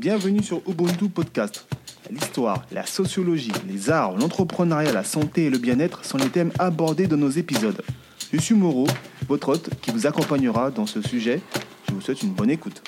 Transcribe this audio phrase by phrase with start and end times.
[0.00, 1.66] Bienvenue sur Ubuntu Podcast.
[2.10, 7.06] L'histoire, la sociologie, les arts, l'entrepreneuriat, la santé et le bien-être sont les thèmes abordés
[7.06, 7.82] dans nos épisodes.
[8.32, 8.86] Je suis Moreau,
[9.28, 11.42] votre hôte qui vous accompagnera dans ce sujet.
[11.86, 12.82] Je vous souhaite une bonne écoute.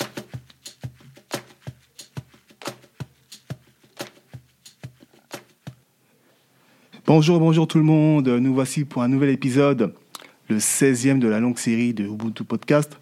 [7.05, 8.27] Bonjour, bonjour tout le monde.
[8.27, 9.95] Nous voici pour un nouvel épisode,
[10.49, 12.99] le 16e de la longue série de Ubuntu Podcast,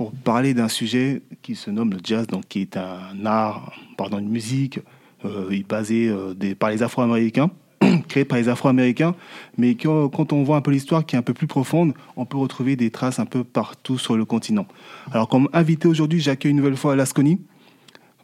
[0.00, 4.18] pour parler d'un sujet qui se nomme le jazz, donc qui est un art, pardon,
[4.18, 4.80] une musique
[5.26, 7.50] euh, basée euh, par les Afro-Américains,
[8.08, 9.14] créée par les Afro-Américains,
[9.58, 12.38] mais quand on voit un peu l'histoire qui est un peu plus profonde, on peut
[12.38, 14.64] retrouver des traces un peu partout sur le continent.
[15.12, 17.38] Alors, comme invité aujourd'hui, j'accueille une nouvelle fois Lasconi.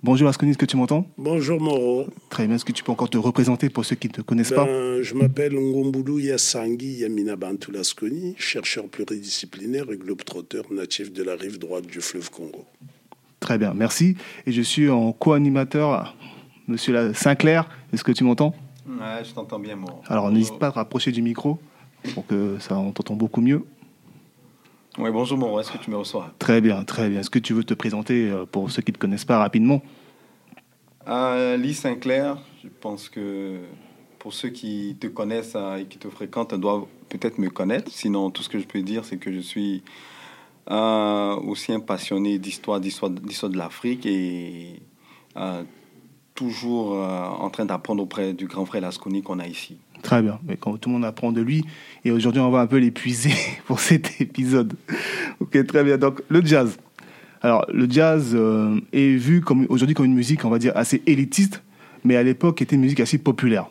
[0.07, 1.05] Bonjour Asconi, est-ce que tu m'entends?
[1.19, 2.07] Bonjour Moro.
[2.31, 4.53] Très bien, est-ce que tu peux encore te représenter pour ceux qui ne te connaissent
[4.53, 4.65] pas?
[4.65, 11.35] Ben, je m'appelle Ngombulu Yasangi Yamina Bantu Lasconi, chercheur pluridisciplinaire et globetrotter natif de la
[11.35, 12.65] rive droite du fleuve Congo.
[13.41, 14.17] Très bien, merci.
[14.47, 16.15] Et je suis en co-animateur,
[16.69, 18.55] Monsieur la- Sinclair, est-ce que tu m'entends?
[18.89, 20.03] Ouais, je t'entends bien, moi.
[20.07, 21.59] Alors n'hésite pas à te rapprocher du micro
[22.15, 23.65] pour que ça on t'entend beaucoup mieux.
[24.99, 25.61] Ouais, bonjour, Moro.
[25.61, 26.33] Est-ce que tu me reçois?
[26.39, 27.21] Très bien, très bien.
[27.21, 29.83] Est-ce que tu veux te présenter euh, pour ceux qui ne te connaissent pas rapidement?
[31.07, 33.59] Euh, Lise Sinclair, je pense que
[34.19, 37.91] pour ceux qui te connaissent euh, et qui te fréquentent doivent peut-être me connaître.
[37.93, 39.83] Sinon, tout ce que je peux dire, c'est que je suis
[40.71, 44.81] euh, aussi un passionné d'histoire, d'histoire, d'histoire de l'Afrique et
[45.37, 45.63] euh,
[46.37, 49.79] toujours euh, en train d'apprendre auprès du grand frère Lasconi qu'on a ici.
[50.03, 51.65] Très bien, mais quand tout le monde apprend de lui,
[52.05, 53.33] et aujourd'hui on va un peu l'épuiser
[53.67, 54.75] pour cet épisode.
[55.41, 55.99] Ok, très bien.
[55.99, 56.77] Donc le jazz.
[57.43, 61.03] Alors le jazz euh, est vu comme aujourd'hui comme une musique, on va dire assez
[61.07, 61.63] élitiste,
[62.05, 63.67] mais à l'époque était une musique assez populaire.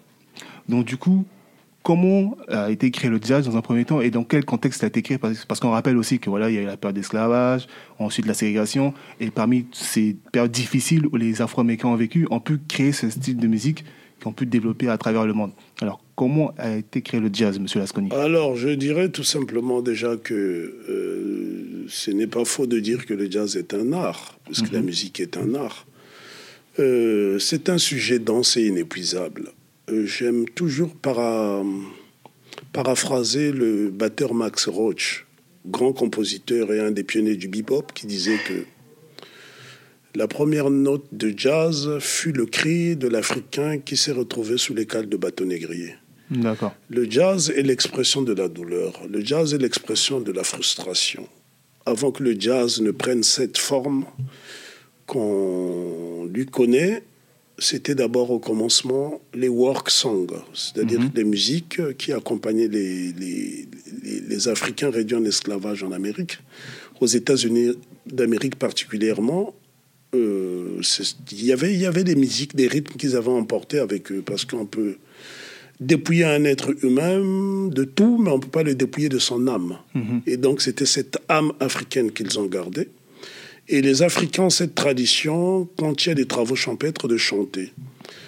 [0.68, 1.26] Donc du coup,
[1.86, 4.88] comment a été créé le jazz dans un premier temps et dans quel contexte a
[4.88, 6.96] été créé Parce, parce qu'on rappelle aussi que voilà, il y a eu la période
[6.96, 7.68] d'esclavage,
[8.00, 12.58] ensuite la ségrégation, et parmi ces périodes difficiles où les Afro-Américains ont vécu, ont pu
[12.68, 13.86] créer ce style de musique
[14.20, 15.52] qui ont pu développer à travers le monde.
[15.80, 18.10] Alors comment a été créé le jazz, Monsieur Lasconi?
[18.14, 23.14] Alors, je dirais tout simplement déjà que euh, ce n'est pas faux de dire que
[23.14, 25.86] le jazz est un art, parce que la musique est un art.
[26.80, 29.52] Euh, c'est un sujet dense et inépuisable.
[29.90, 31.64] Euh, J'aime toujours para-
[32.74, 35.26] paraphraser le batteur Max Roach,
[35.66, 38.66] grand compositeur et un des pionniers du bebop, qui disait que
[40.16, 44.86] la première note de jazz fut le cri de l'Africain qui s'est retrouvé sous les
[44.86, 45.96] cales de bâton négrier.
[46.32, 46.74] D'accord.
[46.90, 49.00] Le jazz est l'expression de la douleur.
[49.10, 51.28] Le jazz est l'expression de la frustration.
[51.86, 54.06] Avant que le jazz ne prenne cette forme
[55.06, 57.04] qu'on lui connaît,
[57.58, 61.12] c'était d'abord au commencement les work songs, c'est-à-dire Mhm.
[61.16, 63.68] les musiques qui accompagnaient les, les,
[64.04, 66.40] les- les Africains réduits en esclavage en Amérique.
[67.02, 67.72] Aux États-Unis
[68.06, 69.54] d'Amérique particulièrement,
[70.14, 70.80] euh,
[71.32, 74.22] il y avait, il y avait des musiques, des rythmes qu'ils avaient emportés avec eux,
[74.26, 74.96] parce qu'on peut
[75.82, 77.20] dépouiller un être humain
[77.70, 79.78] de tout, mais on ne peut pas le dépouiller de son âme.
[79.94, 80.22] Mhm.
[80.26, 82.88] Et donc, c'était cette âme africaine qu'ils ont gardée.
[83.68, 87.72] Et les Africains cette tradition, quand des travaux champêtres, de chanter.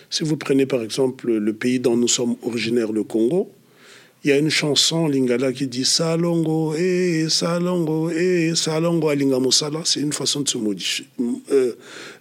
[0.09, 3.52] Si vous prenez par exemple le pays dont nous sommes originaires, le Congo,
[4.24, 9.81] il y a une chanson lingala qui dit Salongo, eh, Salongo, eh, Salongo alinga mosala.
[9.86, 10.58] C'est une façon de se
[11.52, 11.74] euh,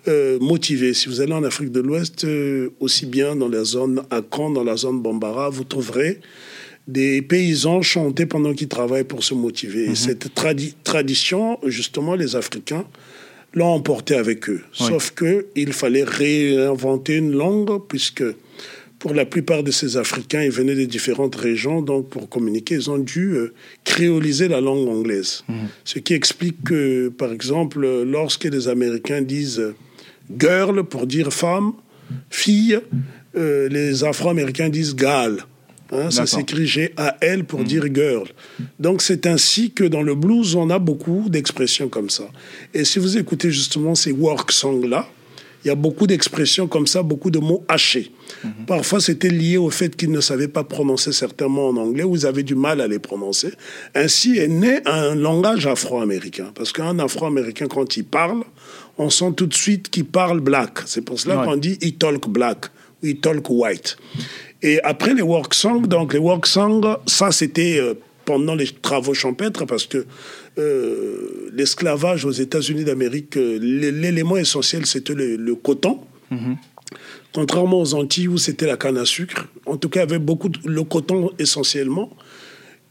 [0.06, 0.92] euh, motiver.
[0.92, 4.62] Si vous allez en Afrique de l'Ouest, euh, aussi bien dans la zone Akan, dans
[4.62, 6.20] la zone Bambara, vous trouverez
[6.86, 9.86] des paysans chanter pendant qu'ils travaillent pour se motiver.
[9.90, 12.84] Et cette tradi- tradition, justement, les Africains
[13.54, 14.62] l'ont emporté avec eux.
[14.80, 14.86] Oui.
[14.86, 18.22] Sauf que il fallait réinventer une langue, puisque
[18.98, 22.90] pour la plupart de ces Africains, ils venaient de différentes régions, donc pour communiquer, ils
[22.90, 23.52] ont dû euh,
[23.84, 25.44] créoliser la langue anglaise.
[25.84, 29.74] Ce qui explique que, par exemple, lorsque les Américains disent euh,
[30.38, 31.72] girl pour dire femme,
[32.30, 32.78] fille,
[33.36, 35.44] euh, les Afro-Américains disent gal.
[35.92, 38.28] Hein, ça s'écrit G-A-L pour dire girl.
[38.80, 42.24] Donc c'est ainsi que dans le blues, on a beaucoup d'expressions comme ça.
[42.74, 45.08] Et si vous écoutez justement ces work songs-là,
[45.64, 48.12] il y a beaucoup d'expressions comme ça, beaucoup de mots hachés.
[48.68, 52.14] Parfois, c'était lié au fait qu'ils ne savaient pas prononcer certains mots en anglais ou
[52.14, 53.52] ils avaient du mal à les prononcer.
[53.94, 56.52] Ainsi est né un langage afro-américain.
[56.54, 58.44] Parce qu'un afro-américain, quand il parle,
[58.98, 60.80] on sent tout de suite qu'il parle black.
[60.86, 61.46] C'est pour cela Ouais.
[61.46, 62.66] qu'on dit he talk black
[63.02, 63.96] ou he talk white.
[64.68, 69.14] Et après les work songs, donc les work songs, ça c'était euh, pendant les travaux
[69.14, 70.00] champêtres parce que
[70.58, 75.94] euh, l'esclavage aux États-Unis d'Amérique, euh, l'é- l'élément essentiel c'était le, le coton.
[77.32, 80.18] Contrairement aux Antilles où c'était la canne à sucre, en tout cas, il y avait
[80.30, 82.08] beaucoup de, le coton essentiellement.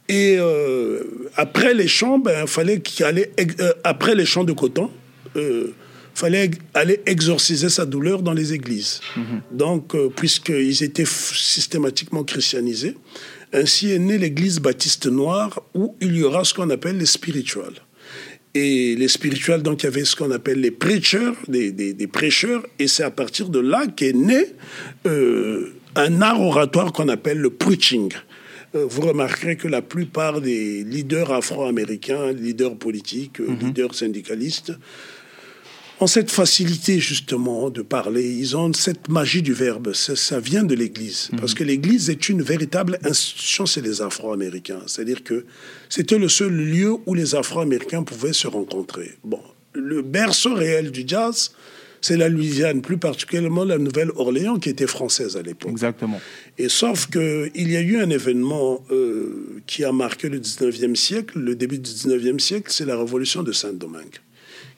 [0.08, 1.04] Et euh,
[1.36, 4.92] après les champs, ben, il fallait qu'il allait, ex- euh, après les champs de coton,
[5.36, 5.74] euh,
[6.16, 9.02] fallait aller exorciser sa douleur dans les églises.
[9.52, 12.96] Donc, euh, puisqu'ils étaient systématiquement christianisés,
[13.54, 17.76] ainsi est née l'église baptiste noire où il y aura ce qu'on appelle les spirituals.
[18.54, 22.66] Et les spirituels, donc, il y avait ce qu'on appelle les preachers, des, des, prêcheurs,
[22.80, 24.46] et c'est à partir de là qu'est né
[25.06, 28.14] euh, un art oratoire qu'on appelle le preaching.
[28.76, 33.58] Euh, vous remarquerez que la plupart des leaders afro-américains, leaders politiques, mhm.
[33.60, 34.72] leaders syndicalistes,
[36.00, 40.76] ont cette facilité justement de parler, ils ont cette magie du verbe, ça, vient de
[40.76, 41.40] l'Église, mhm.
[41.40, 45.46] parce que l'Église est une véritable institution chez les Afro-Américains, c'est-à-dire que
[45.90, 49.14] c'était le seul lieu où les Afro-Américains pouvaient se rencontrer.
[49.24, 49.42] Bon,
[49.74, 51.52] le berceau réel du jazz,
[52.02, 55.72] c'est la Louisiane, plus particulièrement la Nouvelle-Orléans, qui était française à l'époque.
[55.72, 56.22] Exactement.
[56.58, 61.40] Et sauf qu'il y a eu un événement euh, qui a marqué le 19e siècle,
[61.40, 64.20] le début du 19e siècle, c'est la révolution de Saint-Domingue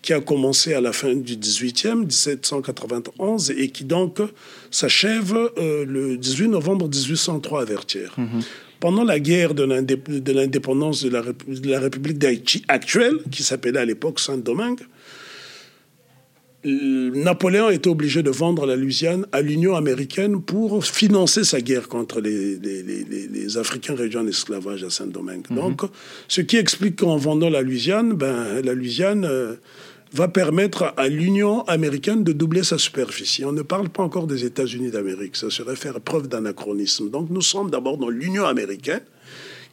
[0.08, 4.20] qui a commencé à la fin du 18e, 1791, et qui donc
[4.72, 8.14] s'achève euh, le 18 novembre 1803 à Vertières.
[8.18, 8.40] Mhm.
[8.80, 9.64] Pendant la guerre de
[10.32, 14.80] l'indépendance de, de, la République d'Haïti actuelle, qui s'appelait à l'époque Saint-Domingue,
[16.64, 22.22] Napoléon était obligé de vendre la Louisiane à l'Union américaine pour financer sa guerre contre
[22.22, 25.48] les, les, Africains réduits en esclavage à Saint-Domingue.
[25.50, 25.58] Mhm.
[25.58, 25.82] Donc,
[26.30, 29.56] ce qui explique qu'en vendant la Louisiane, ben, la Louisiane euh,
[30.14, 33.46] va permettre à l'Union américaine de doubler sa superficie.
[33.46, 37.10] On ne parle pas encore des États-Unis d'Amérique, ça serait faire preuve d'anachronisme.
[37.10, 39.02] Donc nous sommes d'abord dans l'Union américaine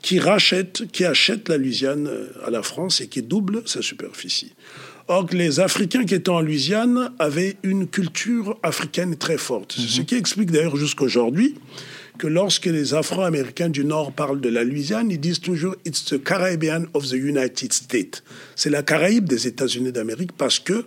[0.03, 4.53] qui rachète, qui achète la Louisiane euh, à la France et qui double sa superficie.
[5.09, 9.73] Or, les Africains qui étaient en Louisiane avaient une culture africaine très forte.
[9.73, 10.07] Ce mhm.
[10.07, 11.55] qui explique d'ailleurs jusqu'aujourd'hui
[12.19, 16.23] que lorsque les Afro-Américains du Nord parlent de la Louisiane, ils disent toujours It's the
[16.23, 18.23] Caribbean of the United States.
[18.55, 20.87] C'est la Caraïbe des États-Unis d'Amérique parce que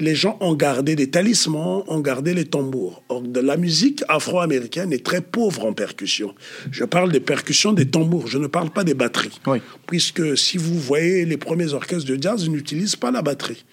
[0.00, 3.02] les gens ont gardé des talismans, ont gardé les tambours.
[3.08, 6.34] Or, de la musique afro-américaine est très pauvre en percussion.
[6.70, 9.40] Je parle des percussions des tambours, je ne parle pas des batteries.
[9.86, 13.64] Puisque si vous voyez les premiers orchestres de jazz, ils n'utilisent pas la batterie.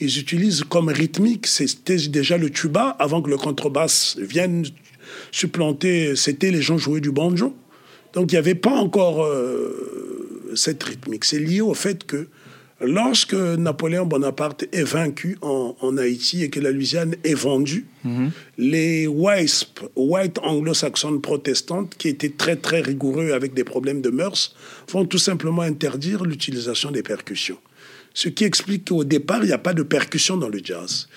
[0.00, 4.66] Ils utilisent comme rythmique, c'était déjà le tuba avant que le contrebasse vienne
[5.32, 7.54] supplanter, c'était les gens jouaient du banjo.
[8.12, 11.24] Donc il n'y avait pas encore euh, cette rythmique.
[11.24, 12.26] C'est lié au fait que
[12.80, 18.30] lorsque Napoléon Bonaparte est vaincu en, Haïti et que la Louisiane est vendue, mhm.
[18.58, 24.54] les WISP, White Anglo-Saxons protestantes, qui étaient très très rigoureux avec des problèmes de mœurs,
[24.90, 27.58] vont tout simplement interdire l'utilisation des percussions.
[28.14, 31.08] Ce qui explique qu'au départ, il n'y a pas de percussion dans le jazz.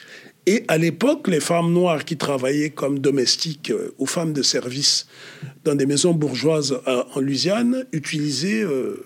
[0.46, 5.08] Et à l'époque, les femmes noires qui travaillaient comme domestiques euh, ou femmes de service
[5.64, 9.06] dans des maisons bourgeoises euh, en Louisiane utilisaient euh,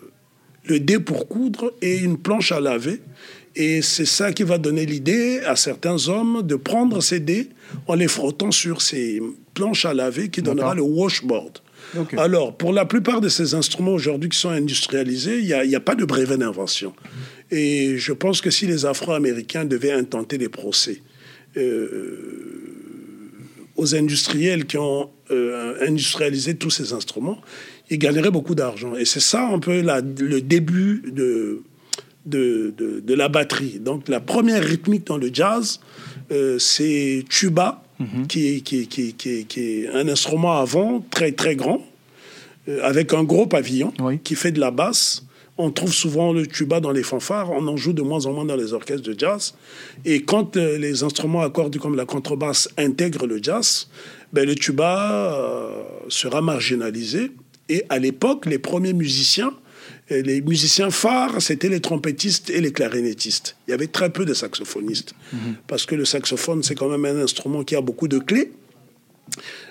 [0.66, 3.02] le dé pour coudre et une planche à laver.
[3.56, 7.50] Et c'est ça qui va donner l'idée à certains hommes de prendre ces dés
[7.88, 9.22] en les frottant sur ces
[9.54, 11.60] planches à laver qui donnera le washboard.
[12.18, 15.82] Alors, pour la plupart de ces instruments aujourd'hui qui sont industrialisés, il n'y a, a,
[15.82, 16.94] pas de brevet d'invention.
[17.50, 21.02] Et je pense que si les Afro-Américains devaient intenter des procès
[23.78, 27.40] aux industriels qui ont euh, industrialisé tous ces instruments,
[27.90, 28.96] ils gagneraient beaucoup d'argent.
[28.96, 31.62] Et c'est ça un peu la, le début de,
[32.26, 33.80] de, de, la batterie.
[33.80, 35.80] Donc la première rythmique dans le jazz,
[36.32, 38.28] euh, c'est tuba, mhm.
[38.28, 41.82] qui, qui, qui, qui, est un instrument avant très très grand,
[42.82, 43.94] avec un gros pavillon,
[44.26, 45.24] qui fait de la basse.
[45.58, 48.46] On trouve souvent le tuba dans les fanfares, on en joue de moins en moins
[48.46, 49.56] dans les orchestres de jazz.
[50.06, 53.88] Et quand euh, les instruments à cordes comme la contrebasse intègrent le jazz,
[54.34, 57.32] ben, le tuba euh, sera marginalisé.
[57.70, 59.54] Et à l'époque, les premiers musiciens,
[60.12, 63.56] euh, les musiciens phares, c'était les trompettistes et les clarinettistes.
[63.68, 65.16] Il y avait très peu de saxophonistes.
[65.34, 65.38] Mm-hmm.
[65.68, 68.52] Parce que le saxophone, c'est quand même un instrument qui a beaucoup de clés.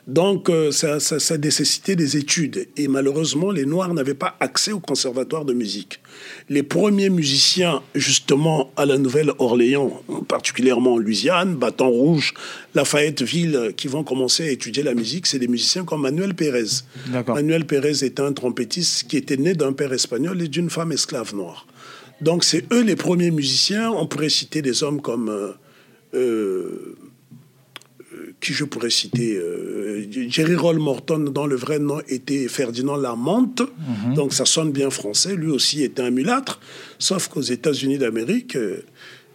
[0.06, 2.68] Donc, euh, ça, ça, nécessitait des études.
[2.76, 6.00] Et malheureusement, les Noirs n'avaient pas accès au conservatoire de musique.
[6.48, 12.34] Les premiers musiciens, justement, à la Nouvelle-Orléans, particulièrement en Louisiane, Bâton Rouge,
[12.76, 16.84] Lafayetteville, qui vont commencer à étudier la musique, c'est des musiciens comme Manuel Pérez.
[17.26, 21.34] Manuel Pérez était un trompettiste qui était né d'un père espagnol et d'une femme esclave
[21.34, 21.66] noire.
[22.20, 23.90] Donc, c'est eux les premiers musiciens.
[23.90, 25.30] On pourrait citer des hommes comme...
[25.30, 25.52] Euh,
[26.14, 26.96] euh,
[28.40, 33.62] qui je pourrais citer, euh, Jerry Roll Morton, dont le vrai nom était Ferdinand Lamante,
[33.62, 34.14] mhm.
[34.14, 36.60] donc ça sonne bien français, lui aussi était un mulâtre,
[36.98, 38.82] sauf qu'aux États-Unis d'Amérique, euh,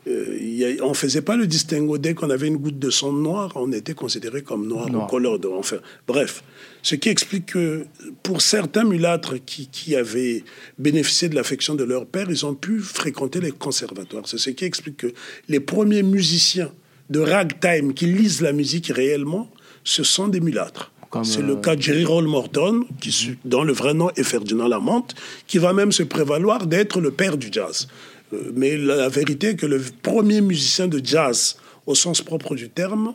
[0.07, 1.99] euh, on ne faisait pas le distinguo.
[1.99, 5.13] Dès qu'on avait une goutte de sang noir, on était considéré comme noir, Noir.
[5.13, 5.47] ou de.
[5.47, 5.77] Enfin,
[6.07, 6.43] bref.
[6.81, 7.85] Ce qui explique que
[8.23, 10.43] pour certains mulâtres qui, qui avaient
[10.79, 14.27] bénéficié de l'affection de leur père, ils ont pu fréquenter les conservatoires.
[14.27, 15.13] C'est ce qui explique que
[15.47, 16.71] les premiers musiciens
[17.11, 19.49] de ragtime qui lisent la musique réellement,
[19.83, 20.91] ce sont des mulâtres.
[21.23, 24.23] C'est euh, le cas de Jerry Roll Morton, qui, su- dont le vrai nom est
[24.23, 25.13] Ferdinand Lamante,
[25.45, 27.87] qui va même se prévaloir d'être le père du jazz.
[28.33, 32.55] Euh, mais la, la vérité est que le premier musicien de jazz, au sens propre
[32.55, 33.13] du terme,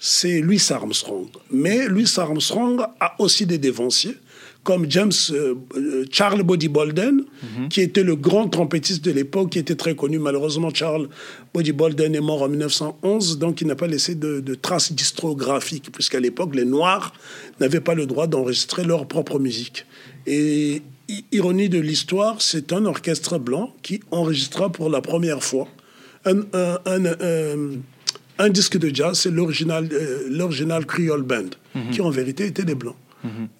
[0.00, 1.28] c'est Louis Armstrong.
[1.52, 4.16] Mais Louis Armstrong a aussi des dévanciers,
[4.68, 7.24] comme James euh, euh, Charles Body Bolden,
[7.70, 10.18] qui était le grand trompettiste de l'époque, qui était très connu.
[10.18, 11.08] Malheureusement, Charles
[11.54, 15.90] Body Bolden est mort en 1911, donc il n'a pas laissé de, de traces discographiques,
[15.90, 17.14] puisqu'à l'époque, les Noirs
[17.60, 19.86] n'avaient pas le droit d'enregistrer leur propre musique.
[20.26, 20.82] Et
[21.32, 25.66] ironie de l'histoire, c'est un orchestre blanc qui enregistra pour la première fois
[26.26, 27.70] un, un- un- un-
[28.40, 31.50] un disque de jazz, c'est l'original, euh, l'original Creole Band,
[31.92, 32.96] qui en vérité était des blancs.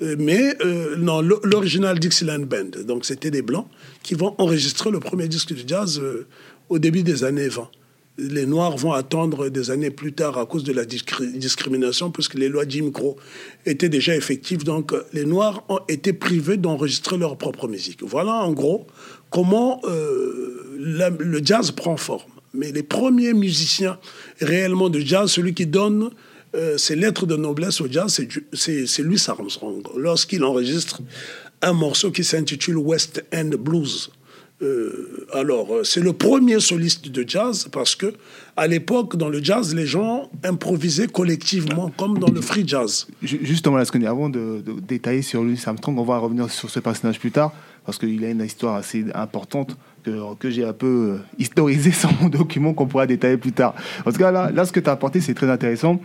[0.03, 3.67] Euh, mais euh, non, l'o- l'original Dixieland Band, donc c'était des blancs
[4.03, 6.27] qui vont enregistrer le premier disque de jazz euh,
[6.69, 7.69] au début des années 20.
[8.21, 12.35] Les Noirs vont attendre des années plus tard à cause de la discri- discrimination, puisque
[12.35, 13.17] les lois Jim Crow
[13.65, 14.65] étaient déjà effectives.
[14.65, 18.03] Donc, les Noirs ont été privés d'enregistrer leur propre musique.
[18.03, 18.87] Voilà, en gros,
[19.31, 22.31] comment le jazz prend forme.
[22.55, 23.99] Mais les premiers musiciens
[24.41, 26.11] réellement de jazz, celui qui donne
[26.55, 28.21] euh, ses lettres de noblesse au jazz,
[28.53, 29.83] c'est Louis Armstrong.
[29.97, 31.01] Lorsqu'il enregistre
[31.63, 34.11] un morceau qui s'intitule West End Blues.
[34.61, 38.13] Euh, alors, euh, c'est le premier soliste de jazz parce que
[38.57, 43.07] à l'époque, dans le jazz, les gens improvisaient collectivement, comme dans le free jazz.
[43.23, 47.21] Ju- Justement, avant de, de détailler sur Louis Armstrong, on va revenir sur ce personnage
[47.21, 47.53] plus tard,
[47.87, 52.11] parce qu'il a une histoire assez importante que, que j'ai un peu euh, historisée sur
[52.21, 53.77] mon document qu'on pourra détailler plus tard.
[54.05, 56.01] En tout cas, là, là ce que tu as apporté, c'est très intéressant,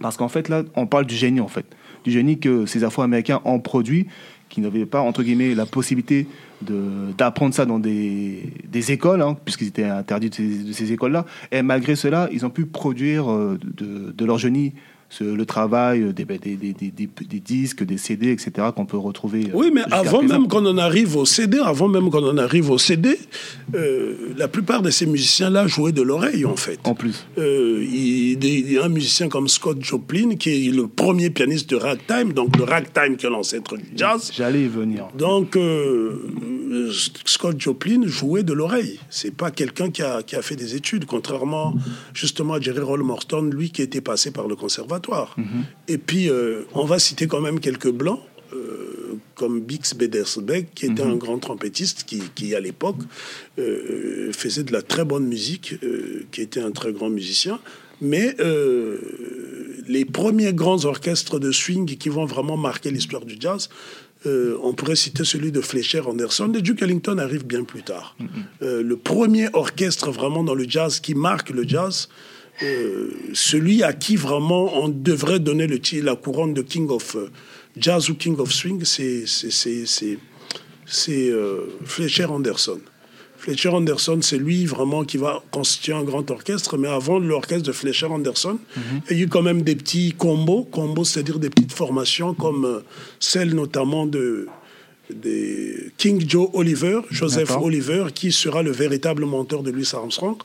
[0.00, 1.66] parce qu'en fait, là, on parle du génie, en fait.
[2.04, 4.06] Du génie que ces Afro-Américains ont produit,
[4.48, 6.26] qui n'avaient pas, entre guillemets, la possibilité
[6.62, 11.26] d'apprendre ça dans des, des écoles, hein, puisqu'ils étaient interdits de ces, écoles-là.
[11.52, 14.72] Et malgré cela, ils ont pu produire euh, de leur génie
[15.08, 18.86] ce- le travail euh, des, des, des, des, des- des disques, des CD, etc., qu'on
[18.86, 19.44] peut retrouver.
[19.46, 20.34] euh, Oui, mais avant présent.
[20.40, 23.18] même qu'on en arrive au CD, avant même qu'on en arrive au CD,
[23.74, 26.78] euh, la plupart de ces musiciens-là jouaient de l'oreille, en fait.
[26.84, 27.24] En plus.
[27.38, 31.70] Euh, il, il y a un musicien comme Scott Joplin, qui est le premier pianiste
[31.70, 34.30] de ragtime, donc le ragtime qui est l'ancêtre du jazz.
[34.34, 35.08] J'allais y venir.
[35.16, 36.20] Donc, euh,
[36.72, 36.90] euh,
[37.24, 38.98] Scott Joplin jouait de l'oreille.
[39.10, 41.74] C'est pas quelqu'un qui a, qui a fait des études, contrairement
[42.14, 44.95] justement à Jerry Roll Morton, lui qui était passé par le conservatoire.
[45.88, 48.20] Et puis, euh, on va citer quand même quelques blancs.
[48.52, 53.00] euh, comme Bix Bedersbeck, qui était un grand trompettiste qui, qui, à l'époque,
[53.58, 55.74] euh, faisait de la très bonne musique,
[56.30, 57.58] qui était un très grand musicien.
[58.00, 58.36] Mais
[59.88, 63.68] les premiers grands orchestres de swing qui vont vraiment marquer l'histoire du jazz,
[64.26, 66.52] euh, on pourrait citer celui de Fletcher Anderson.
[66.54, 68.16] Et Duke Ellington arrive bien plus tard.
[68.62, 72.08] Euh, le premier orchestre vraiment dans le jazz qui marque le jazz,
[72.62, 77.16] euh, celui à qui vraiment on devrait donner le titre, la couronne de King of
[77.16, 77.30] euh,
[77.76, 79.24] Jazz ou King of Swing, c'est
[81.10, 82.80] euh, Fletcher Anderson.
[83.36, 86.78] Fletcher Anderson, c'est lui vraiment qui va constituer un grand orchestre.
[86.78, 88.58] Mais avant l'orchestre de Fletcher Anderson,
[89.10, 90.64] il y a eu quand même des petits combos.
[90.64, 92.82] Combos, c'est-à-dire des petites formations comme
[93.20, 94.48] celle notamment de,
[95.12, 97.56] des King Joe Oliver, Joseph.
[97.60, 100.36] Oliver, qui sera le véritable mentor de Louis Armstrong.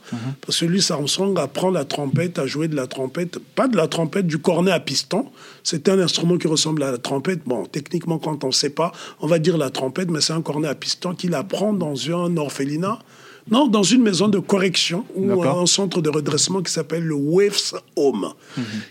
[0.42, 3.88] Parce que Louis Armstrong apprend la trompette, à jouer de la trompette, pas de la
[3.88, 5.26] trompette, du cornet à piston.
[5.64, 7.42] C'est un instrument qui ressemble à la trompette.
[7.46, 10.42] Bon, techniquement, quand on ne sait pas, on va dire la trompette, mais c'est un
[10.42, 13.00] cornet à piston qu'il apprend dans un orphelinat.
[13.50, 17.74] Non, dans une maison de correction ou un centre de redressement qui s'appelle le Waves
[17.96, 18.34] Home,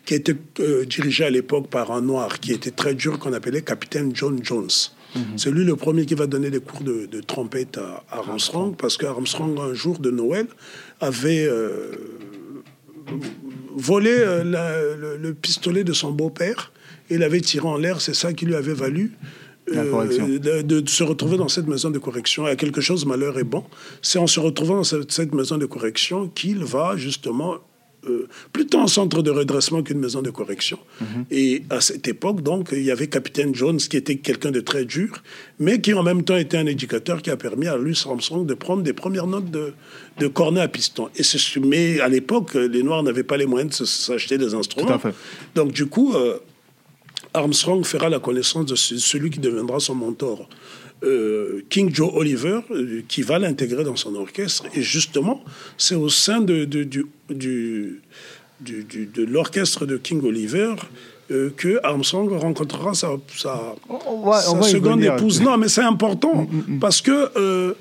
[0.04, 3.62] qui était euh, dirigé à l'époque par un noir qui était très dur, qu'on appelait
[3.62, 4.68] capitaine John Jones.
[5.36, 8.76] C'est lui le premier qui va donner des cours de, de trompette à, à Armstrong,
[8.76, 10.46] parce qu'Armstrong, un jour de Noël,
[11.00, 11.90] avait euh,
[13.76, 16.72] volé euh, la- le, le pistolet de son beau-père
[17.08, 18.00] et l'avait tiré en l'air.
[18.00, 19.12] C'est ça qui lui avait valu
[19.72, 22.46] euh, de, de se retrouver dans cette maison de correction.
[22.46, 23.64] Et à quelque chose, malheur est bon.
[24.02, 27.56] C'est en se retrouvant dans cette, cette maison de correction qu'il va justement
[28.08, 30.78] euh, plutôt un centre de redressement qu'une maison de correction.
[31.30, 34.84] Et à cette époque, donc, il y avait Capitaine Jones qui était quelqu'un de très
[34.84, 35.22] dur,
[35.58, 38.54] mais qui en même temps était un éducateur qui a permis à Louis Armstrong de
[38.54, 39.74] prendre des premières notes de,
[40.18, 41.08] de cornet à piston.
[41.16, 44.86] Et c'est- mais à l'époque, les Noirs n'avaient pas les moyens de s'acheter des instruments.
[44.86, 45.14] Tout à fait.
[45.54, 46.38] Donc, du coup, euh,
[47.32, 50.48] Armstrong fera la connaissance de ce- celui qui deviendra son mentor
[51.02, 54.64] euh, King Joe Oliver euh, qui va l'intégrer dans son orchestre.
[54.74, 55.42] Et justement,
[55.78, 58.00] c'est au sein de, de, du, du,
[58.60, 60.74] du- du- de l'orchestre de King Oliver
[61.30, 65.40] euh, que Armstrong rencontrera sa, sa, On va- sa on va y seconde épouse.
[65.40, 66.46] Non, mais c'est important
[66.80, 67.74] parce que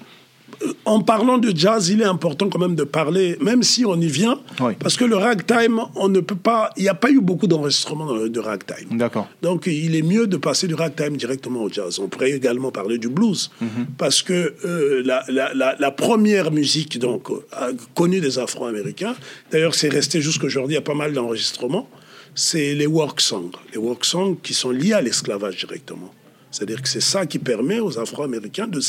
[0.86, 4.08] en parlant de jazz, il est important quand même de parler, même si on y
[4.08, 4.74] vient, Oui.
[4.80, 6.70] parce que le ragtime, on ne peut pas.
[6.78, 8.98] Il n'y a pas eu beaucoup d'enregistrements de ragtime.
[8.98, 9.30] D'accord.
[9.42, 12.00] Donc, il est mieux de passer du ragtime directement au jazz.
[12.00, 13.52] On pourrait également parler du blues,
[13.98, 19.16] parce que euh, la, la- la- la première musique donc, euh, connue des Afro-Américains,
[19.52, 21.90] d'ailleurs, c'est resté jusqu'aujourd'hui, il y a pas mal d'enregistrements,
[22.36, 23.52] c'est les work songs.
[23.74, 26.14] Les work songs qui sont liés à l'esclavage directement.
[26.52, 28.80] C'est-à-dire que c'est ça qui permet aux Afro-Américains de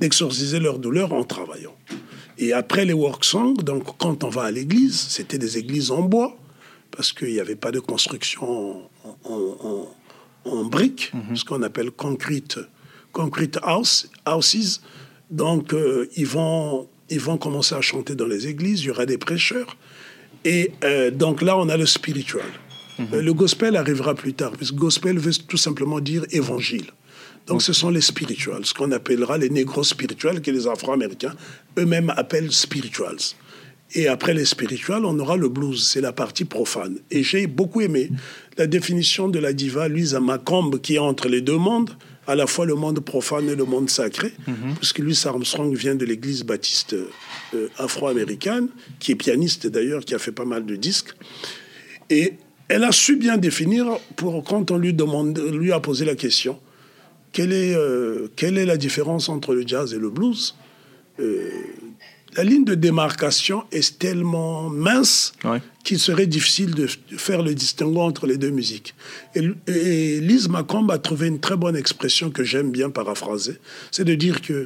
[0.00, 1.74] d'exorciser leur douleur en travaillant.
[2.38, 6.02] Et après les work songs, donc quand on va à l'église, c'était des églises en
[6.02, 6.36] bois,
[6.90, 9.88] parce qu'il n'y avait pas de construction en, en- en-
[10.50, 12.58] en briques, ce qu'on appelle concrete,
[13.12, 14.80] concrete house, houses.
[15.30, 19.06] Donc euh, ils, vont, ils vont commencer à chanter dans les églises, il y aura
[19.06, 19.76] des prêcheurs.
[20.44, 22.46] Et euh, donc là, on a le spiritual.
[23.12, 26.86] Euh, Le gospel arrivera plus tard, parce que gospel veut tout simplement dire évangile.
[27.46, 31.34] Donc ce sont les spirituals, ce qu'on appellera les négros spirituels, que les Afro-Américains
[31.78, 33.18] eux-mêmes appellent spirituals.
[33.94, 36.98] Et après les spirituals, on aura le blues, c'est la partie profane.
[37.10, 38.10] Et j'ai beaucoup aimé
[38.58, 41.90] la définition de la diva Louisa Macombe, qui est entre les deux mondes,
[42.26, 44.32] à la fois le monde profane et le monde sacré,
[44.78, 46.94] puisque Louis Armstrong vient de l'église baptiste
[47.54, 51.14] euh, afro-américaine, qui est pianiste d'ailleurs, qui a fait pas mal de disques.
[52.10, 52.34] Et
[52.68, 53.86] elle a su bien définir,
[54.16, 56.58] pour, quand on lui, demande, lui a posé la question,
[57.36, 60.44] quelle est, euh, quelle est la différence entre le jazz et le blues?
[61.20, 61.50] Euh,
[62.38, 65.60] La ligne de démarcation est tellement mince Ouais.
[65.84, 66.86] qu'il serait difficile de
[67.26, 68.90] faire le distinguo entre les deux musiques.
[69.36, 73.56] Et, et Lise Macomb a trouvé une très bonne expression que j'aime bien paraphraser,
[73.94, 74.58] c'est de dire que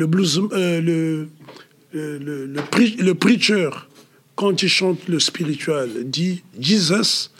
[0.00, 0.98] le blues, euh, le,
[1.92, 3.70] le, le, le pre- le preacher,
[4.40, 5.88] quand il chante le spiritual,
[6.18, 7.30] dit Jesus,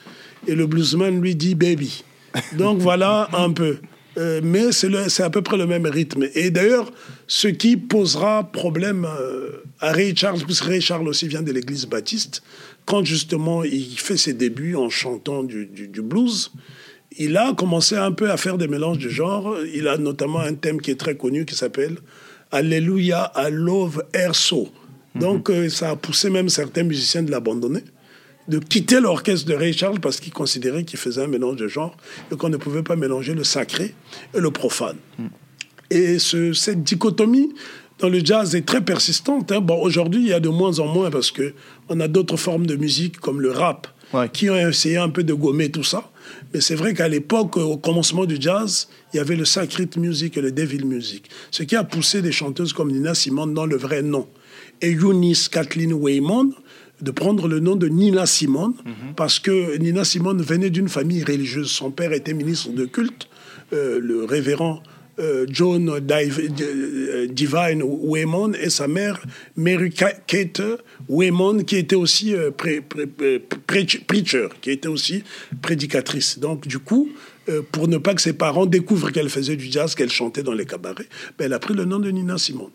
[0.46, 2.04] et le bluesman lui dit baby.
[2.62, 3.74] Donc voilà un peu.
[4.16, 6.24] Euh, mais c'est à peu près le même rythme.
[6.34, 6.92] Et d'ailleurs,
[7.26, 11.86] ce qui posera problème euh, à Ray Charles, puisque Ray Charles aussi vient de l'église
[11.86, 12.42] baptiste,
[12.86, 16.52] quand justement il fait ses débuts en chantant du, du- du blues,
[17.18, 19.56] il a commencé un peu à faire des mélanges de genres.
[19.74, 21.96] Il a notamment un thème qui est très connu qui s'appelle
[22.52, 24.68] Alléluia, I love air so.
[25.14, 27.82] Donc euh, ça a poussé même certains musiciens de l'abandonner
[28.48, 31.96] de quitter l'orchestre de Ray Charles parce qu'il considérait qu'il faisait un mélange de genres
[32.32, 33.94] et qu'on ne pouvait pas mélanger le sacré
[34.34, 34.96] et le profane.
[35.90, 37.52] Et ce- cette dichotomie
[38.00, 39.52] dans le jazz est très persistante.
[39.52, 39.60] hein.
[39.60, 41.54] Bon, aujourd'hui, il y a de moins en moins parce que
[41.88, 44.28] on a d'autres formes de musique comme le rap Ouais.
[44.32, 46.10] qui ont essayé un peu de gommer tout ça.
[46.52, 50.36] Mais c'est vrai qu'à l'époque, au commencement du jazz, il y avait le sacred music
[50.36, 53.76] et le devil music, ce qui a poussé des chanteuses comme Nina Simone dans le
[53.76, 54.28] vrai nom.
[54.80, 56.52] Et Eunice Kathleen Waymon
[57.04, 58.74] de prendre le nom de Nina Simone,
[59.16, 61.70] parce que Nina Simone venait d'une famille religieuse.
[61.70, 63.28] Son père était ministre de culte,
[63.72, 64.82] euh, le révérend
[65.20, 69.20] euh, John euh, Divine Waymon, et sa mère
[69.56, 70.62] Mary Ka- Kate
[71.08, 75.22] Waymon, qui était aussi euh, pré- pré- pré- preach- preacher, qui était aussi
[75.62, 76.38] prédicatrice.
[76.40, 77.08] Donc, du coup,
[77.72, 80.64] pour ne pas que ses parents découvrent qu'elle faisait du jazz, qu'elle chantait dans les
[80.66, 81.06] cabarets,
[81.38, 82.70] ben, elle a pris le nom de Nina Simone.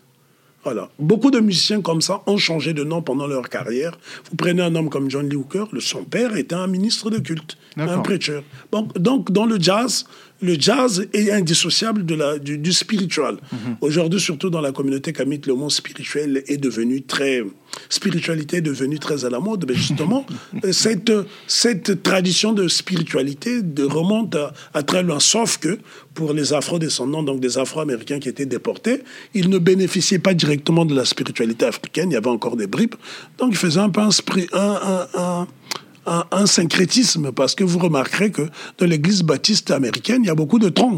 [0.62, 0.90] Voilà.
[0.98, 3.98] Beaucoup de musiciens comme ça ont changé de nom pendant leur carrière.
[4.30, 7.56] Vous prenez un homme comme John Lee Hooker, son père était un ministre de culte,
[7.78, 8.02] un.
[8.70, 10.04] Donc, donc, dans le jazz,
[10.42, 13.36] le jazz est indissociable de la, du, du spiritual.
[13.80, 17.42] Aujourd'hui, surtout dans la communauté kamite, le mot spirituel est devenu très...
[17.88, 19.64] Spiritualité est devenue très à la mode.
[19.68, 20.26] Mais justement,
[20.64, 21.12] euh, cette,
[21.46, 25.20] cette tradition de spiritualité de remonte à, à très loin.
[25.20, 25.78] Sauf que
[26.14, 29.02] pour les afro-descendants, donc des afro-américains qui étaient déportés,
[29.34, 32.10] ils ne bénéficiaient pas directement de la spiritualité africaine.
[32.10, 32.94] Il y avait encore des bribes.
[33.38, 34.80] Donc, ils faisaient un peu un, spri- un,
[35.14, 35.46] un- un-
[36.10, 38.42] un, un syncrétisme, parce que vous remarquerez que
[38.78, 40.96] dans l'église baptiste américaine, il y a beaucoup de trans,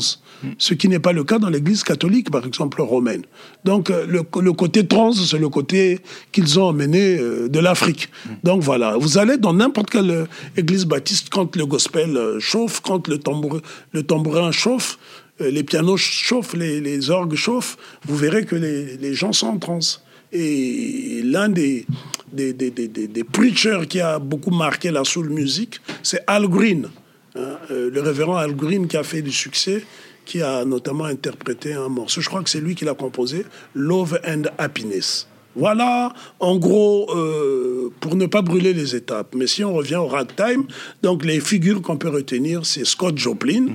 [0.58, 3.22] ce qui n'est pas le cas dans l'église catholique, par exemple romaine.
[3.64, 6.00] Donc euh, le, le côté trans, c'est le côté
[6.32, 8.08] qu'ils ont emmené euh, de l'Afrique.
[8.42, 10.24] Donc voilà, vous allez dans n'importe quelle euh,
[10.56, 13.60] église baptiste, quand le gospel chauffe, quand le, tambour,
[13.92, 14.98] le tambourin chauffe,
[15.40, 19.58] les pianos chauffent, les, les orgues chauffent, vous verrez que les, les gens sont en
[19.58, 20.02] transe.
[20.32, 21.86] Et l'un des,
[22.32, 26.88] des, des, des, preachers qui a beaucoup marqué la soul music, c'est Al Green,
[27.36, 29.84] hein, euh, le révérend Al Green qui a fait du succès,
[30.24, 32.20] qui a notamment interprété un morceau.
[32.20, 35.26] Je crois que c'est lui qui l'a composé, Love and Happiness.
[35.54, 39.34] Voilà, en gros, euh, pour ne pas brûler les étapes.
[39.34, 40.64] Mais si on revient au ragtime,
[41.02, 43.66] donc les figures qu'on peut retenir, c'est Scott Joplin,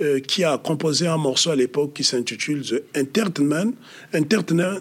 [0.00, 3.72] euh, qui a composé un morceau à l'époque qui s'intitule The Entertainment,
[4.14, 4.78] Entertainer,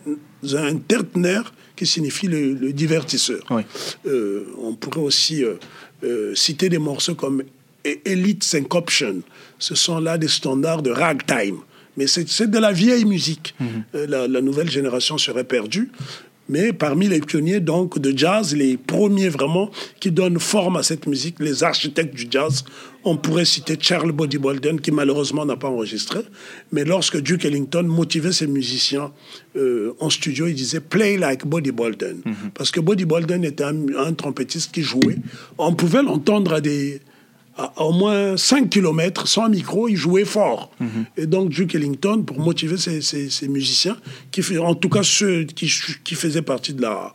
[0.53, 1.41] Entertainer,
[1.75, 3.41] qui signifie le, le divertisseur.
[3.49, 3.63] Oui.
[4.05, 5.55] Euh, on pourrait aussi euh,
[6.03, 7.43] euh, citer des morceaux comme
[7.85, 9.21] E- Elite Syncoption.
[9.59, 11.57] Ce sont là des standards de ragtime.
[11.97, 13.55] Mais c'est de la vieille musique.
[13.95, 15.91] Euh, la, la nouvelle génération serait perdue.
[16.47, 21.07] Mais parmi les pionniers donc de jazz, les premiers vraiment qui donnent forme à cette
[21.07, 22.63] musique, les architectes du jazz,
[23.07, 26.19] on pourrait citer Charles Body Bolden qui malheureusement n'a pas enregistré.
[26.71, 29.11] Mais lorsque Duke Ellington motivait ses musiciens
[29.55, 32.21] euh, en studio, il disait Play like Body Bolden.
[32.55, 35.17] Parce que Body Bolden était un, un trompettiste qui jouait.
[35.57, 36.99] On pouvait l'entendre à des,
[37.57, 40.71] à au moins 5 km sans micro, il jouait fort.
[41.15, 43.97] Et donc Duke Ellington, pour motiver ses, ses- ses musiciens,
[44.31, 45.71] qui en tout cas ceux qui,
[46.03, 47.13] qui faisaient partie de la,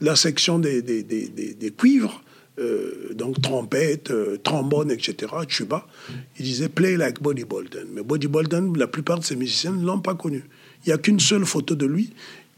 [0.00, 2.22] de la section des, des, des, des- des cuivres,
[2.58, 5.86] euh, donc trompette, euh, trombone, etc., tuba,
[6.38, 7.86] il disait play like Buddy Bolden.
[7.92, 10.44] Mais Buddy Bolden, la plupart de ses musiciens ne l'ont pas connu.
[10.84, 12.10] Il n'y a qu'une seule photo de lui.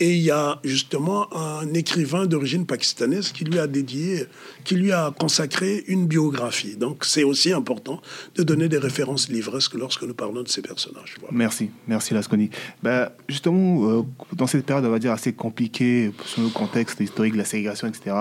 [0.03, 4.25] Et il y a justement un écrivain d'origine pakistanaise qui lui a dédié,
[4.65, 6.77] qui lui a consacré une biographie.
[6.77, 8.01] Donc c'est aussi important
[8.35, 11.17] de donner des références livresques lorsque nous parlons de ces personnages.
[11.31, 12.49] Merci, merci Lasconi.
[12.83, 17.35] Ben, justement, euh, dans cette période, on va dire, assez compliquée, sur le contexte historique
[17.35, 18.17] de la ségrégation, etc.,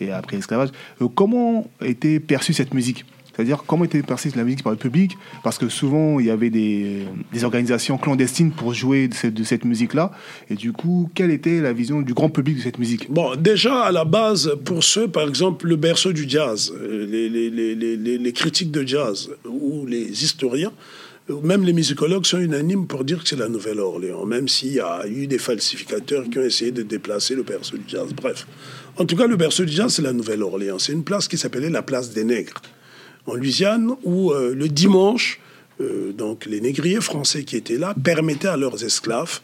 [0.00, 3.04] et après l'esclavage, euh, comment était perçue cette musique?
[3.34, 5.12] C'est-à-dire, comment était perçue la musique par le public?
[5.42, 10.12] Parce que souvent, il y avait des, des organisations clandestines pour jouer de cette, musique-là.
[10.50, 13.10] Et du coup, quelle était la vision du grand public de cette musique?
[13.10, 17.28] Bon, déjà à la base, pour ceux, par exemple, le berceau du jazz, euh, les,
[18.18, 20.72] les, critiques de jazz ou les historiens,
[21.30, 24.80] euh, même les musicologues sont unanimes pour dire que c'est la Nouvelle-Orléans, même s'il y
[24.80, 28.12] a eu des falsificateurs qui ont essayé de déplacer le berceau du jazz.
[28.14, 28.46] Bref,
[28.98, 30.78] en tout cas, le berceau du jazz, c'est la Nouvelle-Orléans.
[30.78, 32.60] C'est une place qui s'appelait la place des nègres
[33.26, 35.38] en Louisiane, où euh, le dimanche,
[35.80, 39.40] euh, donc les négriers français qui étaient là permettaient à leurs esclaves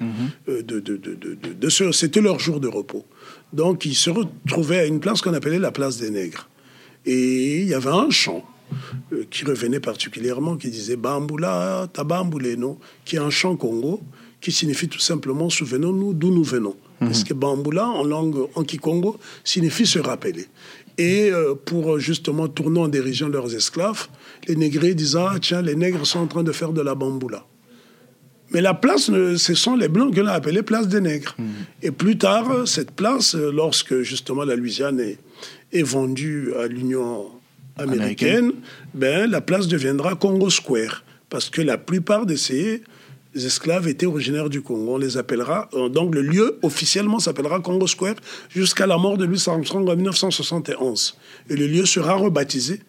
[0.48, 1.92] euh, de, de, de, de, de- de se...
[1.92, 3.04] C'était leur jour de repos.
[3.52, 6.48] Donc ils se retrouvaient à une place qu'on appelait la place des nègres.
[7.06, 8.44] Et il y avait un chant
[9.30, 14.02] qui revenait particulièrement, qui disait Bamboula, Tabambouleno, qui est un chant congo,
[14.40, 16.76] qui signifie tout simplement souvenons-nous d'où nous venons.
[17.00, 20.46] Parce que Bamboula, en langue en Kikongo, signifie se rappeler.
[20.96, 24.08] Et euh, pour euh, justement tourner en dérision leurs esclaves,
[24.48, 27.46] les négriers disaient Ah, tiens, les nègres sont en train de faire de la bamboula.
[28.50, 31.36] Mais la place, ce sont les Blancs que l'on a appelée place des nègres.
[31.82, 35.18] Et plus tard, euh, cette place, lorsque justement la Louisiane est,
[35.72, 37.26] est vendue à l'Union
[37.76, 38.52] américaine,
[38.94, 41.04] ben, la place deviendra Congo Square.
[41.28, 42.34] Parce que la plupart de
[43.38, 44.94] ces esclaves étaient originaires du Congo.
[44.94, 48.16] On les appellera, euh, donc le lieu officiellement s'appellera Congo Square
[48.48, 51.16] jusqu'à la mort de Louis Armstrong en 1971.
[51.48, 52.80] Et le lieu sera rebaptisé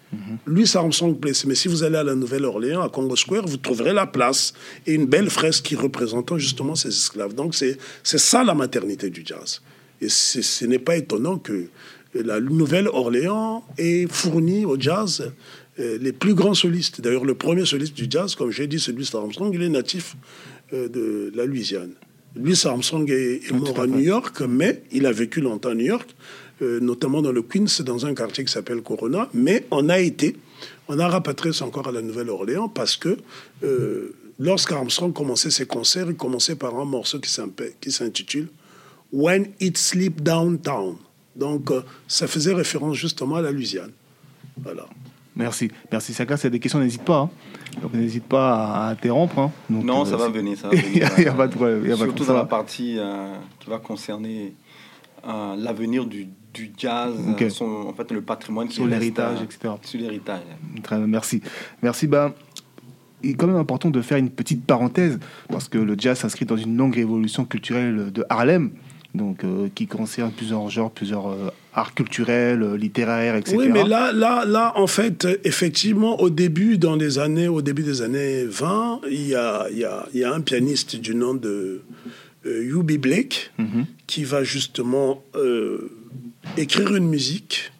[0.47, 1.45] Louis Armstrong Place.
[1.45, 4.53] Mais si vous allez à la Nouvelle-Orléans, à Congo Square, vous trouverez la place
[4.88, 7.35] et une belle fresque qui représentant justement ces esclaves.
[7.35, 9.62] Donc c'est ça la maternité du jazz.
[10.01, 11.67] Et ce n'est pas étonnant que
[12.15, 15.31] la Nouvelle-Orléans ait fourni au jazz
[15.79, 17.01] les plus grands solistes.
[17.01, 20.15] D'ailleurs, le premier soliste du jazz, comme j'ai dit, c'est Louis Armstrong, il est natif
[20.73, 21.93] euh, de la Louisiane.
[22.35, 25.85] Louis Armstrong est, est mort à New York, mais il a vécu longtemps à New
[25.85, 26.09] York,
[26.61, 29.29] euh, notamment dans le Queens, dans un quartier qui s'appelle Corona.
[29.33, 30.35] Mais on a été,
[30.87, 33.17] on a rapatrié ça encore à la Nouvelle-Orléans parce que
[33.63, 38.47] euh, lorsqu'Armstrong commençait ses concerts, il commençait par un morceau qui s'intitule
[39.11, 40.97] When It Sleep Downtown.
[41.35, 43.91] Donc, euh, ça faisait référence justement à la Louisiane.
[44.61, 44.87] Voilà.
[45.39, 46.36] Merci, merci Saka.
[46.36, 47.19] C'est des questions, n'hésite pas.
[47.21, 47.30] hein.
[47.82, 49.39] Donc n'hésite pas à, interrompre.
[49.39, 49.52] hein.
[49.69, 51.80] Donc, Non, euh, ça va venir, ça va Il n'y a, pas de problème.
[51.86, 54.54] il y a pas de Surtout dans la partie euh, qui va concerner
[55.25, 57.45] euh, l'avenir du, du jazz, Ok.
[57.49, 59.75] son, en fait le patrimoine qui Sur l'héritage, etc.
[59.82, 60.41] Sur l'héritage.
[60.84, 61.41] Très bien, merci.
[61.82, 62.08] Merci.
[62.08, 62.34] Ben,
[63.23, 66.45] il est quand même important de faire une petite parenthèse parce que le jazz s'inscrit
[66.45, 68.71] dans une longue révolution culturelle de Harlem,
[69.15, 73.57] donc euh, qui concerne plusieurs genres, plusieurs euh, arts culturels, euh, littéraires, etc.
[73.57, 77.83] Oui, mais là, là, là, en fait, effectivement, au début, dans les années, au début
[77.83, 81.15] des années 20, il y a, il y a, il y a un pianiste du
[81.15, 81.81] nom de
[82.45, 83.85] euh, Yubi Blake Mhm.
[84.07, 85.23] qui va justement
[86.57, 87.71] écrire une musique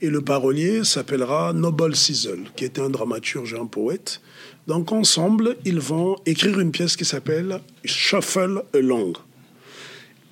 [0.00, 4.20] et le parolier s'appellera Noble Sizzle, qui était un dramaturge et un poète.
[4.66, 9.14] Donc ensemble, ils vont écrire une pièce qui s'appelle Shuffle Along.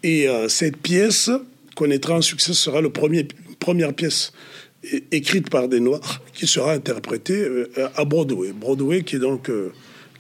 [0.03, 1.31] Et euh, cette pièce
[1.77, 4.33] connaîtra un succès, sera la première pièce
[5.13, 8.53] écrite par des Noirs qui sera interprétée euh, à Broadway.
[8.53, 9.71] Broadway qui est donc euh,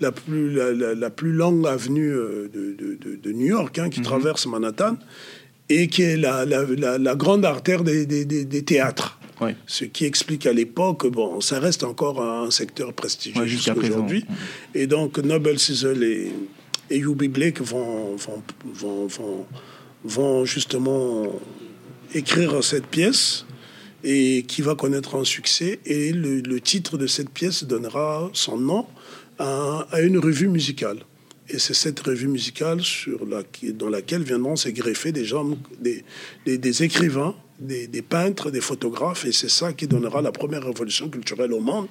[0.01, 3.91] la, plus, la, la- la plus longue avenue de, de- de- de New York, hein,
[3.91, 4.97] qui traverse Manhattan.
[5.69, 9.19] et qui est la, la, grande artère des, des, des, théâtres.
[9.67, 14.25] Ce qui explique à l'époque, bon, ça reste encore un secteur prestigieux jusqu'à aujourd'hui.
[14.75, 16.31] Et donc, Noble Sizzle et,
[16.91, 18.43] et Yubi Blake vont, vont,
[18.75, 19.47] vont, vont,
[20.05, 21.27] vont justement
[22.15, 23.47] écrire cette pièce
[24.05, 25.81] et qui va connaître un succès.
[25.87, 28.87] Et le, titre de cette pièce donnera son nom
[29.39, 30.99] à, à une revue musicale.
[31.49, 33.43] Et c'est cette revue musicale sur la,
[33.75, 36.05] dans laquelle viendront se greffer des gens, des,
[36.47, 39.25] des, écrivains, des, des, peintres, des photographes.
[39.25, 41.89] Et c'est ça qui donnera la première révolution culturelle au monde,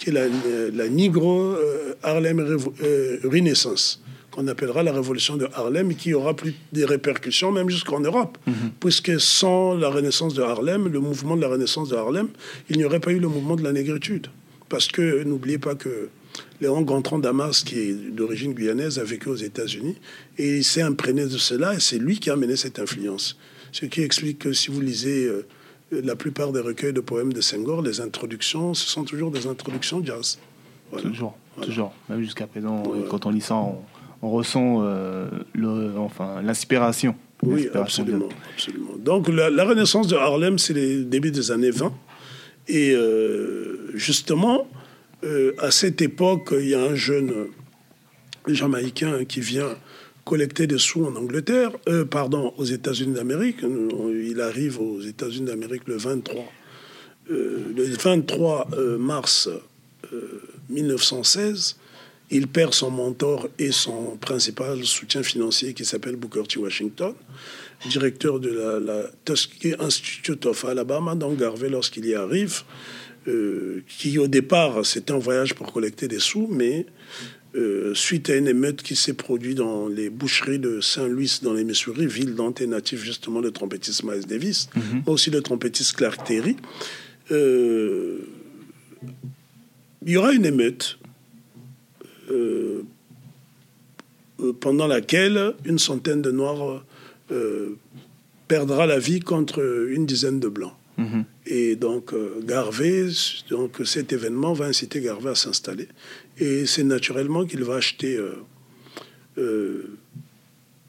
[0.00, 0.26] qui est la,
[0.72, 2.40] la Negro euh, Harlem
[2.82, 4.02] euh, Renaissance
[4.36, 8.36] qu'on appellera la révolution de Harlem et qui aura plus des répercussions même jusqu'en Europe.
[8.46, 8.54] Mhm.
[8.80, 12.28] Puisque sans la renaissance de Harlem, le mouvement de la renaissance de Harlem,
[12.68, 14.26] il n'y aurait pas eu le mouvement de la négritude.
[14.68, 16.10] Parce que n'oubliez pas que
[16.60, 19.96] Léon Gontran Damas, qui est d'origine guyanaise, a vécu aux États-Unis
[20.36, 23.38] et il s'est imprégné de cela et c'est lui qui a amené cette influence.
[23.72, 25.46] Ce qui explique que si vous lisez euh,
[25.90, 30.04] la plupart des recueils de poèmes de Senghor, les introductions, ce sont toujours des introductions
[30.04, 30.38] jazz.
[31.00, 31.92] Toujours, toujours.
[32.08, 33.82] Même jusqu'à présent, quand on lit ça, on,
[34.22, 37.14] ressent euh, le, enfin, l'inspiration.
[37.42, 38.92] Oui, absolument, absolument.
[38.98, 41.92] Donc la, renaissance de Harlem, c'est les débuts des années 20.
[42.68, 44.66] Et euh, justement,
[45.24, 47.32] euh, à cette époque, il y a un jeune
[48.46, 49.76] Jamaïcain qui vient
[50.24, 53.58] collecter des sous en Angleterre, euh, pardon, aux États-Unis d'Amérique.
[53.62, 56.44] Il arrive aux États-Unis d'Amérique le 23,
[57.30, 59.48] euh, le 23 mars
[60.68, 61.76] 1916.
[62.30, 66.58] Il perd son mentor et son principal soutien financier qui s'appelle Booker T.
[66.58, 67.14] Washington,
[67.88, 72.62] directeur de la, la Tuskegee Institute of Alabama, dans Garvey, lorsqu'il y arrive.
[73.28, 76.86] Euh, qui au départ c'était un voyage pour collecter des sous, mais
[77.56, 81.64] euh, suite à une émeute qui s'est produite dans les boucheries de Saint-Louis dans les
[81.64, 85.02] Missouri, ville dont est natif justement le trompettiste Miles Davis, mhm.
[85.04, 86.56] mais aussi le trompettiste Clark Terry,
[87.32, 88.18] euh,
[90.04, 90.98] il y aura une émeute
[94.60, 96.84] pendant laquelle une centaine de Noirs
[98.48, 100.74] perdra la vie contre une dizaine de Blancs.
[100.98, 101.24] Mhm.
[101.46, 103.08] Et donc, euh, Garvey,
[103.50, 105.88] donc cet événement va inciter Garvey à s'installer.
[106.38, 108.32] Et c'est naturellement qu'il va acheter euh,
[109.38, 109.84] euh,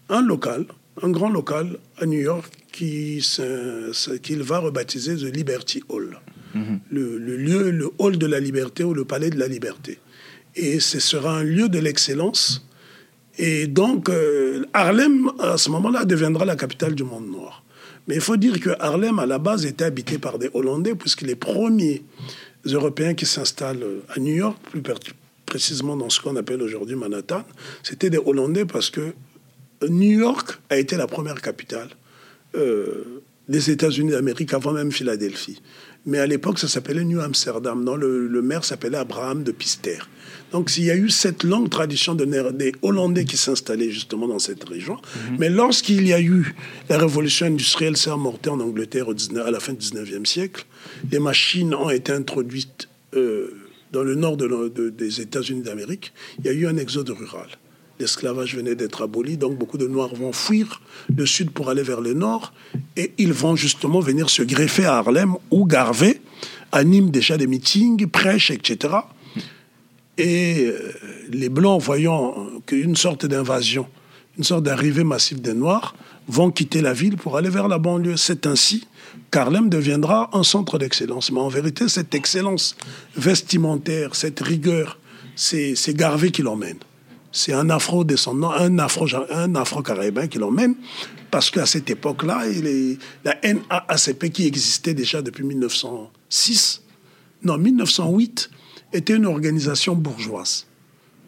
[0.09, 0.65] un local,
[1.01, 3.21] un grand local à New York qu'il
[4.43, 6.19] va rebaptiser The Liberty Hall.
[6.53, 6.79] Mhm.
[6.91, 9.99] Le, lieu, le hall de la liberté ou le palais de la liberté.
[10.57, 12.65] Et ce sera un lieu de l'excellence.
[13.37, 14.09] Et donc,
[14.73, 17.63] Harlem, à ce moment-là, deviendra la capitale du monde noir.
[18.07, 21.21] Mais il faut dire que Harlem, à la base, était habité par des Hollandais, puisque
[21.21, 22.03] les premiers
[22.65, 24.81] Européens qui s'installent à New York, plus
[25.45, 27.43] précisément dans ce qu'on appelle aujourd'hui Manhattan,
[27.83, 29.13] c'était des Hollandais parce que
[29.87, 31.89] New York a été la première capitale
[32.55, 35.61] euh, des États-Unis d'Amérique avant même Philadelphie.
[36.07, 37.83] Mais à l'époque, ça s'appelait New Amsterdam.
[37.83, 39.99] Non, le, le maire s'appelait Abraham de Pister.
[40.51, 44.39] Donc, il y a eu cette longue tradition de, des Hollandais qui s'installaient justement dans
[44.39, 44.95] cette région.
[44.95, 45.37] Mhm.
[45.39, 46.55] Mais lorsqu'il y a eu
[46.89, 50.65] la révolution industrielle s'est amortée en Angleterre au 19, à la fin du 19e siècle,
[51.11, 53.53] les machines ont été introduites euh,
[53.91, 56.13] dans le nord de, des États-Unis d'Amérique.
[56.39, 57.49] Il y a eu un exode rural.
[57.99, 60.81] L'esclavage venait d'être aboli, donc beaucoup de Noirs vont fuir
[61.15, 62.53] le sud pour aller vers le nord,
[62.95, 66.21] et ils vont justement venir se greffer à Harlem, où Garvey
[66.71, 68.93] anime déjà des meetings, prêche, etc.
[70.17, 70.93] Et euh,
[71.29, 73.87] les Blancs, voyant qu'une sorte d'invasion,
[74.37, 75.95] une sorte d'arrivée massive des Noirs,
[76.27, 78.17] vont quitter la ville pour aller vers la banlieue.
[78.17, 78.85] C'est ainsi
[79.31, 81.31] qu'Harlem deviendra un centre d'excellence.
[81.31, 82.75] Mais en vérité, cette excellence
[83.15, 84.99] vestimentaire, cette rigueur,
[85.35, 86.77] c'est Garvey qui l'emmène.
[87.37, 89.83] C'est un afro-descendant, un afro-caribéen afro
[90.27, 90.73] qui l'emmène,
[91.29, 92.41] parce qu'à cette époque-là,
[93.23, 96.81] la NAACP qui existait déjà depuis 1906,
[97.43, 98.49] non, 1908,
[98.91, 100.65] était une organisation bourgeoise.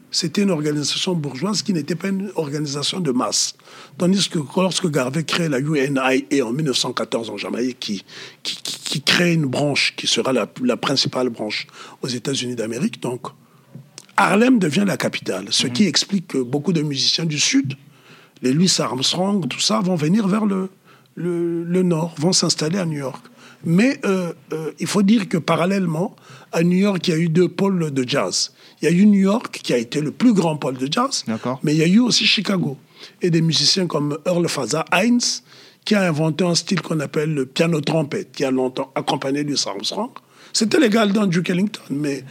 [0.09, 3.53] C'était une organisation bourgeoise qui n'était pas une organisation de masse.
[3.99, 8.03] Tandis que lorsque Garvey crée la UNIA en 1914 en Jamaïque, qui,
[8.41, 11.67] qui, crée une branche qui sera la, principale branche
[12.01, 13.27] aux États-Unis d'Amérique, donc
[14.19, 15.45] Harlem devient la capitale.
[15.49, 15.89] Ce qui mhm.
[15.89, 17.75] explique que beaucoup de musiciens du Sud,
[18.41, 20.69] les Louis Armstrong, tout ça, vont venir vers le,
[21.15, 23.25] le, le nord, vont s'installer à New York.
[23.63, 26.17] Mais euh, euh, il faut dire que parallèlement,
[26.51, 28.51] à New York, il y a eu deux pôles de jazz.
[28.81, 31.23] Il y a eu New York, qui a été le plus grand pôle de jazz,
[31.63, 32.77] mais il y a eu aussi Chicago.
[33.21, 35.41] Et des musiciens comme Earl Faza Hines,
[35.85, 40.11] qui a inventé un style qu'on appelle le piano-trompette, qui a longtemps accompagné Louis Armstrong.
[40.53, 42.23] C'était légal dans Duke Ellington, mais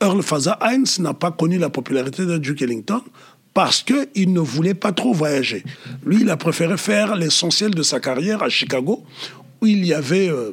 [0.00, 3.02] Earl Faza Hines n'a pas connu la popularité de Duke Ellington
[3.54, 5.64] parce qu'il ne voulait pas trop voyager.
[6.04, 9.02] Lui, il a préféré faire l'essentiel de sa carrière à Chicago,
[9.60, 10.52] où il y avait euh,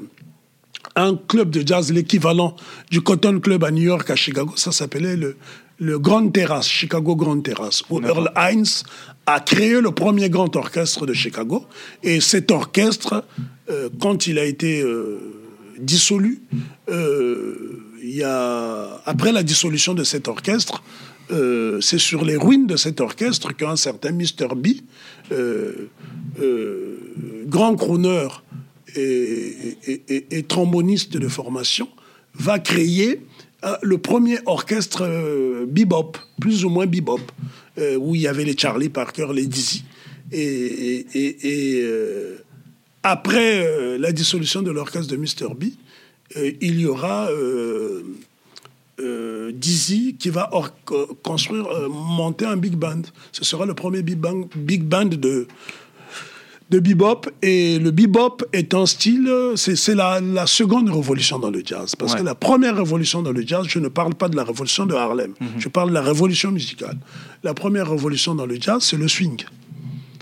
[0.96, 2.56] un club de jazz, l'équivalent
[2.90, 4.54] du Cotton Club à New York, à Chicago.
[4.56, 5.38] Ça s'appelait le,
[5.80, 8.84] le Grand Terrace, Chicago Grand Terrace, où Earl Hines
[9.26, 11.66] a créé le premier grand orchestre de Chicago.
[12.04, 13.24] Et cet orchestre,
[13.70, 15.45] euh, quand il a été euh,
[15.80, 16.40] dissolu,
[16.90, 20.84] euh, y a, après la dissolution de cet orchestre,
[21.32, 24.56] euh, c'est sur les ruines de cet orchestre qu'un certain Mr.
[24.56, 24.68] B,
[25.32, 25.90] euh,
[27.48, 28.28] grand crooner
[28.96, 31.88] et, tromboniste de formation,
[32.36, 33.22] va créer
[33.82, 37.20] le premier orchestre bebop, plus ou moins bebop,
[38.00, 39.84] où il y avait les Charlie Parker, les Dizzy.
[40.32, 42.38] Et, et- et- et, euh,
[43.06, 45.54] après euh, la dissolution de l'orchestre de Mr.
[45.56, 45.66] B,
[46.38, 48.02] euh, il y aura euh,
[49.54, 50.50] Dizzy qui va
[51.22, 53.02] construire, monter un big band.
[53.32, 55.48] Ce sera le premier big band, big band de,
[56.72, 57.28] de bebop.
[57.44, 61.96] Et le bebop est un style, c'est la, la seconde révolution dans le jazz.
[61.96, 62.20] Parce Ouais.
[62.20, 64.96] que la première révolution dans le jazz, je ne parle pas de la révolution de
[64.96, 66.98] Harlem, je parle de la révolution musicale.
[67.44, 69.44] La première révolution dans le jazz, c'est le swing.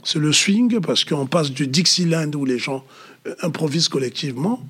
[0.04, 2.84] C'est le swing parce qu'on passe du Dixieland où les gens
[3.28, 4.62] euh, improvisent collectivement.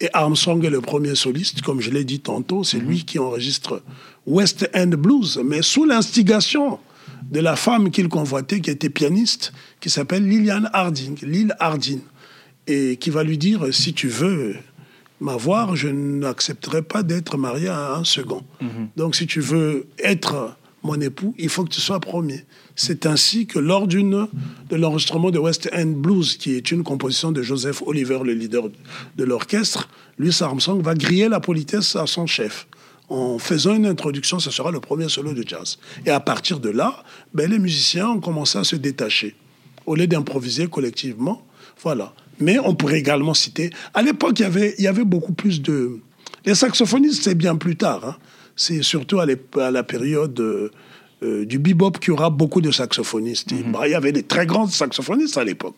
[0.00, 2.64] Et Armstrong est le premier soliste, comme je l'ai dit tantôt.
[2.64, 3.82] C'est lui qui enregistre
[4.26, 6.78] West End Blues, mais sous l'instigation
[7.30, 12.00] de la femme qu'il convoitait, qui était pianiste, qui s'appelle Lillian Harding, Lil Harding,
[12.66, 14.56] et qui va lui dire si tu veux
[15.20, 18.44] m'avoir, je n'accepterai pas d'être marié à un second.
[18.96, 22.44] Donc, si tu veux être mon époux, il faut que tu sois premier.
[22.74, 24.28] C'est ainsi que lors d'une
[24.70, 28.64] de l'enregistrement de West End Blues, qui est une composition de Joseph Oliver, le leader
[29.16, 32.66] de l'orchestre, Louis Armstrong va griller la politesse à son chef.
[33.08, 35.78] En faisant une introduction, ce sera le premier solo de jazz.
[36.06, 39.36] Et à partir de là, ben, les musiciens ont commencé à se détacher.
[39.84, 41.46] Au lieu d'improviser collectivement,
[41.82, 42.14] voilà.
[42.40, 43.70] Mais on pourrait également citer.
[43.94, 46.00] À l'époque, il y avait, beaucoup plus de.
[46.44, 48.04] Les saxophonistes, c'est bien plus tard.
[48.04, 48.16] hein.
[48.56, 50.70] C'est surtout à, la période euh,
[51.22, 53.54] euh, du bebop qu'il y aura beaucoup de saxophonistes.
[53.72, 55.76] Bah, il y avait des très grands saxophonistes à l'époque.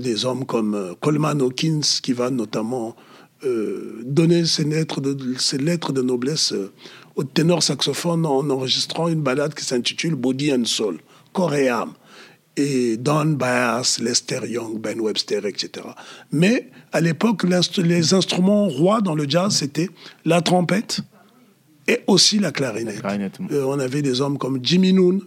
[0.00, 2.96] Des hommes comme euh, Coleman Hawkins, qui va notamment
[3.44, 6.54] euh, donner ses lettres de, ses lettres de noblesse
[7.14, 10.98] au ténor saxophone en enregistrant une balade qui s'intitule Body and Soul,
[11.34, 11.92] corps et âme
[12.56, 15.86] et Don Bass, Lester Young, Ben Webster, etc.
[16.32, 17.42] Mais à l'époque,
[17.76, 19.90] les instruments rois dans le jazz, c'était
[20.24, 21.00] la trompette
[21.86, 22.96] et aussi la clarinette.
[22.96, 23.38] La clarinette.
[23.50, 25.20] Euh, on avait des hommes comme Jimmy Noon,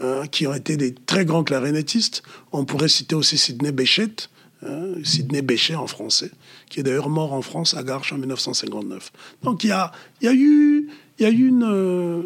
[0.00, 2.22] hein, qui ont été des très grands clarinettistes.
[2.52, 4.28] On pourrait citer aussi Sidney Bechet,
[4.66, 6.30] hein, Sidney Bechet en français,
[6.68, 9.12] qui est d'ailleurs mort en France à Garches en 1959.
[9.42, 10.88] Donc il y a, y a eu,
[11.18, 12.22] y a eu une, euh,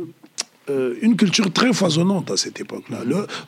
[0.68, 2.98] euh, une culture très foisonnante à cette époque-là.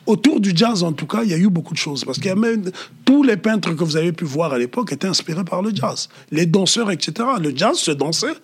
[0.05, 2.05] Autour du jazz, en tout cas, il y a eu beaucoup de choses.
[2.05, 2.71] Parce qu'il y a même
[3.03, 6.07] tous les peintres que vous avez pu voir à l'époque étaient inspirés par le jazz.
[6.31, 7.27] Les danseurs, etc.
[7.41, 8.35] Le jazz se dansait.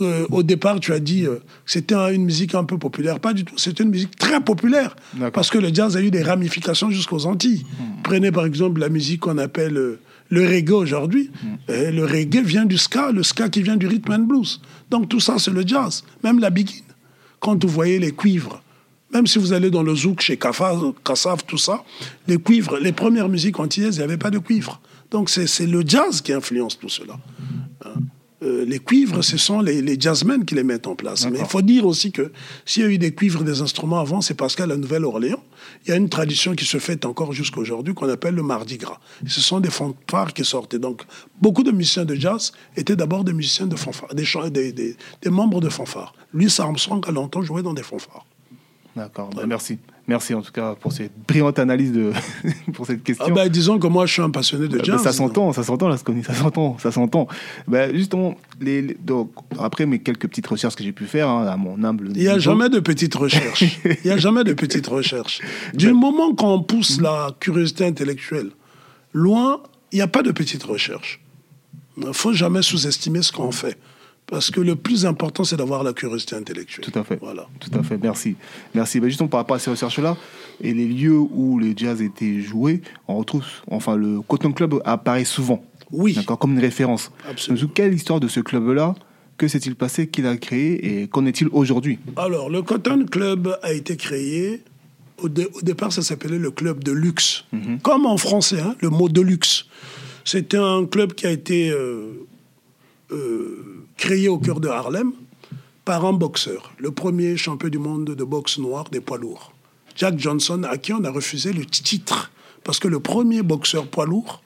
[0.00, 3.20] Euh, au départ, tu as dit euh, que c'était un- une musique un peu populaire.
[3.20, 3.56] Pas du tout.
[3.58, 4.96] C'était une musique très populaire.
[5.32, 7.64] Parce que le jazz a eu des ramifications jusqu'aux Antilles.
[8.02, 10.00] Prenez par exemple la musique qu'on appelle euh,
[10.30, 11.30] le reggae aujourd'hui.
[11.70, 14.60] Euh, le reggae vient du ska, le ska qui vient du rhythm and blues.
[14.90, 16.02] Donc tout ça, c'est le jazz.
[16.24, 16.82] Même la begin
[17.38, 18.62] quand vous voyez les cuivres,
[19.12, 21.82] même si vous allez dans le zouk chez Kassav, tout ça,
[22.28, 24.80] les cuivres, les premières musiques antillaises, il n'y avait pas de cuivre.
[25.10, 27.14] Donc c'est c'est le jazz qui influence tout cela.
[28.42, 31.26] Euh, les cuivres, ce sont les, les jazzmen qui les mettent en place.
[31.30, 32.32] Mais il faut dire aussi que
[32.66, 35.42] s'il y a eu des cuivres, des instruments avant, c'est parce qu'à la Nouvelle-Orléans,
[35.86, 38.78] il y a une tradition qui se fait encore jusqu'à aujourd'hui qu'on appelle le Mardi
[38.78, 38.98] Gras.
[39.24, 40.80] Et ce sont des fanfares qui sortaient.
[40.80, 41.02] Donc
[41.40, 44.96] beaucoup de musiciens de jazz étaient d'abord des musiciens de fanfares, des, chants- des, des-
[45.22, 46.12] des membres de fanfares.
[46.34, 48.26] Louis Armstrong a longtemps joué dans des fanfares.
[48.96, 49.78] D'accord, bah, merci.
[50.08, 52.10] Merci en tout cas pour cette brillante analyse de
[52.74, 53.24] pour cette question.
[53.28, 55.00] Ah ben, disons que moi, je suis un passionné de Bah, jazz.
[55.02, 57.28] ça s'entend, ça s'entend, là, ce qu'on dit, ça s'entend, ça s'entend.
[57.68, 61.46] Bah, justement, les, les- donc, après mes quelques petites recherches que j'ai pu faire, hein,
[61.46, 63.62] à mon humble Il n'y a jamais de petites recherches.
[63.84, 65.40] Il n'y a jamais de petites recherches.
[65.72, 68.50] Du moment qu'on pousse la curiosité intellectuelle
[69.12, 69.60] loin,
[69.92, 71.20] il n'y a pas de petites recherches.
[71.96, 73.76] Il ne faut jamais sous-estimer ce qu'on fait.
[74.32, 76.82] Parce que le plus important, c'est d'avoir la curiosité intellectuelle.
[76.90, 77.18] Tout à fait.
[77.20, 77.46] Voilà.
[77.60, 78.34] Tout à fait, merci.
[78.74, 78.98] Merci.
[78.98, 80.16] Bah, justement, par rapport à ces recherches-là,
[80.62, 85.26] et les lieux où le jazz était joué, on retrouve, enfin, le Cotton Club apparaît
[85.26, 85.62] souvent.
[85.90, 86.14] Oui.
[86.14, 87.12] D'accord, comme une référence.
[87.28, 87.60] Absolument.
[87.66, 88.94] Donc, quelle histoire de ce club-là
[89.36, 91.98] Que s'est-il passé Qui l'a créé Et qu'en est-il aujourd'hui?
[92.16, 94.62] Alors, le Cotton Club a été créé.
[95.18, 97.44] Au, dé- au départ, ça s'appelait le club de luxe.
[97.82, 99.66] Comme en français, hein, le mot de luxe.
[100.24, 102.26] C'était un club qui a été euh,
[103.10, 103.71] euh,
[104.02, 105.12] créé au cœur de Harlem
[105.84, 109.52] par un boxeur, le premier champion du monde de boxe noir des poids lourds.
[109.94, 112.32] Jack Johnson, à qui on a refusé le titre.
[112.64, 114.42] Parce que le premier boxeur poids lourd,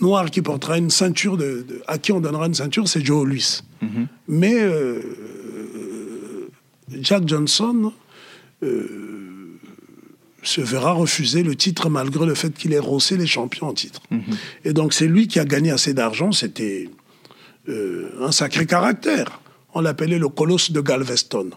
[0.00, 3.60] noir qui portera une ceinture, de, à qui on donnera une ceinture, c'est Joe Louis.
[3.82, 4.06] Mhm.
[4.28, 5.02] Mais euh,
[7.02, 7.92] Jack Johnson
[8.62, 9.58] euh,
[10.42, 14.00] se verra refuser le titre malgré le fait qu'il ait rossé les champions en titre.
[14.10, 14.22] Mhm.
[14.64, 16.32] Et donc c'est lui qui a gagné assez d'argent.
[16.32, 16.88] C'était
[18.20, 19.40] un sacré caractère.
[19.74, 21.50] On l'appelait le colosse de Galveston.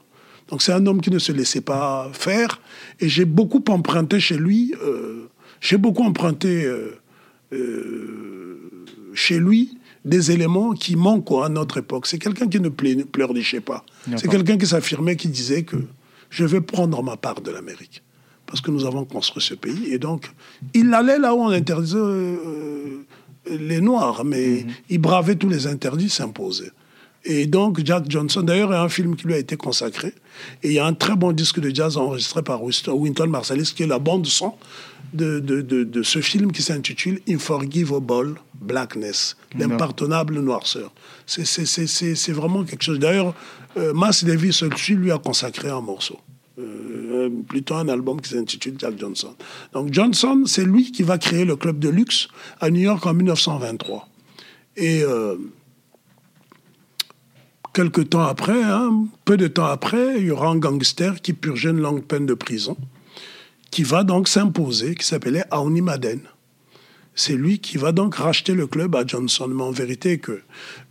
[0.50, 2.60] Donc c'est un homme qui ne se laissait pas faire.
[3.00, 4.74] Et j'ai beaucoup emprunté chez lui.
[4.84, 5.28] euh,
[5.62, 7.00] j'ai beaucoup emprunté euh,
[7.54, 8.58] euh,
[9.14, 12.08] chez lui des éléments qui manquent à notre époque.
[12.08, 13.86] C'est quelqu'un qui ne ple- pleurnichait pas.
[14.18, 15.78] C'est quelqu'un qui s'affirmait, qui disait que
[16.30, 18.04] je vais prendre ma part de l'Amérique.
[18.46, 19.86] Parce que nous avons construit ce pays.
[19.94, 20.30] Et donc,
[20.74, 23.06] il allait là où on interdisait euh,
[23.50, 26.72] les Noirs, mais il bravait tous les interdits, s'imposait.
[27.26, 30.14] Et donc, Jack Johnson, d'ailleurs, il y a un film qui lui a été consacré.
[30.62, 33.84] Et il y a un très bon disque de jazz enregistré par Wynton Marsalis, qui
[33.84, 34.54] est la bande-son
[35.14, 40.92] de, de, de, de ce film qui s'intitule Unforgivable Blackness, l'impardonnable noirceur.
[41.26, 43.00] C'est- vraiment quelque chose.
[43.00, 43.34] D'ailleurs,
[43.78, 44.64] euh, Davis
[44.96, 46.20] lui a consacré un morceau.
[46.60, 46.93] Euh,
[47.30, 49.36] plutôt un album qui s'intitule Jack Johnson.
[49.74, 52.28] Donc Johnson, c'est lui qui va créer le club de luxe
[52.62, 54.08] à New York en 1923.
[54.76, 55.36] Et euh,
[57.74, 61.72] quelques temps après, hein, peu de temps après, il y aura un gangster qui purgeait
[61.72, 62.78] une longue peine de prison,
[63.72, 66.22] qui va donc s'imposer, qui s'appelait Aouni Maden.
[67.16, 69.48] C'est lui qui va donc racheter le club à Johnson.
[69.48, 70.42] Mais en vérité, que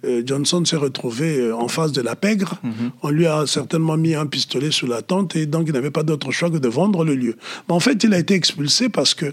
[0.04, 2.54] euh, Johnson s'est retrouvé euh, en face de la pègre.
[3.02, 6.04] On lui a certainement mis un pistolet sous la tente et donc il n'avait pas
[6.04, 7.36] d'autre choix que de vendre le lieu.
[7.68, 9.26] Mais en fait, il a été expulsé parce que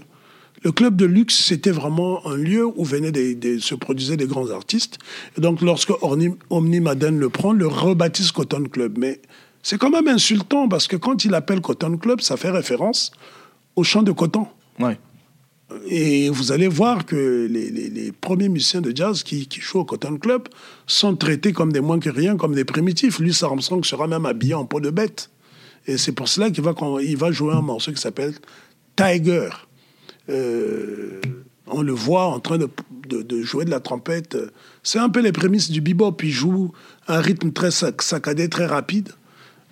[0.62, 4.26] le club de luxe, c'était vraiment un lieu où venaient des, des- se produisaient des
[4.26, 4.98] grands artistes.
[5.38, 8.98] Et donc, lorsque Omni Madden le prend, le rebaptise Cotton Club.
[8.98, 9.20] Mais
[9.62, 13.12] c'est quand même insultant parce que quand il appelle Cotton Club, ça fait référence
[13.76, 14.48] au champ de coton.
[14.78, 14.98] Ouais.
[15.86, 20.48] Et vous allez voir que les, premiers musiciens de jazz qui, jouent au Cotton Club
[20.86, 23.18] sont traités comme des moins que rien, comme des primitifs.
[23.18, 25.30] Louis Armstrong sera même habillé en peau de bête.
[25.86, 28.34] Et c'est pour cela qu'il va, jouer un morceau qui s'appelle
[28.96, 29.48] Tiger.
[30.28, 31.20] Euh,
[31.66, 32.68] on le voit en train de,
[33.08, 34.36] de- jouer de la trompette.
[34.82, 36.16] C'est un peu les prémices du bebop.
[36.22, 36.72] Il joue
[37.08, 39.10] un rythme très sac- saccadé, très rapide.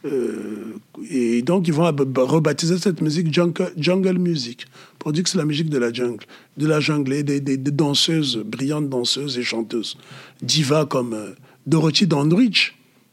[0.04, 0.74] Euh,
[1.10, 4.66] et donc, ils vont rebaptiser cette musique jungle, music,
[4.98, 6.24] pour dire que c'est la musique de la jungle,
[6.56, 9.96] de la jungle, et des, danseuses, brillantes danseuses et chanteuses.
[10.42, 11.30] Divas comme euh,
[11.66, 12.72] Dorothy Dandridge,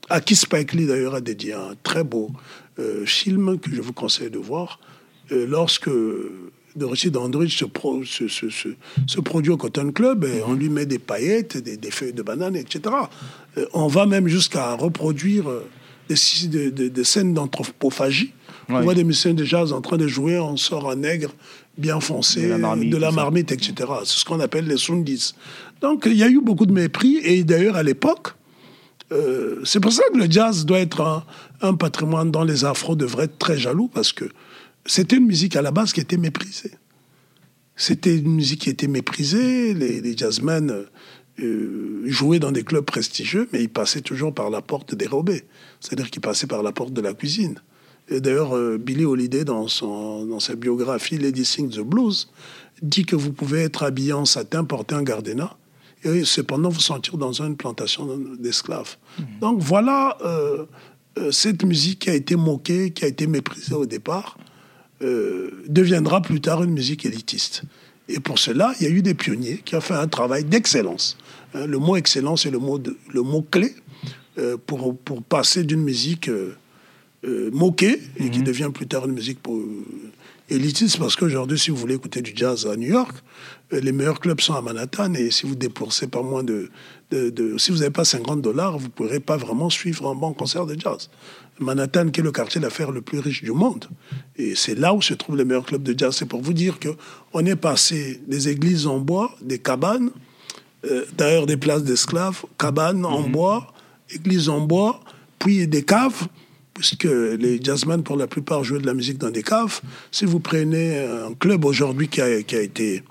[0.10, 2.30] à qui Spike Lee d'ailleurs a dédié un très beau
[2.78, 4.80] euh, film que je vous conseille de voir,
[5.32, 5.90] lorsque
[6.76, 8.70] Dorothy Dandridge se, pro- se, se- se-
[9.08, 12.56] se produit au Cotton Club on lui met des paillettes, des, des feuilles de banane,
[12.56, 12.94] etc.
[13.74, 15.46] On va même jusqu'à reproduire
[16.12, 18.34] euh, des- des- des scènes d'anthropophagie.
[18.70, 21.32] On voit des musiciens de jazz en train de jouer, on sort un nègre
[21.78, 23.12] bien foncé, De la marmite, de la
[23.52, 23.74] etc.
[24.06, 25.36] C'est ce qu'on appelle les sundis.
[25.82, 28.30] Donc il y a eu beaucoup de mépris et d'ailleurs à l'époque,
[29.12, 31.24] euh, c'est pour ça que le jazz doit être un,
[31.62, 34.26] un patrimoine dont les afros devraient être très jaloux parce que
[34.88, 36.72] c'était une musique à la base qui était méprisée.
[37.76, 39.74] C'était une musique qui était méprisée.
[39.74, 40.86] Les, les jazzmen
[41.42, 45.44] euh, jouaient dans des clubs prestigieux, mais ils passaient toujours par la porte dérobée.
[45.82, 47.56] C'est-à-dire qu'ils passaient par la porte de la cuisine.
[48.08, 52.30] Et d'ailleurs, euh, Billy Holiday, dans, son, dans sa biographie Lady Sing the Blues,
[52.82, 55.58] dit que vous pouvez être habillé en satin, porter un gardena,
[56.06, 58.96] et cependant vous sentir dans une plantation d'esclaves.
[59.42, 60.66] Donc voilà euh,
[61.32, 64.38] cette musique qui a été moquée, qui a été méprisée au départ,
[65.02, 67.64] deviendra plus tard une musique élitiste.
[68.08, 71.18] Et pour cela, il y a eu des pionniers qui ont fait un travail d'excellence.
[71.54, 73.74] Hein, le mot excellence est le mot, de- le mot clé
[74.38, 76.56] euh, pour, pour passer d'une musique euh,
[77.26, 79.60] euh, moquée et qui devient plus tard une musique pour,
[80.50, 83.16] élitiste parce qu'aujourd'hui, si vous voulez écouter du jazz à New York,
[83.74, 86.70] euh, les meilleurs clubs sont à Manhattan et si vous dépensez pas moins de,
[87.12, 90.16] de, de- si vous n'avez pas 50 dollars, vous ne pourrez pas vraiment suivre un
[90.16, 91.10] bon concert de jazz.
[91.60, 93.86] Manhattan, qui est le quartier d'affaires le plus riche du monde,
[94.36, 96.16] et c'est là où se trouvent les meilleurs clubs de jazz.
[96.18, 96.90] C'est pour vous dire que
[97.34, 100.10] on est passé des églises en bois, des cabanes,
[100.86, 103.74] euh, d'ailleurs des places d'esclaves, cabanes en bois,
[104.14, 105.00] églises en bois,
[105.40, 106.28] puis des caves,
[106.76, 109.80] puisque les jazzmen, pour la plupart, jouaient de la musique dans des caves.
[110.12, 113.02] Si vous prenez un club aujourd'hui qui a, qui a été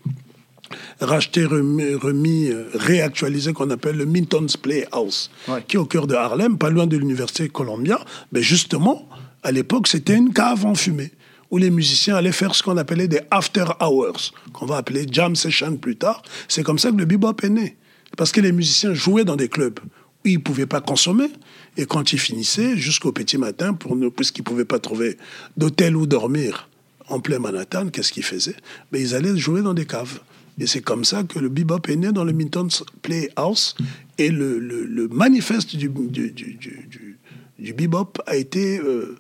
[1.00, 5.62] racheté, remis, remis, réactualisé, qu'on appelle le Minton's Playhouse, Ouais.
[5.66, 7.98] qui est au cœur de Harlem, pas loin de l'université Columbia,
[8.32, 9.08] mais justement,
[9.42, 11.10] à l'époque, c'était une cave en fumée
[11.50, 15.36] où les musiciens allaient faire ce qu'on appelait des after hours, qu'on va appeler jam
[15.36, 16.22] session plus tard.
[16.48, 17.76] C'est comme ça que le bebop est né.
[18.16, 21.28] Parce que les musiciens jouaient dans des clubs où ils ne pouvaient pas consommer.
[21.76, 25.16] Et quand ils finissaient, jusqu'au petit matin, pour ne, puisqu'ils ne pouvaient pas trouver
[25.56, 26.68] d'hôtel où dormir
[27.08, 28.56] en plein Manhattan, qu'est-ce qu'ils faisaient
[28.92, 30.20] ben, Ils allaient jouer dans des caves.
[30.58, 33.74] Et c'est comme ça que le bebop est né dans le Minton's Playhouse.
[34.18, 37.18] Et le, manifeste du, du, du,
[37.58, 39.16] du, bebop a été euh,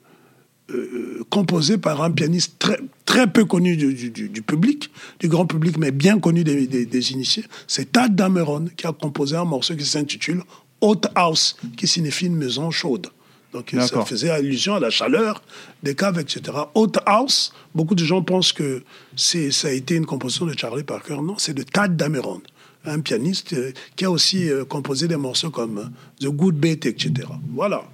[0.70, 5.90] euh, composé par un pianiste très, très peu connu du, public, du grand public, mais
[5.90, 7.44] bien connu des, des, initiés.
[7.66, 10.42] C'est Tad Dameron qui a composé un morceau qui s'intitule
[10.84, 13.08] Hot House, qui signifie une maison chaude.
[13.54, 15.40] Donc ça faisait allusion à la chaleur
[15.82, 16.58] des caves, etc.
[16.74, 18.82] Hot House, beaucoup de gens pensent que
[19.16, 21.18] ça a été une composition de Charlie Parker.
[21.22, 22.42] Non, c'est de Tad Dameron,
[22.84, 25.84] un pianiste euh, qui a aussi euh, composé des morceaux comme euh,
[26.20, 27.28] The Good Bait, etc.
[27.54, 27.84] Voilà.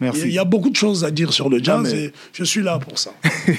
[0.00, 0.22] Merci.
[0.24, 2.78] Il y a beaucoup de choses à dire sur le jazz et je suis là
[2.78, 3.12] pour ça.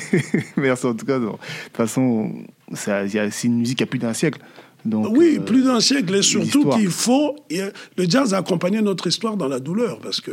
[0.58, 1.18] Merci en tout cas.
[1.18, 1.40] De toute
[1.74, 2.32] façon,
[2.74, 4.40] c'est une musique qui a plus d'un siècle.
[4.88, 7.36] Donc, oui, plus d'un siècle et surtout qu'il faut.
[7.50, 10.32] Le jazz a accompagné notre histoire dans la douleur parce que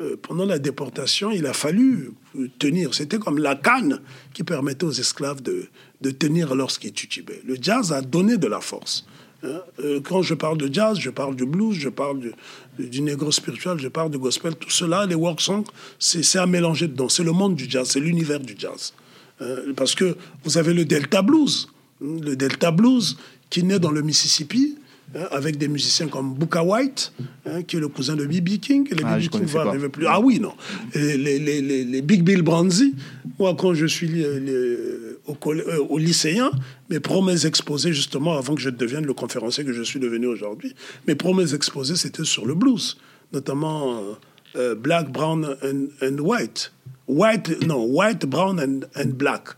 [0.00, 2.12] euh, pendant la déportation, il a fallu
[2.58, 2.94] tenir.
[2.94, 4.00] C'était comme la canne
[4.32, 5.66] qui permettait aux esclaves de,
[6.00, 7.42] de tenir lorsqu'ils titubaient.
[7.44, 9.04] Le jazz a donné de la force.
[9.42, 9.60] Hein.
[9.80, 12.32] Euh, quand je parle de jazz, je parle du blues, je parle du,
[12.78, 14.54] du négro spirituel, je parle du gospel.
[14.54, 15.64] Tout cela, les work songs,
[15.98, 17.10] c'est à mélanger dedans.
[17.10, 18.94] C'est le monde du jazz, c'est l'univers du jazz.
[19.42, 21.68] Euh, parce que vous avez le Delta Blues.
[22.00, 23.18] Le Delta Blues
[23.50, 24.78] qui naît dans le Mississippi,
[25.12, 27.12] Hein, avec des musiciens comme Booker White,
[27.44, 28.60] hein, qui est le cousin de B.B.
[28.60, 28.86] King.
[28.92, 30.06] Les ah, King vont arriver plus.
[30.06, 30.52] Ah oui, non.
[30.94, 32.94] Les, les, les, Big Bill Brandy,
[33.36, 36.52] moi, quand je suis au, euh, au, lycéen,
[36.90, 40.76] mes premiers exposés, justement, avant que je devienne le conférencier que je suis devenu aujourd'hui,
[41.08, 42.96] mes premiers exposés, c'était sur le blues,
[43.32, 44.12] notamment euh,
[44.54, 46.72] euh, Black, Brown and, White.
[47.08, 49.56] White, non, White, Brown and, and Black.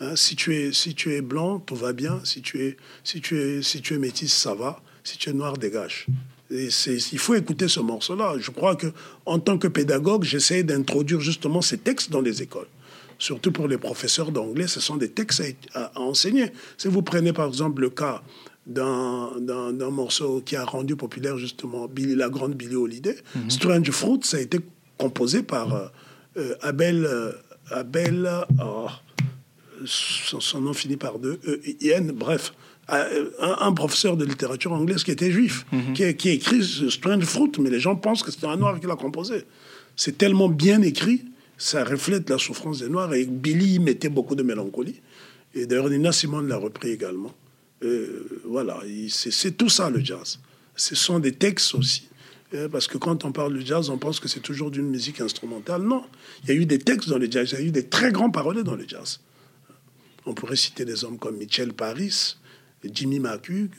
[0.00, 2.20] Hein, si, tu es, si tu es blanc, tout va bien.
[2.24, 4.82] Si tu es, si tu es, si tu es métis, ça va.
[5.04, 6.06] Si tu es noir, dégage.
[6.50, 6.68] Et
[7.12, 8.34] il faut écouter ce morceau-là.
[8.38, 8.88] Je crois que
[9.24, 12.66] en tant que pédagogue, j'essaie d'introduire justement ces textes dans les écoles.
[13.18, 15.42] Surtout pour les professeurs d'anglais, ce sont des textes
[15.74, 16.50] à, enseigner.
[16.78, 18.22] Si vous prenez par exemple le cas
[18.66, 23.50] d'un morceau qui a rendu populaire justement Billy, la grande Billie Holiday, mhm.
[23.50, 24.58] Strange Fruit, ça a été
[24.96, 25.86] composé par euh,
[26.38, 27.32] euh, Abel, euh,
[27.70, 28.28] Abel,
[28.62, 28.86] oh,
[29.86, 32.52] son, nom finit par deux, e, Ian, bref,
[32.88, 35.92] un, professeur de littérature anglaise qui était juif, mhm.
[35.92, 38.86] qui, qui, a écrit Strange Fruit, mais les gens pensent que c'est un noir qui
[38.86, 39.44] l'a composé.
[39.96, 41.24] C'est tellement bien écrit,
[41.56, 45.00] ça reflète la souffrance des noirs, et Billy mettait beaucoup de mélancolie.
[45.54, 47.34] Et d'ailleurs, Nina Simone l'a repris également.
[48.44, 50.38] voilà, c'est tout ça le jazz.
[50.74, 52.08] Ce sont des textes aussi.
[52.72, 55.82] Parce que quand on parle du jazz, on pense que c'est toujours d'une musique instrumentale.
[55.82, 56.04] Non,
[56.42, 58.10] il y a eu des textes dans le jazz, il y a eu des très
[58.10, 59.20] grands paroliers dans le jazz.
[60.26, 62.36] On pourrait citer des hommes comme Michel Paris,
[62.84, 63.70] Jimmy McHugh,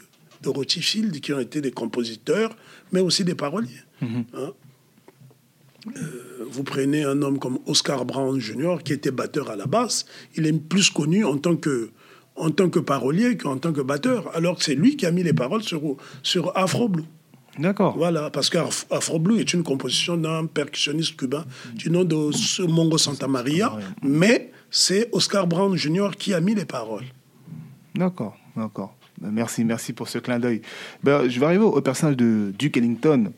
[0.42, 2.56] Dorothy Field, qui ont été des compositeurs,
[2.92, 3.84] mais aussi des paroliers.
[4.02, 4.26] Mhm.
[4.34, 4.54] Hein.
[5.98, 10.06] Euh, vous prenez un homme comme Oscar Brown Jr., qui était batteur à la basse,
[10.36, 11.90] il est plus connu en tant que,
[12.36, 15.24] en tant que parolier qu'en tant que batteur, alors que c'est lui qui a mis
[15.24, 15.82] les paroles sur,
[16.24, 17.06] sur Afro Blue.
[17.60, 17.98] D'accord.
[17.98, 23.28] Voilà, parce qu'Afro Blue est une composition d'un percussionniste cubain du nom de Mongo Santa
[23.28, 26.12] Maria, mais c'est Oscar Brown Jr.
[26.18, 27.06] qui a mis les paroles.
[27.94, 28.96] D'accord, d'accord.
[29.20, 30.62] Ben, merci, merci pour ce clin d'œil.
[31.04, 33.32] Ben, je vais arriver au personnage de Duke Ellington,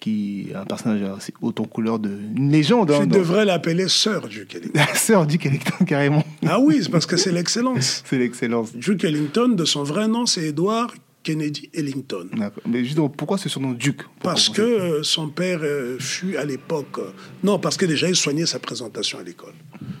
[0.00, 2.88] qui est un personnage assez haut en couleur de une légende.
[2.88, 4.80] Tu hein, devrais l'appeler Sœur Duke Ellington.
[4.94, 6.24] Sœur Duke Ellington, carrément.
[6.46, 8.02] Ah oui, c'est parce que c'est l'excellence.
[8.10, 8.74] c'est l'excellence.
[8.74, 10.90] Duke Ellington, de son vrai nom, c'est Edward
[11.22, 12.28] Kennedy Ellington.
[12.66, 16.98] Mais justement, pourquoi ce surnom Duke Parce que euh, son père euh, fut à l'époque.
[16.98, 17.10] Euh,
[17.42, 19.54] non, parce que déjà, il soignait sa présentation à l'école.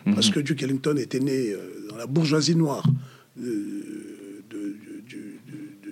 [0.06, 0.14] Mhm.
[0.14, 1.54] Parce que Duke Ellington était né
[1.88, 2.84] dans la bourgeoisie noire
[3.36, 3.84] de,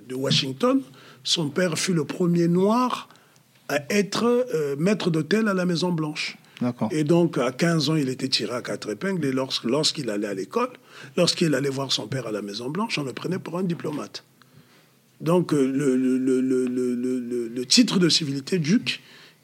[0.07, 0.81] de, Washington.
[1.23, 3.07] Son père fut le premier noir
[3.69, 4.45] à être
[4.77, 6.37] maître d'hôtel à la Maison-Blanche.
[6.91, 9.25] Et donc, à 15 ans, il était tiré à quatre épingles.
[9.25, 10.69] Et lorsqu'il allait à l'école,
[11.15, 14.25] lorsqu'il allait voir son père à la Maison-Blanche, on le prenait pour un diplomate.
[15.21, 19.01] Donc, euh, le, le, le, le, titre de civilité duc,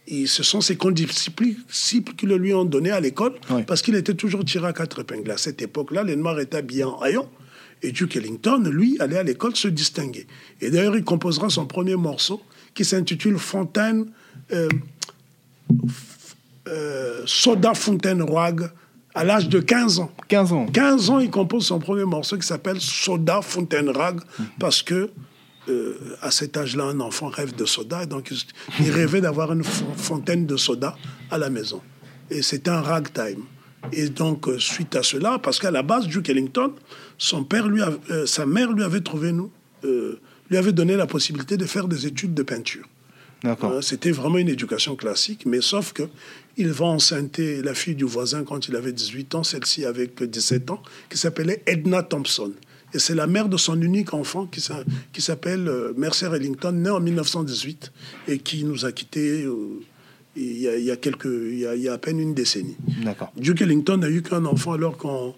[0.07, 3.33] ce sont ses condisciples qui le lui ont donné à l'école,
[3.67, 5.31] parce qu'il était toujours tiré à quatre épingles.
[5.31, 7.29] À cette époque-là, les Noirs étaient habillés en haillons.
[7.83, 10.25] Et Duke Ellington, lui, allait à l'école se distinguer.
[10.61, 12.41] Et d'ailleurs, il composera son premier morceau
[12.73, 14.07] qui s'intitule Fontaine,
[14.51, 14.67] euh,
[16.67, 18.71] euh, Soda Fontaine Roig,
[19.13, 20.11] à l'âge de 15 ans.
[20.27, 20.65] 15 ans.
[20.67, 24.21] 15 ans, il compose son premier morceau qui s'appelle Soda Fontaine Rag,
[24.59, 25.11] parce que
[25.69, 28.31] euh, à cet âge-là, un enfant rêve de soda, donc
[28.79, 30.97] il rêvait d'avoir une fontaine de soda
[31.29, 31.81] à la maison.
[32.29, 33.43] Et c'était un ragtime.
[33.91, 36.73] Et donc, euh, suite à cela, parce qu'à la base, Duke Ellington,
[37.17, 39.51] son père lui euh, sa mère lui avait trouvé nous,
[40.49, 42.85] lui avait donné la possibilité de faire des études de peinture.
[43.81, 46.03] C'était vraiment une éducation classique, mais sauf que
[46.57, 50.71] il va enceinter la fille du voisin quand il avait 18 ans, celle-ci avec 17
[50.71, 52.51] ans, qui s'appelait Edna Thompson.
[52.93, 54.83] Et c'est la mère de son unique enfant qui s'a-
[55.13, 57.91] qui s'appelle euh, Mercer Ellington, née en 1918
[58.27, 59.45] et qui nous a quittés
[60.35, 62.19] il, y a, il y a quelques, il, y a, il y a à peine
[62.19, 62.77] une décennie.
[63.37, 65.33] Duke Ellington n'a eu qu'un enfant alors qu'on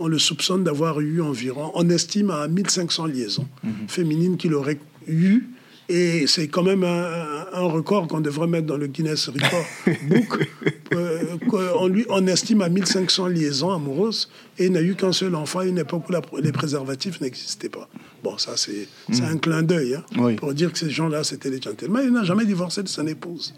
[0.00, 3.46] on le soupçonne d'avoir eu environ, on estime à 1500 liaisons
[3.86, 5.44] féminines qu'il aurait eu.
[5.88, 9.66] Et c'est quand même un, un record qu'on devrait mettre dans le Guinness Record
[10.08, 10.48] Book.
[10.94, 15.34] Euh, qu'on lui, on estime à 1500 liaisons amoureuses et il n'a eu qu'un seul
[15.34, 17.88] enfant à une époque où la- les préservatifs n'existaient pas.
[18.22, 20.36] Bon, ça, c'est c'est un clin d'œil hein, Oui.
[20.36, 22.02] pour dire que ces gens-là, c'était les gentlemen.
[22.06, 23.52] Il n'a jamais divorcé de son épouse.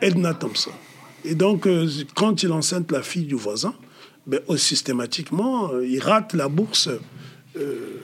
[0.00, 0.70] Edna Thompson.
[1.24, 3.74] Et donc, euh, quand il enceinte la fille du voisin,
[4.26, 6.88] ben, euh, systématiquement, euh, il rate la bourse,
[7.56, 8.00] euh,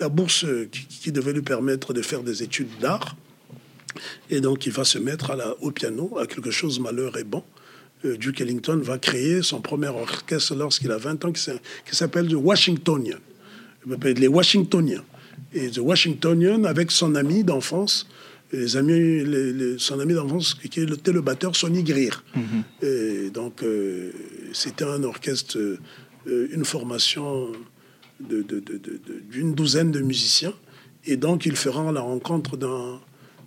[0.00, 3.16] la bourse qui, qui devait lui permettre de faire des études d'art.
[4.30, 7.24] Et donc, il va se mettre à la- au piano, à quelque chose malheur et
[7.24, 7.42] bon.
[8.04, 11.40] Euh, Duke Ellington va créer son premier orchestre lorsqu'il a 20 ans, qui
[11.96, 13.18] s'appelle The Washingtonian.
[14.04, 15.04] Les Washingtoniens.
[15.52, 18.06] Et The Washingtonian, avec son ami d'enfance,
[18.52, 22.22] les amis, les- les- son ami d'enfance qui était le batteur Sonny Greer.
[22.82, 24.10] Et donc, euh,
[24.52, 27.48] c'était un orchestre, euh, une formation
[28.20, 30.52] de- de- de- de- de- d'une douzaine de musiciens.
[31.06, 33.00] Et donc, il fera la rencontre d'un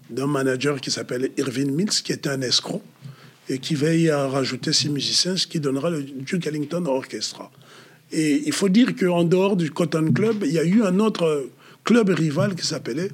[0.09, 2.81] d'un manager qui s'appelle Irving Mills, qui était un escroc,
[3.47, 7.49] et qui veille à rajouter six musiciens, ce qui donnera le Duke Ellington Orchestra.
[8.11, 11.47] Et il faut dire qu'en dehors du Cotton Club, il y a eu un autre
[11.85, 13.07] club rival qui s'appelait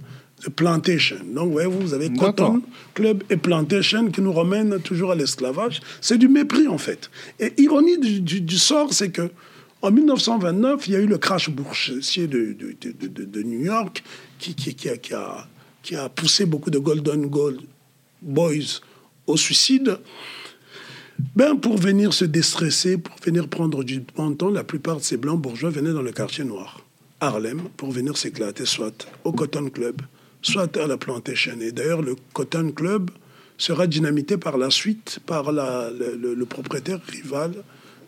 [0.43, 1.18] The Plantation.
[1.36, 2.12] Donc, voyez-vous, vous avez.
[2.12, 2.64] Cotton
[2.95, 5.82] Club et Plantation qui nous ramènent toujours à l'esclavage.
[6.01, 7.12] C'est du mépris, en fait.
[7.39, 9.30] Et ironie du, du- du sort, c'est que
[9.82, 14.03] en 1929, il y a eu le crash boursier de, New York
[14.39, 14.75] qui,
[15.13, 17.61] a, poussé beaucoup de Golden Gold
[18.21, 18.82] Boys
[19.28, 19.99] au suicide.
[21.36, 25.41] Ben, pour venir se déstresser, pour venir prendre du temps, la plupart de ces blancs
[25.41, 26.82] bourgeois venaient dans le quartier noir,
[27.19, 30.01] Harlem, pour venir s'éclater soit au Cotton Club,
[30.41, 31.59] soit à la Plantation.
[31.61, 33.09] Et d'ailleurs, le Cotton Club
[33.57, 37.63] sera dynamité par la suite par le, propriétaire rival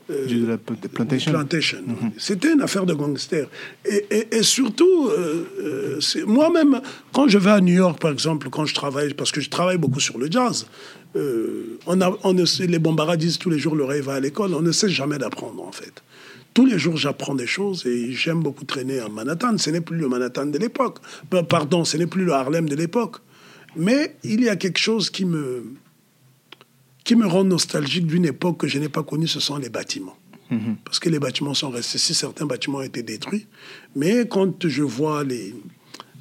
[0.09, 1.31] De la pl- plantation.
[1.31, 1.77] Plantation.
[2.17, 3.47] C'était une affaire de gangster.
[3.85, 6.81] Et, et- et surtout, euh, euh, moi-même,
[7.13, 9.77] quand je vais à New York, par exemple, quand je travaille, parce que je travaille
[9.77, 10.65] beaucoup sur le jazz,
[11.15, 14.19] euh, on a, on ne les bombards disent tous les jours le rêve va à
[14.19, 15.93] l'école, on ne sait jamais d'apprendre, en fait.
[16.55, 19.57] Tous les jours, j'apprends des choses et j'aime beaucoup traîner à Manhattan.
[19.59, 20.97] Ce n'est plus le Manhattan de l'époque.
[21.47, 23.17] Pardon, ce n'est plus le Harlem de l'époque.
[23.75, 25.63] Mais il y a quelque chose qui me,
[27.09, 30.15] qui me rend nostalgique d'une époque que je n'ai pas connue, ce sont les bâtiments.
[30.85, 33.47] Parce que les bâtiments sont restés, si certains bâtiments ont été détruits,
[33.95, 35.55] mais quand je vois les,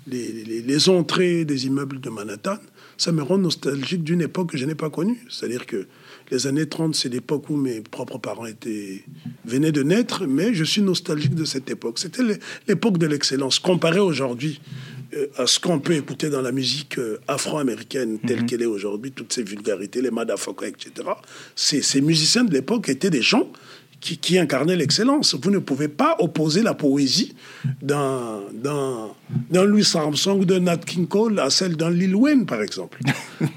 [0.06, 2.56] les, les- les entrées des immeubles de Manhattan,
[2.96, 5.18] ça me rend nostalgique d'une époque que je n'ai pas connue.
[5.28, 5.86] C'est-à-dire que
[6.30, 9.04] les années 30, c'est l'époque où mes propres parents étaient,
[9.44, 11.98] venaient de naître, mais je suis nostalgique de cette époque.
[11.98, 13.58] C'était l'é- l'époque de l'excellence.
[13.58, 14.60] Comparé aujourd'hui
[15.36, 19.32] à ce qu'on peut écouter dans la musique euh, afro-américaine telle qu'elle est aujourd'hui, toutes
[19.32, 21.08] ces vulgarités, les motherfuckers, etc.,
[21.56, 23.50] ces, ces musiciens de l'époque étaient des gens
[24.00, 25.34] qui, qui incarnait l'excellence.
[25.40, 27.34] Vous ne pouvez pas opposer la poésie
[27.82, 28.40] d'un,
[29.52, 32.98] Louis Armstrong ou d'un Nat King Cole à celle d'un Lil Wayne, par exemple,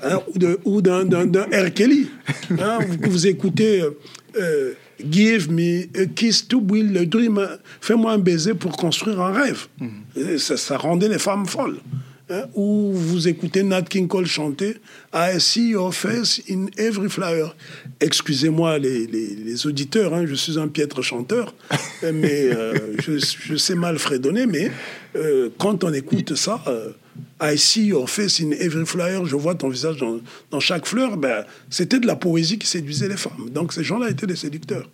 [0.04, 0.20] Hein,
[0.66, 1.70] ou, d'un.
[1.70, 2.08] Kelly.
[2.52, 3.92] Hein, vous, vous écoutez euh,
[4.38, 4.74] euh,
[5.10, 7.40] Give me a kiss to build a dream,
[7.80, 9.68] fais-moi un baiser pour construire un rêve.
[10.16, 11.78] Et Ça, ça rendait les femmes folles.
[12.34, 14.78] Hein, ou vous écoutez Nat King Cole chanter
[15.14, 17.50] I see your face in every flower.
[18.00, 21.54] Excusez-moi les, les- les auditeurs, hein, je suis un piètre chanteur,
[22.14, 24.72] mais euh, je, je sais mal fredonner, mais
[25.18, 26.92] euh, quand on écoute ça, euh,
[27.42, 30.20] I see your face in every flower, je vois ton visage dans,
[30.52, 33.50] dans chaque fleur, ben, c'était de la poésie qui séduisait les femmes.
[33.52, 34.90] Donc ces gens-là étaient des séducteurs.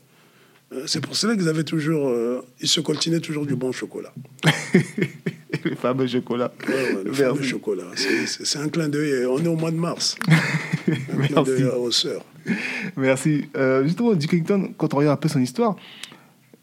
[0.74, 4.14] Euh, C'est pour cela qu'ils avaient toujours, euh, ils se coltinaient toujours du bon chocolat.
[5.64, 6.52] le fameux chocolat.
[6.68, 7.22] Ouais, ouais, le Merci.
[7.24, 7.84] fameux chocolat.
[7.96, 9.26] C'est- un clin d'œil.
[9.26, 10.16] On est au mois de mars.
[10.88, 10.92] Un
[11.28, 11.52] clin Merci.
[11.52, 12.24] d'œil aux sœurs.
[12.96, 13.46] Merci.
[13.58, 15.76] Euh, justement, Duke Ellington, quand on regarde un peu son histoire,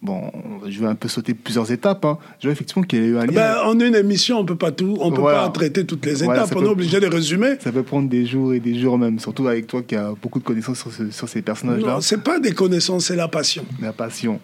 [0.04, 0.30] bon,
[0.68, 2.04] je vais un peu sauter plusieurs étapes.
[2.04, 2.18] Hein.
[2.38, 3.32] Je vois effectivement qu'il y a eu un lien.
[3.32, 5.44] Ben, en une émission, on peut pas tout, on peut Voilà.
[5.44, 6.56] pas traiter toutes les Voilà, étapes.
[6.56, 7.54] on peut- est obligé de résumer.
[7.60, 10.38] Ça peut prendre des jours et des jours même, surtout avec toi qui a beaucoup
[10.38, 11.94] de connaissances sur, ce- sur ces personnages-là.
[11.94, 13.64] Non, c'est pas des connaissances, c'est la passion.
[13.82, 14.38] La passion.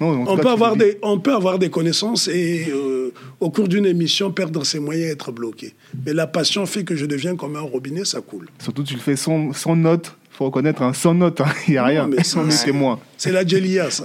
[0.00, 3.84] Non, On peut, avoir des, on peut avoir des connaissances et euh, au cours d'une
[3.84, 5.74] émission, perdre ses moyens et être bloqué.
[6.06, 8.46] Mais la passion fait que je deviens comme un robinet, ça coule.
[8.62, 10.16] Surtout, tu le fais sans, sans note.
[10.40, 11.48] Faut reconnaître, hein, sans note, hein.
[11.68, 12.06] il n'y a rien.
[12.08, 12.98] mais ça, on est c'est- témoin.
[13.18, 14.04] C'est la Djelia, ça.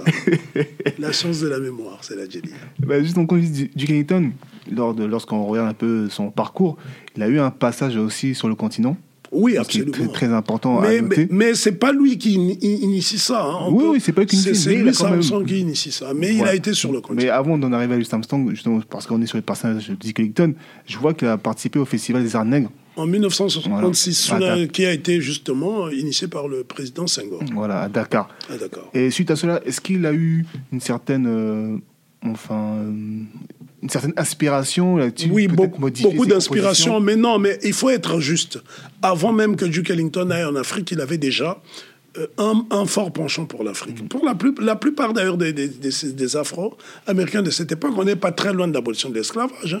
[0.98, 2.52] la science de la mémoire, c'est la Djelia.
[2.78, 4.32] Bah, juste en dit du Duke Ellington,
[4.70, 6.76] lors de- lorsqu'on regarde un peu son parcours,
[7.16, 8.98] il a eu un passage aussi sur le continent,
[9.32, 9.92] Oui, absolument.
[9.92, 11.26] très, très important mais, à noter.
[11.30, 13.42] mais, mais c'est pas lui qui in- in- initie ça.
[13.42, 13.68] hein.
[13.70, 16.12] Oui, peut- oui, c'est pas lui qui initie, C'est mais c'est même- qui initie ça.
[16.14, 17.32] Mais il a été sur le Mais continent.
[17.32, 20.20] avant d'en arriver à Louis Armstrong, justement, parce qu'on est sur le personnage de Duke
[20.20, 20.52] Ellington,
[20.86, 22.70] je vois qu'il a participé au Festival des Arts Nègres.
[22.96, 24.56] En 1966, sous Voilà.
[24.56, 27.42] la- qui a été justement initié par le président Senghor.
[27.52, 28.28] Voilà, à Dakar.
[28.94, 31.76] Et suite à cela, est-ce qu'il a eu une certaine, euh,
[32.24, 32.90] enfin, euh,
[33.82, 34.94] une certaine inspiration
[35.30, 35.90] Oui, beaucoup,
[36.26, 38.58] d'inspiration, mais non, mais il faut être juste.
[39.02, 41.60] Avant même que Duke Ellington aille en Afrique, il avait déjà
[42.38, 44.02] un, un fort penchant pour l'Afrique.
[44.02, 44.08] Mm.
[44.08, 48.04] Pour la, plus- la plupart d'ailleurs des, des, des- des Afro-Américains de cette époque, on
[48.04, 49.74] n'est pas très loin de l'abolition de l'esclavage.
[49.74, 49.80] hein.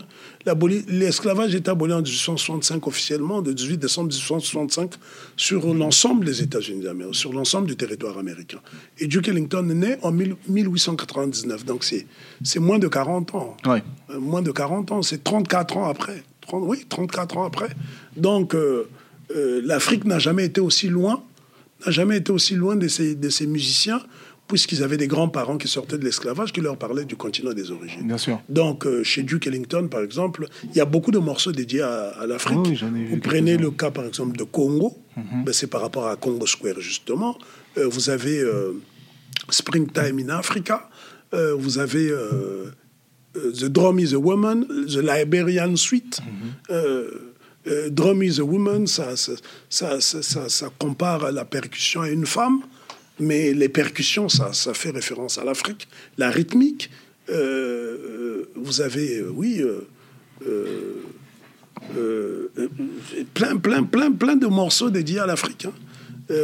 [0.88, 4.92] L'esclavage est aboli en 1865 officiellement, le 18 décembre 1865,
[5.36, 8.58] sur l'ensemble des États-Unis d'Amérique, sur l'ensemble du territoire américain.
[8.98, 12.06] Et Duke Ellington est né en 1000 1899, donc c'est
[12.42, 13.56] c'est moins de 40 ans.
[13.66, 13.82] Ouais.
[14.10, 16.22] Euh, moins de 40 ans, c'est 34 ans après.
[16.42, 17.68] 30 oui, 34 ans après.
[18.16, 18.88] Donc, euh,
[19.34, 21.22] euh, l'Afrique n'a jamais été aussi loin,
[21.84, 24.00] n'a jamais été aussi loin de ces, de ces musiciens,
[24.48, 28.06] puisqu'ils avaient des grands-parents qui sortaient de l'esclavage, qui leur parlaient du continent des origines.
[28.06, 28.40] Bien sûr.
[28.48, 32.10] Donc, euh, chez Duke Ellington, par exemple, il y a beaucoup de morceaux dédiés à,
[32.20, 32.58] à l'Afrique.
[32.64, 36.46] Oui, Vous prenez le cas, par exemple, de Congo, ben, c'est par rapport à Congo
[36.46, 37.36] Square, justement.
[37.76, 38.72] Euh, vous avez euh,
[39.50, 40.88] Springtime in Africa,
[41.32, 42.10] vous avez
[43.34, 46.20] The Drum is a Woman, The Liberian Suite.
[46.70, 47.10] Euh,
[47.66, 52.60] euh, Drum is a Woman, ça, ça, ça, ça, compare la percussion à une femme,
[53.18, 55.88] mais les percussions, ça, ça fait référence à l'Afrique.
[56.18, 56.90] La rythmique,
[57.28, 59.62] euh, euh, vous avez, oui,
[63.34, 65.66] plein, plein, plein, plein de morceaux dédiés à l'Afrique.
[65.66, 65.72] hein.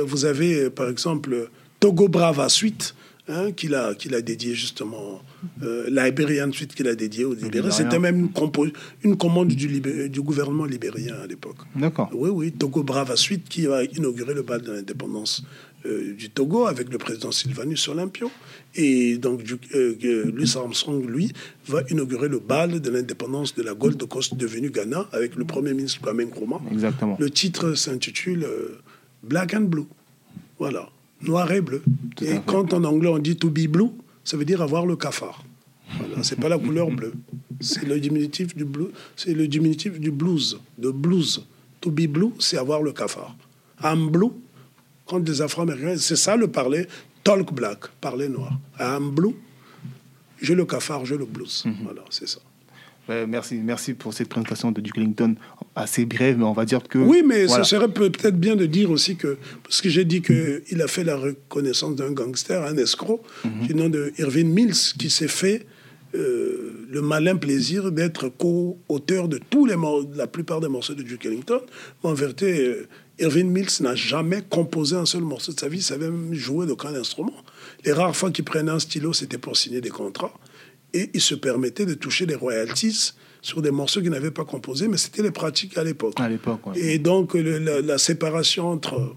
[0.05, 1.49] Vous avez, par exemple,
[1.81, 2.95] Togo Brava Suite,
[3.29, 5.23] hein, qu'il a, qu'il a dédié justement,
[5.63, 7.35] euh, Liberian Suite qu'il a dédié aux.
[7.35, 7.71] Libériens.
[7.71, 11.59] C'était même une, compo- une commande du, Libé- du gouvernement libérien à l'époque.
[11.77, 12.11] D'accord.
[12.13, 15.43] Oui, oui, Togo Brava Suite qui va inaugurer le bal de l'indépendance
[15.85, 18.31] euh, du Togo avec le président Sylvanus Olympio.
[18.75, 21.33] Et donc, du- euh, euh, Louis Armstrong, lui,
[21.67, 25.75] va inaugurer le bal de l'indépendance de la Gold Coast devenue Ghana avec le premier
[25.75, 26.61] ministre Kwame Nkrumah.
[26.71, 27.17] Exactement.
[27.21, 28.79] Le titre s'intitule euh,
[29.23, 29.87] Black and Blue.
[30.59, 30.89] Voilà,
[31.23, 31.83] noir et bleu.
[32.17, 33.91] Tout et quand en anglais on dit to be blue,
[34.25, 35.45] ça veut dire avoir le cafard.
[35.99, 37.13] Voilà, c'est pas la couleur bleue.
[37.61, 41.45] C'est le diminutif du bleu, c'est le diminutif du blues, de blues.
[41.81, 43.35] To be blue, c'est avoir le cafard.
[43.83, 44.31] I'm blue,
[45.07, 46.87] quand des Afro-Américains, c'est ça le parler,
[47.25, 48.59] talk black, parler noir.
[48.81, 49.35] I'm blue,
[50.41, 51.65] j'ai le cafard, j'ai le blues.
[51.67, 51.75] Mhm.
[51.83, 52.39] Voilà, c'est ça.
[53.09, 55.35] Ouais, merci, merci pour cette présentation de Duke Ellington
[55.75, 56.99] assez brève, mais on va dire que.
[56.99, 57.65] Oui, mais voilà.
[57.65, 60.87] ce serait peut- peut-être bien de dire aussi que, parce que j'ai dit qu'il a
[60.87, 63.67] fait la reconnaissance d'un gangster, un escroc, Mhm.
[63.67, 65.67] du nom de Irving Mills, qui s'est fait
[66.15, 69.77] euh, le malin plaisir d'être co-auteur de tous les
[70.15, 71.63] la plupart des morceaux de Duke Ellington.
[72.05, 72.87] Mais en vérité, euh,
[73.19, 76.67] Irving Mills n'a jamais composé un seul morceau de sa vie, il savait même jouer
[76.67, 77.33] d'aucun instrument.
[77.87, 80.35] Les rares fois qu'il prenait un stylo, c'était pour signer des contrats.
[80.93, 83.13] Et il se permettait de toucher des royalties
[83.43, 86.15] sur des morceaux qu'il n'avait pas composés, mais c'était les pratiques à l'époque.
[86.19, 86.79] À l'époque, ouais.
[86.81, 89.15] Et donc, le- la, la séparation entre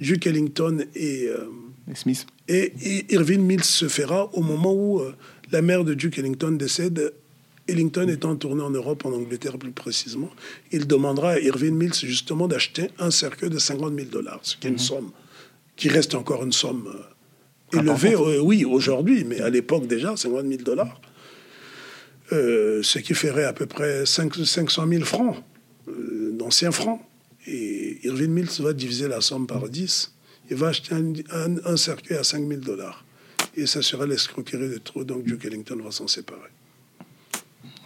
[0.00, 1.48] Duke Ellington et, euh,
[1.90, 2.26] Et Smith.
[2.46, 5.14] et, et Irving Mills se fera au moment où euh,
[5.50, 7.12] la mère de Duke Ellington décède.
[7.70, 10.30] Ellington étant tourné en Europe, en Angleterre plus précisément,
[10.72, 14.68] il demandera à Irving Mills justement d'acheter un cercueil de 50 000 dollars, ce qui
[14.68, 15.10] est une somme
[15.76, 16.88] qui reste encore une somme
[17.74, 20.98] euh, élevée, euh, oui, aujourd'hui, mais à l'époque déjà, 50 000 dollars.
[22.32, 25.36] Euh, ce qui ferait à peu près 5 500 000 francs,
[25.88, 27.00] euh, d'anciens francs.
[27.46, 30.12] Et Irving Mills va diviser la somme par 10.
[30.50, 33.04] Il va acheter un, un- un cercueil à 5 000 dollars.
[33.56, 36.50] Et ça sera l'escroquerie de trop, donc Duke Ellington va s'en séparer.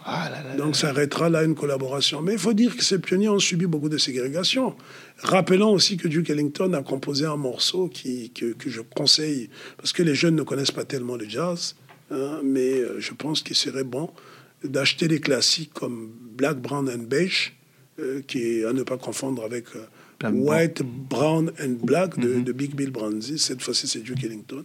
[0.05, 0.55] Ah là là.
[0.57, 2.21] Donc ça arrêtera là une collaboration.
[2.21, 4.75] Mais il faut dire que ces pionniers ont subi beaucoup de ségrégation.
[5.19, 9.93] Rappelons aussi que Duke Ellington a composé un morceau qui, que, que je conseille, parce
[9.93, 11.75] que les jeunes ne connaissent pas tellement le jazz,
[12.11, 14.09] hein, mais euh, je pense qu'il serait bon
[14.63, 17.53] d'acheter des classiques comme Black, Brown and Beige,
[17.99, 19.85] euh, qui est à ne pas confondre avec euh,
[20.31, 23.37] White, Brown and Black de, de Big Bill Bronzy.
[23.37, 24.63] Cette fois-ci, c'est Duke Ellington.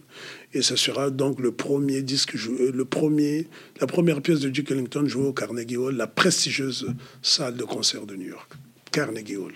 [0.53, 3.47] Et ce sera donc le premier disque, jou- euh, le premier,
[3.81, 6.87] la première pièce de Duke Ellington jouée au Carnegie Hall, la prestigieuse
[7.21, 8.53] salle de concert de New York.
[8.91, 9.51] Carnegie Hall.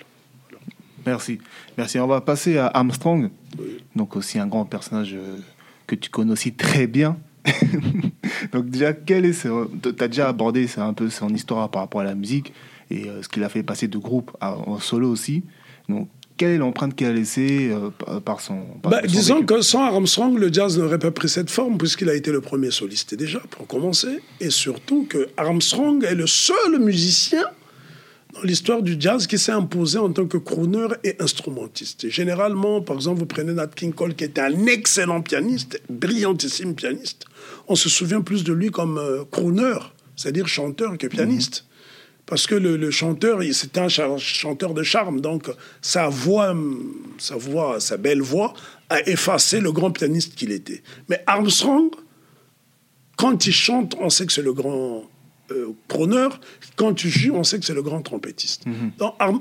[1.05, 1.39] Merci.
[1.77, 1.99] Merci.
[1.99, 3.29] On va passer à Armstrong.
[3.57, 3.77] Oui.
[3.95, 5.15] Donc aussi un grand personnage
[5.87, 7.17] que tu connais aussi très bien.
[8.51, 12.01] Donc déjà, quel est tu as déjà abordé c'est un peu son histoire par rapport
[12.01, 12.53] à la musique
[12.89, 15.43] et euh, ce qu'il a fait passer de groupe en solo aussi.
[15.89, 18.63] Donc quelle est l'empreinte qu'il a laissée euh, par son.
[18.83, 22.31] bah, disons que sans Armstrong, le jazz n'aurait pas pris cette forme, puisqu'il a été
[22.31, 24.19] le premier soliste déjà, pour commencer.
[24.39, 27.43] Et surtout que Armstrong est le seul musicien
[28.33, 32.09] dans l'histoire du jazz qui s'est imposé en tant que crooner et instrumentiste.
[32.09, 37.25] généralement, par exemple, vous prenez Nat King Cole, qui était un excellent pianiste, brillantissime pianiste.
[37.67, 39.77] On se souvient plus de lui comme euh, crooner,
[40.15, 41.65] c'est-à-dire chanteur que pianiste.
[42.25, 46.55] Parce que le, chanteur, c'était un chanteur de charme, donc sa voix,
[47.17, 48.53] sa voix, sa belle voix,
[48.89, 50.81] a effacé le grand pianiste qu'il était.
[51.09, 51.91] Mais Armstrong,
[53.17, 55.03] quand il chante, on sait que c'est le grand
[55.51, 55.73] euh,
[56.77, 58.65] quand tu joues, on sait que c'est le grand trompettiste.
[58.65, 58.91] Mhm.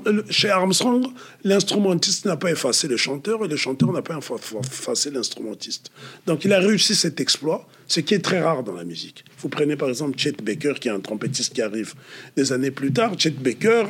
[0.05, 1.07] Euh, chez Armstrong,
[1.43, 5.91] l'instrumentiste n'a pas effacé le chanteur et le chanteur n'a pas effacé l'instrumentiste.
[6.27, 9.23] Donc il a réussi cet exploit, ce qui est très rare dans la musique.
[9.39, 11.93] Vous prenez par exemple Chet Baker, qui est un trompettiste qui arrive
[12.35, 13.17] des années plus tard.
[13.17, 13.85] Chet Baker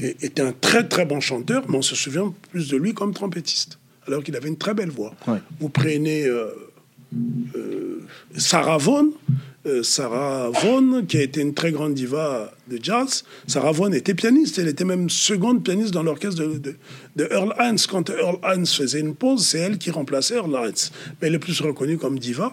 [0.00, 3.78] était un très très bon chanteur, mais on se souvient plus de lui comme trompettiste,
[4.06, 5.14] alors qu'il avait une très belle voix.
[5.58, 8.06] Vous prenez euh,
[8.36, 9.10] Sarah Vaughan, euh,
[9.82, 13.24] Sarah Vaughan, qui a été une très grande diva de jazz.
[13.46, 16.76] Sarah Vaughan était pianiste, elle était même seconde pianiste dans l'orchestre de,
[17.30, 17.78] Earl Hines.
[17.88, 20.90] Quand Earl Hines faisait une pause, c'est elle qui remplaçait Earl Hines.
[21.20, 22.52] Mais elle est plus reconnue comme diva.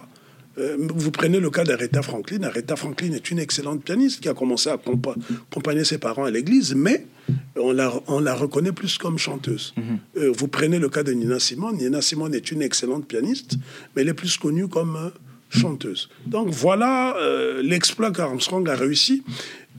[0.57, 2.43] Euh, vous prenez le cas d'Aretha Franklin.
[2.43, 6.75] Aretha Franklin est une excellente pianiste qui a commencé à accompagner ses parents à l'église,
[6.75, 7.07] mais
[7.55, 9.73] on la, on la reconnaît plus comme chanteuse.
[9.77, 9.83] Mhm.
[10.17, 11.77] Euh, vous prenez le cas de Nina Simone.
[11.77, 13.55] Nina Simone est une excellente pianiste,
[13.95, 15.11] mais elle est plus connue comme
[15.53, 16.09] chanteuse.
[16.25, 19.23] Donc voilà euh, l'exploit qu'Armstrong a réussi.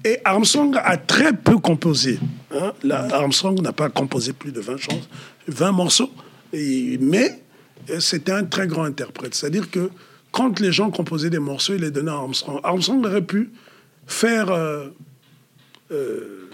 [0.04, 2.18] Et Armstrong a très peu composé.
[2.52, 2.72] Hein.
[3.12, 4.76] Armstrong n'a pas composé plus de 20,
[5.48, 6.10] 20 morceaux,
[6.52, 7.40] mais
[8.00, 9.34] c'était un très grand interprète.
[9.34, 9.90] C'est-à-dire que
[10.30, 12.60] quand les gens composaient des morceaux, il les donnait à Armstrong.
[12.64, 13.50] Armstrong aurait pu
[14.06, 14.88] faire euh,
[15.90, 16.50] euh,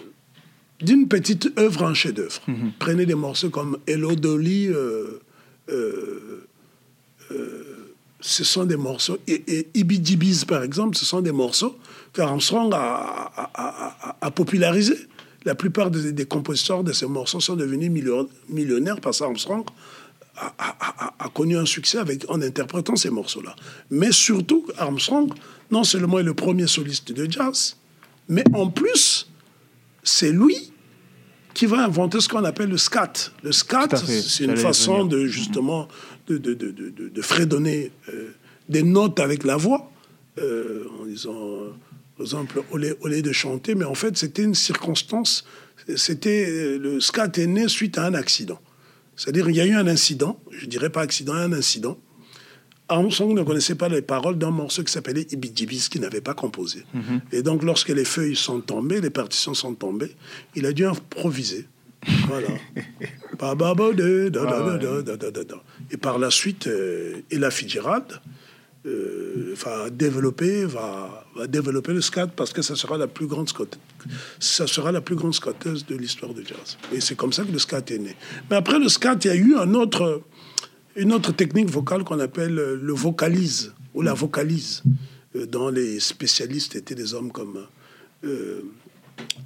[0.81, 2.41] d'une petite œuvre un chef-d'œuvre.
[2.47, 2.73] Mm-hmm.
[2.79, 4.69] Prenez des morceaux comme Hello Dolly
[8.21, 11.77] ce sont des morceaux, et, et Ibidibis par exemple, ce sont des morceaux
[12.13, 14.99] qu'Armstrong a, a, a, popularisés.
[15.45, 17.91] La plupart des, compositeurs de ces morceaux sont devenus
[18.49, 19.65] millionnaires parce qu'Armstrong
[20.37, 23.55] a, connu un succès avec, en interprétant ces morceaux-là.
[23.91, 25.33] Mais surtout, Armstrong,
[25.71, 27.77] non seulement est le premier soliste de jazz,
[28.29, 29.31] mais en plus,
[30.03, 30.73] c'est lui
[31.55, 33.13] qui va inventer ce qu'on appelle le scat.
[33.43, 35.89] Le scat, c'est une façon de justement
[36.39, 38.31] de, de, de, de fredonner euh,
[38.69, 39.91] des notes avec la voix,
[40.39, 41.35] euh, en disant,
[42.17, 45.45] par exemple, au lieu, au lieu, de chanter, mais en fait, c'était une circonstance.
[45.97, 48.61] C'était le scat est né suite à un accident.
[49.17, 51.99] C'est-à-dire, il y a eu un incident, je dirais pas accident, un incident.
[52.89, 56.85] Armstrong ne connaissait pas les paroles d'un morceau qui s'appelait Ibidjibis, qu'il n'avait pas composé.
[56.95, 57.21] Mm-hmm.
[57.33, 60.17] Et donc, lorsque les feuilles sont tombées, les partitions sont tombées,
[60.57, 61.67] il a dû improviser.
[62.27, 62.49] Voilà.
[65.91, 68.21] Et par la suite, euh, Ella Fitzgerald
[68.87, 73.51] euh, va développer, va, développer le scat parce que ça sera la plus grande
[74.39, 76.79] ça sera la plus grande scotteuse de l'histoire du jazz.
[76.93, 78.17] Et c'est comme ça que le scat est né.
[78.49, 79.77] Mais après le scat, il y a eu une
[81.13, 84.83] autre technique vocale qu'on appelle le vocalise ou la vocalise,
[85.37, 87.67] euh, dont les spécialistes étaient des hommes comme
[88.25, 88.63] euh,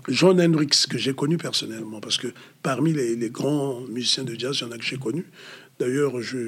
[0.08, 2.28] John Hendricks, que j'ai connu personnellement, parce que
[2.62, 5.26] parmi les, grands musiciens de jazz, il y en a que j'ai connu.
[5.78, 6.38] D'ailleurs, je,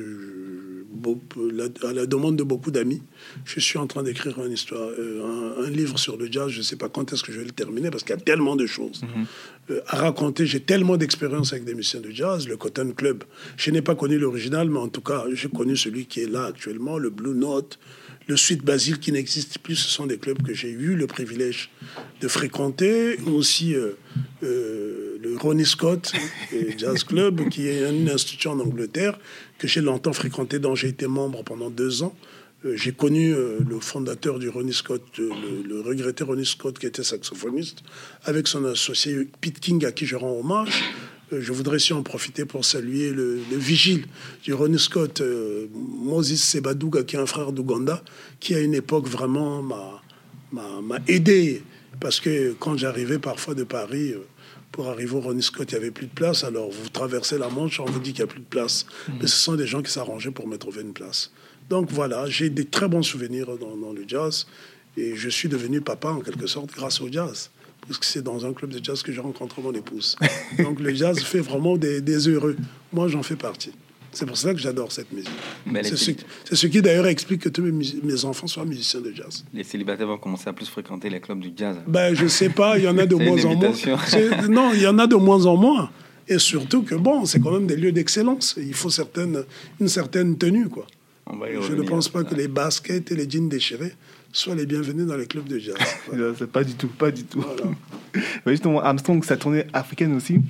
[1.84, 3.02] à la demande de beaucoup d'amis,
[3.44, 6.48] je suis en train d'écrire une histoire, euh, un, livre sur le jazz.
[6.48, 8.20] Je ne sais pas quand est-ce que je vais le terminer parce qu'il y a
[8.20, 9.26] tellement de choses mhm.
[9.70, 10.46] euh, à raconter.
[10.46, 12.46] J'ai tellement d'expérience avec des musiciens de jazz.
[12.48, 13.24] Le Cotton Club,
[13.56, 16.46] je n'ai pas connu l'original, mais en tout cas, j'ai connu celui qui est là
[16.46, 17.78] actuellement, le Blue Note,
[18.26, 21.70] le Suite Basile qui n'existe plus, ce sont des clubs que j'ai eu le privilège
[22.20, 23.18] de fréquenter.
[23.26, 23.92] Aussi euh,
[24.42, 26.12] euh, le Ronnie Scott
[26.76, 29.18] Jazz Club, qui est une institution en Angleterre
[29.58, 32.16] que j'ai longtemps fréquenté, dont j'ai été membre pendant deux ans.
[32.64, 35.30] Euh, j'ai connu le fondateur du Ronnie Scott, le,
[35.68, 37.82] le, regretté Ronnie Scott, qui était saxophoniste,
[38.24, 40.82] avec son associé Pete King, à qui je rends hommage.
[41.32, 44.06] Euh, je voudrais aussi en profiter pour saluer le, vigile
[44.42, 48.02] du Ronnie Scott, euh, Moses Sebadouga, qui est un frère d'Ouganda,
[48.40, 51.62] qui à une époque vraiment m'a aidé.
[52.00, 54.20] Parce que quand j'arrivais parfois de Paris, euh,
[54.70, 56.44] pour arriver au Ronnie Scott, il n'y avait plus de place.
[56.44, 58.84] Alors vous traversez la Manche, on vous dit qu'il n'y a plus de place.
[59.08, 59.12] Mmh.
[59.20, 61.32] Mais ce sont des gens qui s'arrangeaient pour me trouver une place.
[61.70, 64.46] Donc voilà, j'ai des très bons souvenirs dans le jazz.
[64.98, 67.50] Et je suis devenu papa en quelque sorte grâce au jazz
[67.86, 70.16] parce que c'est dans un club de jazz que j'ai rencontré mon épouse.
[70.58, 72.56] Donc le jazz fait vraiment des, heureux.
[72.92, 73.72] Moi, j'en fais partie.
[74.12, 75.30] C'est pour ça que j'adore cette musique.
[75.82, 79.44] C'est ce, qui d'ailleurs explique que tous mes, enfants soient musiciens de jazz.
[79.52, 81.76] Les célibataires vont commencer à plus fréquenter les clubs du jazz.
[81.86, 84.48] Ben, je sais pas, il y en a de moins en moins.
[84.48, 85.90] Non, il y en a de moins en moins.
[86.28, 88.54] Et surtout que, bon, c'est quand même des lieux d'excellence.
[88.56, 89.44] Il faut certaines,
[89.80, 90.86] une certaine tenue, quoi.
[91.26, 93.92] On va y Je ne pense pas que les baskets et les jeans déchirés
[94.38, 95.74] soient les bienvenus dans les clubs de jazz.
[96.08, 96.32] Voilà.
[96.52, 97.40] Pas du tout, pas du tout.
[97.40, 97.74] Voilà.
[98.46, 100.40] Justement, Armstrong, sa tournée africaine aussi,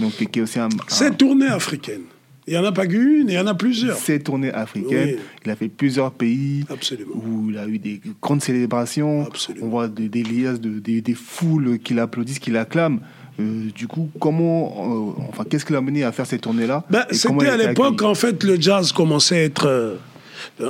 [0.00, 2.02] donc qui est aussi un, un- Cette tournée africaine,
[2.46, 3.96] il n'y en a pas qu'une, il y en a plusieurs.
[3.96, 5.14] cette tournée africaine.
[5.16, 5.22] Oui.
[5.44, 7.14] Il a fait plusieurs pays Absolument.
[7.16, 9.26] où il a eu des grandes célébrations.
[9.26, 9.66] Absolument.
[9.66, 13.00] On voit des, des liasses, de- des, des foules qui l'applaudissent, qui l'acclament.
[13.40, 17.04] Euh, du coup, comment, euh, enfin, qu'est-ce qui l'a mené à faire cette tournée-là Ben,
[17.10, 19.96] C'était à l'époque, en fait, le jazz commençait à être euh,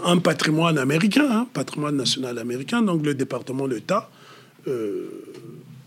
[0.04, 2.82] un patrimoine américain, hein, patrimoine national américain.
[2.82, 4.10] Donc, le département d'État
[4.68, 5.08] euh,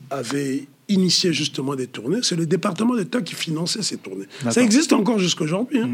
[0.10, 2.20] avait initié justement des tournées.
[2.24, 4.26] C'est le département d'État qui finançait ces tournées.
[4.50, 5.80] Ça existe encore jusqu'aujourd'hui.
[5.80, 5.90] hein.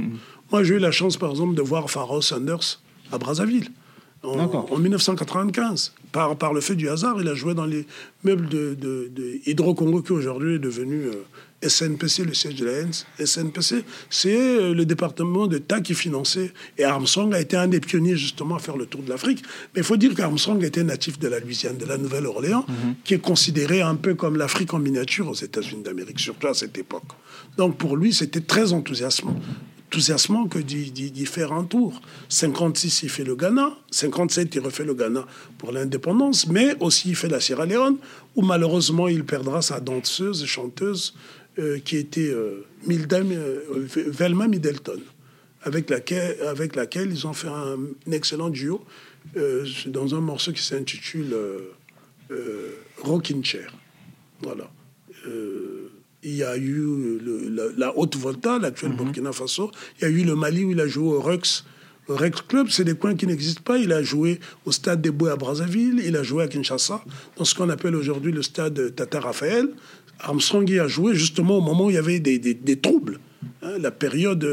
[0.52, 2.80] Moi, j'ai eu la chance, par exemple, de voir Pharaoh Sanders
[3.12, 3.70] à Brazzaville.
[4.24, 4.68] En, D'accord.
[4.72, 5.93] en 1995.
[6.12, 7.86] Par, par le fait du hasard, il a joué dans les
[8.24, 11.12] meubles de, de, de Hydro-Congo, qui aujourd'hui est devenu euh,
[11.68, 13.05] SNPC, le siège de la HENS.
[13.24, 16.53] SNPC, c'est euh, le département d'État qui finançait.
[16.78, 19.43] Et Armstrong a été un des pionniers, justement, à faire le tour de l'Afrique.
[19.74, 22.66] Mais il faut dire qu'Armstrong était natif de la Louisiane, de la Nouvelle-Orléans,
[23.03, 26.78] qui est considéré un peu comme l'Afrique en miniature aux États-Unis d'Amérique, surtout à cette
[26.78, 27.03] époque.
[27.57, 29.39] Donc pour lui, c'était très enthousiasmant
[29.95, 32.01] enthousiasmant que d'y faire un tour.
[32.28, 33.70] 56, il fait le Ghana.
[33.91, 35.26] 57, il refait le Ghana
[35.57, 36.47] pour l'indépendance.
[36.47, 37.97] Mais aussi, il fait la Sierra Leone,
[38.36, 41.13] où malheureusement, il perdra sa danseuse et chanteuse,
[41.60, 45.01] euh, qui était euh, euh, Velma Middleton,
[45.64, 47.78] avec laquelle, avec laquelle ils ont fait un,
[48.08, 48.84] un excellent duo
[49.38, 51.34] euh, dans un morceau qui s'intitule
[53.01, 53.72] Rockin' Chair.
[54.41, 54.70] Voilà.
[56.24, 59.72] Il y a eu le- la, la Haute Volta, l'actuel Burkina Faso.
[59.99, 61.66] Il y a eu le Mali où il a joué au Rex.
[62.08, 63.78] Le Rex Club, c'est des coins qui n'existent pas.
[63.80, 66.01] Il a joué au stade des Boués à Brazzaville.
[66.06, 67.03] Il a joué à Kinshasa,
[67.38, 69.70] dans ce qu'on appelle aujourd'hui le stade Tata Raphaël.
[70.20, 73.20] Armstrong y a joué justement au moment où il y avait des, des- des troubles.
[73.61, 74.43] hein, la période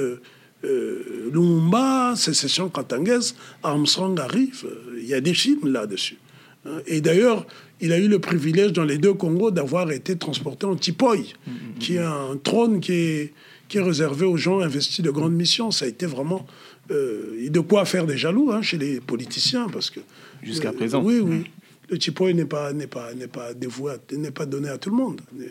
[0.64, 4.64] euh, Lumumba, sécession katangaise, Armstrong arrive.
[4.98, 6.18] Il y a des films là-dessus.
[6.66, 7.46] Hein, Et d'ailleurs,
[7.80, 11.34] il a eu le privilège dans les deux Congos d'avoir été transporté en Tipoy,
[11.80, 13.32] qui est un trône qui est,
[13.68, 15.70] qui est réservé aux gens investis de grandes missions.
[15.72, 16.46] Ça a été vraiment
[16.92, 20.00] euh, de quoi faire des jaloux hein, chez les politiciens, parce que
[20.44, 21.02] Jusqu'à euh, présent.
[21.02, 21.44] Oui, oui.
[21.92, 24.96] Le Tipoy n'est pas n'est pas n'est pas dévoué, n'est pas donné à tout le
[24.96, 25.20] monde.
[25.34, 25.44] Ne,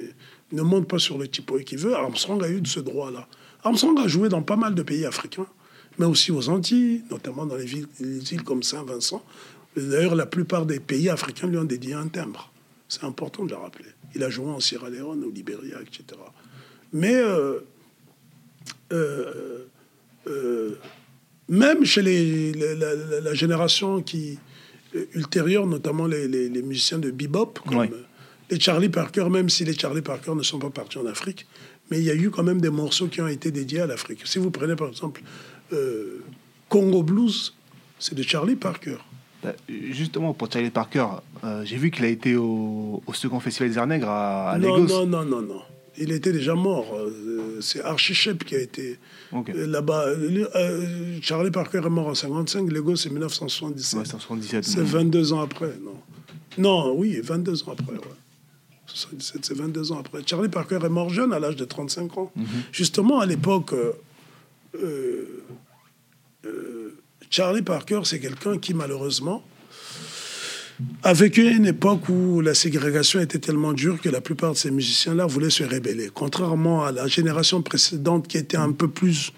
[0.58, 1.94] ne monte pas sur le Tipoy qui veut.
[1.94, 3.28] Armstrong a eu ce droit-là.
[3.64, 5.46] Armstrong a joué dans pas mal de pays africains,
[6.00, 9.24] mais aussi aux Antilles, notamment dans les, villes- les îles comme Saint-Vincent.
[9.78, 12.52] D'ailleurs, la plupart des pays africains lui ont dédié un timbre.
[12.90, 13.86] C'est important de le rappeler.
[14.16, 16.20] Il a joué en Sierra Leone, au Libéria, etc.
[16.92, 17.60] Mais euh,
[18.92, 19.66] euh,
[20.28, 20.76] euh,
[21.48, 24.40] même chez les, la- la- la génération qui
[24.96, 27.90] euh, ultérieure, notamment les, les- les musiciens de bebop, comme Ouais.
[27.92, 28.04] euh,
[28.50, 31.46] les Charlie Parker, même si les Charlie Parker ne sont pas partis en Afrique,
[31.90, 34.22] mais il y a eu quand même des morceaux qui ont été dédiés à l'Afrique.
[34.26, 35.22] Si vous prenez par exemple
[35.74, 36.20] euh,
[36.70, 37.54] Congo Blues,
[38.00, 38.98] c'est de Charlie Parker.
[39.44, 39.54] Bah,
[39.92, 41.06] Justement, pour Charlie Parker,
[41.44, 44.58] euh, j'ai vu qu'il a été au, au second festival des Arts Nègres à, à
[44.60, 44.88] non, Lagos.
[44.88, 45.62] non, non, non, non.
[46.02, 46.96] Il était déjà mort.
[46.96, 48.98] Euh, c'est Archie Shepp qui a été
[49.34, 50.06] euh, là-bas.
[50.08, 54.00] Euh, Charlie Parker est mort en 55, Lagos c'est 1977.
[54.00, 54.64] Ouais, c'est en 77.
[54.64, 55.96] C'est 22 ans après, non
[56.58, 58.18] Non, oui, 22 ans après, ouais.
[58.96, 60.22] 77, c'est 22 ans après.
[60.26, 62.32] Charlie Parker est mort jeune, à l'âge de 35 ans.
[62.72, 63.94] Justement, à l'époque, euh,
[64.76, 65.44] euh,
[66.46, 66.98] euh,
[67.30, 69.44] Charlie Parker, c'est quelqu'un qui, malheureusement,
[71.04, 74.72] a vécu une époque où la ségrégation était tellement dure que la plupart de ces
[74.72, 76.10] musiciens-là voulaient se rébeller.
[76.14, 79.34] Contrairement à la génération précédente qui était un peu plus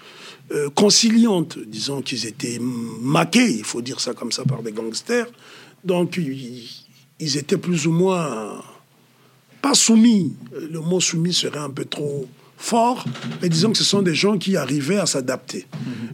[0.52, 5.26] euh, conciliante, disons qu'ils étaient maqués, il faut dire ça comme ça, par des gangsters.
[5.84, 6.68] Donc, ils,
[7.20, 8.62] ils étaient plus ou moins
[9.62, 10.34] pas soumis.
[10.52, 12.28] Le mot soumis serait un peu trop
[12.58, 13.04] fort,
[13.40, 15.66] mais disons que ce sont des gens qui arrivaient à s'adapter.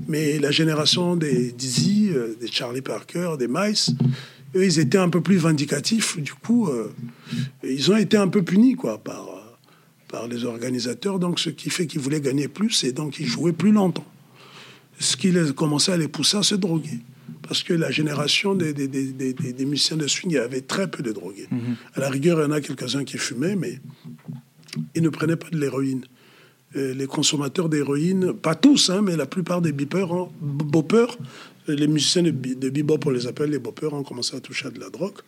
[0.08, 3.92] Mais la génération des Dizzy, euh, des Charlie Parker, des Mice,
[4.54, 6.18] eux, ils étaient un peu plus vindicatifs.
[6.18, 6.92] Du coup, euh,
[7.64, 9.40] ils ont été un peu punis quoi, par, euh,
[10.08, 11.18] par les organisateurs.
[11.18, 14.06] Donc, ce qui fait qu'ils voulaient gagner plus et donc ils jouaient plus longtemps.
[14.98, 16.98] Ce qui les commençait à les pousser à se droguer.
[17.42, 20.38] Parce que la génération des, des, des, des- des- des musiciens de swing, il y
[20.38, 21.48] avait très peu de drogués.
[21.94, 23.80] À la rigueur, il y en a quelques-uns qui fumaient, mais
[24.94, 26.04] ils ne prenaient pas de l'héroïne.
[26.76, 30.28] Euh, les consommateurs d'héroïne, pas tous, hein, mais la plupart des beepers, hein,
[31.68, 34.70] les musiciens de, de bebop, on les appelle les boppers, ont commencé à toucher à
[34.70, 35.18] de la drogue.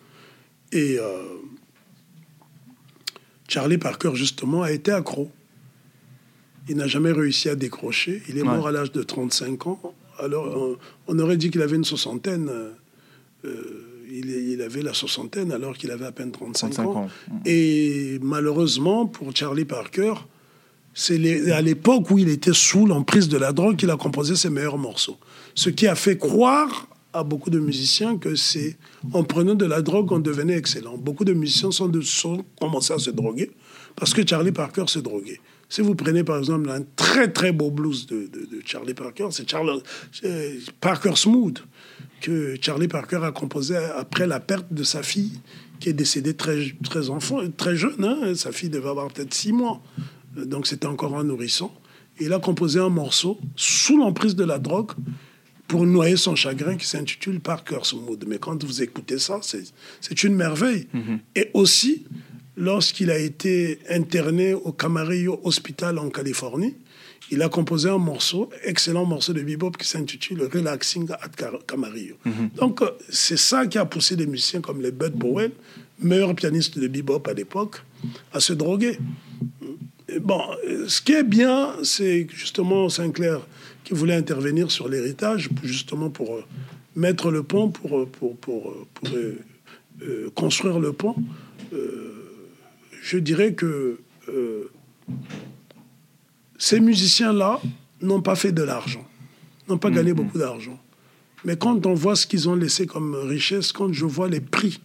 [0.72, 1.22] Et euh,
[3.48, 5.30] Charlie Parker, justement, a été accro.
[6.68, 8.22] Il n'a jamais réussi à décrocher.
[8.28, 9.94] Il est mort à l'âge de 35 ans.
[10.18, 10.76] Alors,
[11.08, 12.50] on, aurait dit qu'il avait une soixantaine.
[13.44, 17.08] Euh, il, avait la soixantaine alors qu'il avait à peine 35, ans.
[17.44, 20.14] Et malheureusement, pour Charlie Parker,
[20.94, 24.50] c'est à l'époque où il était sous l'emprise de la drogue qu'il a composé ses
[24.50, 25.18] meilleurs morceaux.
[25.54, 28.76] Ce qui a fait croire à beaucoup de musiciens que c'est
[29.12, 30.96] en prenant de la drogue qu'on devenait excellent.
[30.96, 33.50] Beaucoup de musiciens sont, de, sont commencés à se droguer
[33.96, 35.40] parce que Charlie Parker se droguait.
[35.68, 38.28] Si vous prenez par exemple un très très beau blues de,
[38.64, 41.64] Charlie Parker, c'est euh, Parker Smooth
[42.20, 45.40] que Charlie Parker a composé après la perte de sa fille
[45.80, 48.04] qui est décédée très, très, enfant, très jeune.
[48.04, 48.34] Hein.
[48.34, 49.82] Sa fille devait avoir peut-être six mois.
[50.36, 51.70] Donc c'était encore un nourrisson.
[52.20, 54.92] Il a composé un morceau sous l'emprise de la drogue
[55.72, 58.22] pour noyer son chagrin qui s'intitule Parker's Mood.
[58.28, 60.86] Mais quand vous écoutez ça, c'est une merveille.
[60.94, 61.18] Mm-hmm.
[61.34, 62.04] Et aussi,
[62.58, 66.74] lorsqu'il a été interné au Camarillo Hospital en Californie,
[67.30, 71.30] il a composé un morceau, excellent morceau de bebop qui s'intitule Relaxing at
[71.66, 72.16] Camarillo.
[72.26, 72.54] Mm-hmm.
[72.56, 75.52] Donc, c'est ça qui a poussé des musiciens comme les Bud Powell,
[75.98, 77.82] meilleurs pianistes de bebop à l'époque,
[78.34, 78.98] à se droguer.
[80.20, 80.42] Bon,
[80.86, 83.40] ce qui est bien, c'est justement Sinclair
[83.84, 86.44] qui voulait intervenir sur l'héritage, justement pour euh,
[86.96, 91.16] mettre le pont, pour, euh, pour, pour, pour euh, construire le pont.
[93.02, 93.98] je dirais que
[96.58, 97.60] ces musiciens-là
[98.00, 99.06] n'ont pas fait de l'argent,
[99.68, 100.14] n'ont pas gagné mm-hmm.
[100.14, 100.80] beaucoup d'argent.
[101.44, 104.80] Mais quand on voit ce qu'ils ont laissé comme richesse, quand je vois les prix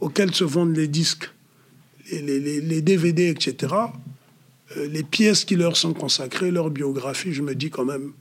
[0.00, 1.30] auxquels se vendent les disques,
[2.10, 3.74] les, les, les DVD, etc.,
[4.76, 8.12] les pièces qui leur sont consacrées, leur biographie, je me dis quand même,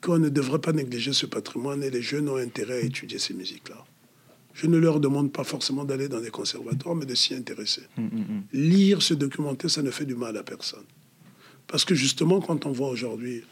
[0.00, 3.34] qu'on ne devrait pas négliger ce patrimoine et les jeunes ont intérêt à étudier ces
[3.34, 3.84] musiques-là.
[4.54, 7.82] Je ne leur demande pas forcément d'aller dans des conservatoires, mais de s'y intéresser.
[7.96, 8.42] Mm, mm, mm.
[8.52, 10.84] Lire, se documenter, ça ne fait du mal à personne.
[11.66, 13.42] Parce que justement, quand on voit aujourd'hui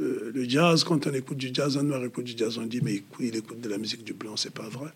[0.00, 2.80] euh, le jazz, quand on écoute du jazz, un noir écoute du jazz, on dit
[2.82, 4.90] mais il écoute de la musique du blanc, c'est pas vrai.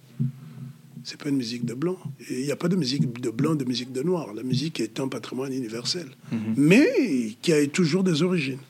[1.04, 1.98] C'est pas une musique de blanc.
[2.30, 4.32] Il n'y a pas de musique de blanc, de musique de noir.
[4.34, 6.54] La musique est un patrimoine universel, mm-hmm.
[6.56, 8.60] mais qui a toujours des origines.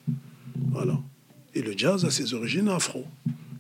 [0.70, 0.98] Voilà.
[1.54, 3.04] Et le jazz a ses origines afro.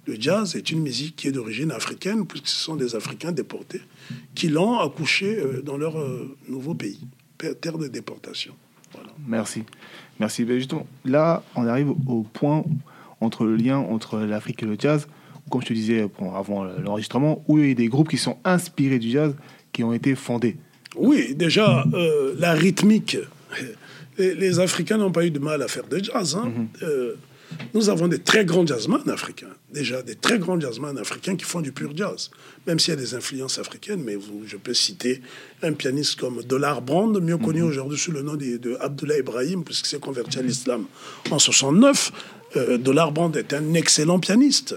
[0.06, 3.82] Le jazz est une musique qui est d'origine africaine, puisque ce sont des Africains déportés
[4.34, 7.00] qui l'ont accouché euh, dans leur euh, nouveau pays,
[7.60, 8.54] terre de déportation.
[9.26, 9.62] Merci.
[10.18, 10.44] Merci.
[10.44, 12.64] Ben, justement, là, on arrive au point
[13.20, 15.06] entre le lien entre l'Afrique et le jazz.
[15.50, 18.98] Comme je te disais avant l'enregistrement, où il y a des groupes qui sont inspirés
[18.98, 19.34] du jazz,
[19.72, 20.56] qui ont été fondés.
[20.96, 23.18] Oui, déjà, euh, la rythmique.
[24.18, 26.36] Les, Africains n'ont pas eu de mal à faire de jazz.
[26.36, 26.52] Hein.
[26.82, 27.14] Mm-hmm.
[27.74, 31.60] Nous avons des très grands jazzmen africains, déjà des très grands jazzmen africains qui font
[31.60, 32.30] du pur jazz,
[32.66, 35.22] même s'il y a des influences africaines, mais vous, je peux citer
[35.62, 37.68] un pianiste comme Dollar Brand, mieux connu mhm.
[37.68, 40.84] aujourd'hui sous le nom de, de Abdullah Ibrahim, puisqu'il s'est converti à l'islam
[41.30, 42.12] en 69.
[42.56, 44.74] Euh, Dollar Brand est un excellent pianiste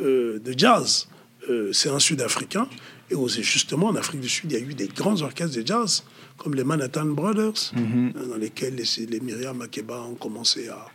[0.00, 1.08] euh, de jazz.
[1.48, 2.66] Euh, c'est un Sud-Africain.
[3.10, 6.04] Et justement, en Afrique du Sud, il y a eu des grands orchestres de jazz,
[6.38, 8.12] comme les Manhattan Brothers, mhm.
[8.30, 10.86] dans lesquels les, les Myriam Makeba ont commencé à,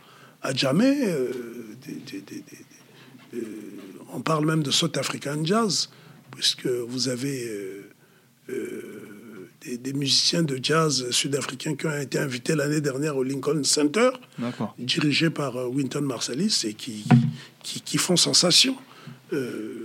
[0.42, 0.96] à jamais.
[1.02, 1.32] Euh,
[4.12, 5.90] on parle même de South African Jazz,
[6.32, 7.90] puisque vous avez euh,
[8.50, 14.10] euh, des, musiciens de jazz sud-africains qui ont été invités l'année dernière au Lincoln Center,
[14.78, 17.04] dirigés par Winton Marsalis, et qui,
[17.62, 18.76] qui, font sensation.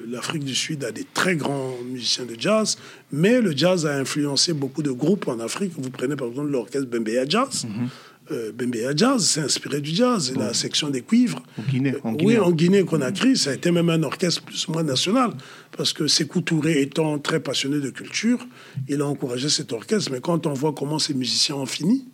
[0.08, 2.78] L'Afrique du Sud a des très grands musiciens de jazz,
[3.12, 5.74] mais le jazz a influencé beaucoup de groupes en Afrique.
[5.78, 7.88] Vous prenez par exemple l'orchestre Bembeya Jazz, mm-hmm
[8.32, 11.42] euh, Jazz, c'est inspiré du jazz, la section des cuivres.
[11.58, 12.38] En Guinée, en Guinée.
[12.38, 15.32] Oui, en Guinée-Conakry, ça a été même un orchestre plus ou moins national,
[15.76, 18.40] parce que Sékou Touré étant très passionné de culture,
[18.88, 22.06] il a encouragé cet orchestre, mais quand on voit comment ces musiciens ont fini,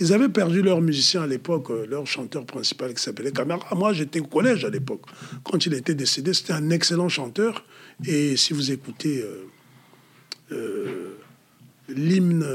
[0.00, 3.74] ils avaient perdu leur musicien à l'époque, euh, leur chanteur principal qui s'appelait Camara.
[3.74, 5.02] Moi, j'étais au collège à l'époque.
[5.44, 7.66] Quand il était décédé, c'était un excellent chanteur.
[8.06, 9.44] Et si vous écoutez euh,
[10.52, 11.16] euh,
[11.88, 12.46] l'hymne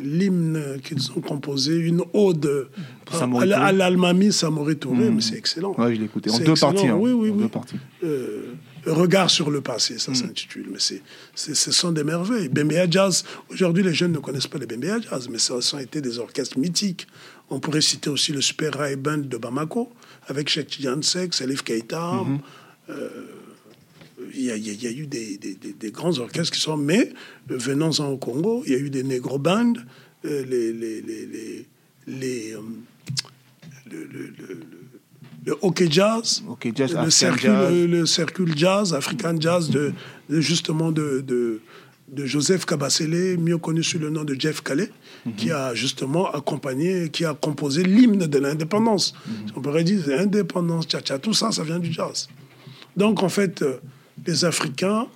[0.00, 2.68] l'hymne qu'ils ont composé, une ode
[3.10, 5.14] à, l'Almami Samoré Touré, hmm.
[5.14, 5.74] mais c'est excellent.
[5.78, 6.88] Oui, je l'ai écouté en deux parties.
[6.88, 6.96] Hein.
[6.98, 7.46] Oui, oui, oui.
[8.04, 8.54] Euh,
[8.86, 10.14] Regard sur le passé, ça hmm.
[10.14, 10.68] s'intitule.
[10.70, 11.02] Mais c'est,
[11.34, 12.48] ce sont des merveilles.
[12.48, 16.00] Bembea Jazz, aujourd'hui les jeunes ne connaissent pas les Bembea Jazz, mais ça, ont été
[16.00, 17.06] des orchestres mythiques.
[17.50, 19.90] On pourrait citer aussi le Super Rai Band de Bamako,
[20.26, 22.22] avec Cheikh Jansek, Salif Keita.
[22.22, 22.38] Hmm.
[22.90, 23.08] Euh,
[24.34, 24.50] il y,
[24.86, 27.12] a, eu des, grands orchestres qui sont, mais
[27.48, 29.74] venons-en au Congo, il y a eu des négro bands,
[30.24, 31.66] euh, les, les, les,
[32.06, 32.60] les euh,
[35.46, 37.72] le, hockey jazz, le, circle, jazz.
[37.72, 39.92] Le, circle jazz, African jazz, de,
[40.28, 41.60] justement de, de,
[42.08, 44.90] de Joseph Kabasele, mieux connu sous le nom de Jeff Calais,
[45.36, 49.14] qui a justement accompagné, qui a composé l'hymne de l'indépendance.
[49.56, 52.28] On pourrait dire indépendance, tcha tout ça, ça vient du jazz.
[52.96, 53.78] Donc en fait, euh,
[54.26, 55.06] les Africains,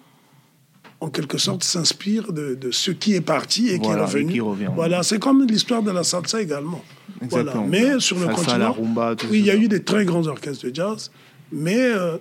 [1.01, 4.41] en quelque sorte, s'inspirent de, de, ce qui est parti et qui est revenu.
[4.75, 6.85] voilà, c'est comme l'histoire de la salsa également.
[7.23, 7.55] Voilà.
[7.69, 8.77] Mais sur le continent,
[9.31, 11.11] oui, il y a eu des très grands orchestres de jazz,
[11.53, 12.17] mais euh,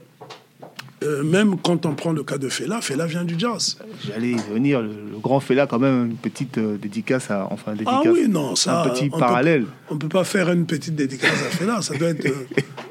[1.03, 3.77] euh, même quand on prend le cas de Fela, Fela vient du jazz.
[4.05, 4.91] J'allais y venir, le,
[5.21, 7.47] grand Fela, quand même, une petite euh, dédicace à.
[7.49, 8.83] Enfin, dédicace, ah oui, non, ça.
[8.83, 9.65] Un petit parallèle.
[9.89, 12.27] on ne peut pas faire une petite dédicace à Fela, ça doit être.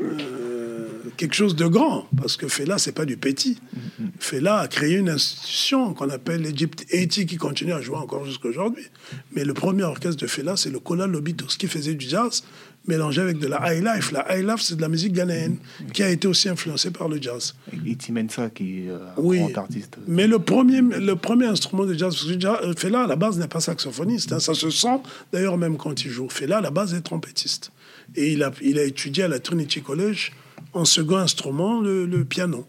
[1.10, 3.58] Euh, quelque chose de grand, parce que Fela, c'est pas du petit.
[3.74, 4.06] Mm-hmm.
[4.18, 8.48] Fela a créé une institution qu'on appelle l'Egypte Haiti, qui continue à jouer encore jusqu'à
[8.48, 8.84] aujourd'hui.
[9.32, 12.44] Mais le premier orchestre de Fela, c'est le Kola Lobitos, qui faisait du jazz,
[12.86, 14.12] mélangé avec de la high life.
[14.12, 15.56] La high life, c'est de la musique ghanéenne
[15.92, 17.54] qui a été aussi influencée par le jazz.
[17.86, 19.98] Et Timensa, qui est un oui, grand artiste.
[20.06, 23.38] Mais le premier, le premier instrument de jazz, parce que euh, Fela, à la base,
[23.38, 24.32] n'est pas saxophoniste.
[24.32, 25.00] Hein, ça se sent,
[25.32, 26.28] d'ailleurs, même quand il joue.
[26.28, 27.72] Fela, à la base, est trompettiste.
[28.16, 30.32] Et il a, il a étudié à la Trinity College
[30.72, 32.66] en second instrument, le, le piano.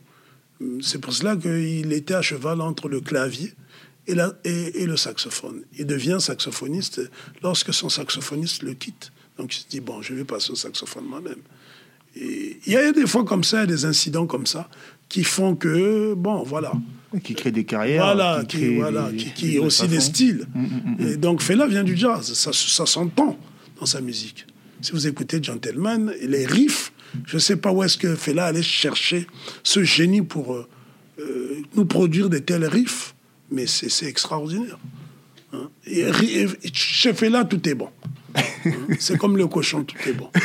[0.81, 3.53] C'est pour cela qu'il était à cheval entre le clavier
[4.07, 5.61] et, la, et, et, le saxophone.
[5.77, 7.01] Il devient saxophoniste
[7.41, 9.11] lorsque son saxophoniste le quitte.
[9.37, 11.41] Donc, il se dit, bon, je vais passer au saxophone moi-même.
[12.15, 14.69] Il y a des fois comme ça, des incidents comme ça,
[15.07, 16.73] qui font que, bon, voilà.
[17.23, 18.03] Qui créent des carrières.
[18.03, 20.45] Voilà, qui, qui, voilà, qui, aussi des styles.
[20.53, 22.33] Mm, mm, mm, et donc, Fela vient du jazz.
[22.33, 23.37] Ça, ça s'entend
[23.79, 24.45] dans sa musique.
[24.81, 26.91] Si vous écoutez Gentleman, les riffs,
[27.25, 29.27] je ne sais pas où est-ce que Fela allait chercher
[29.63, 30.67] ce génie pour euh,
[31.19, 33.13] euh, nous produire des tels riffs,
[33.51, 34.79] mais c'est extraordinaire.
[35.53, 35.69] Hein.
[36.73, 37.89] Chez Fela, tout est bon.
[38.99, 40.29] C'est comme le cochon, tout est bon.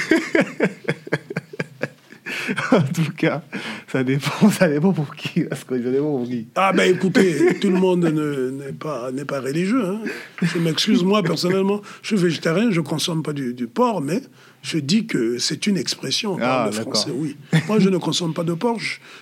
[2.72, 3.42] en tout cas,
[3.86, 5.42] ça dépend, ça dépend pour qui.
[5.42, 6.48] Parce que ça dépend pour qui.
[6.54, 9.84] Ah ben écoutez, tout le monde n'est pas, pas religieux.
[9.84, 10.00] Hein.
[10.42, 14.22] Je m'excuse, moi personnellement, je suis végétarien, je ne consomme pas du, porc, mais
[14.62, 17.36] je dis que c'est une expression ah, français, oui.
[17.68, 18.80] Moi, je ne consomme pas de porc.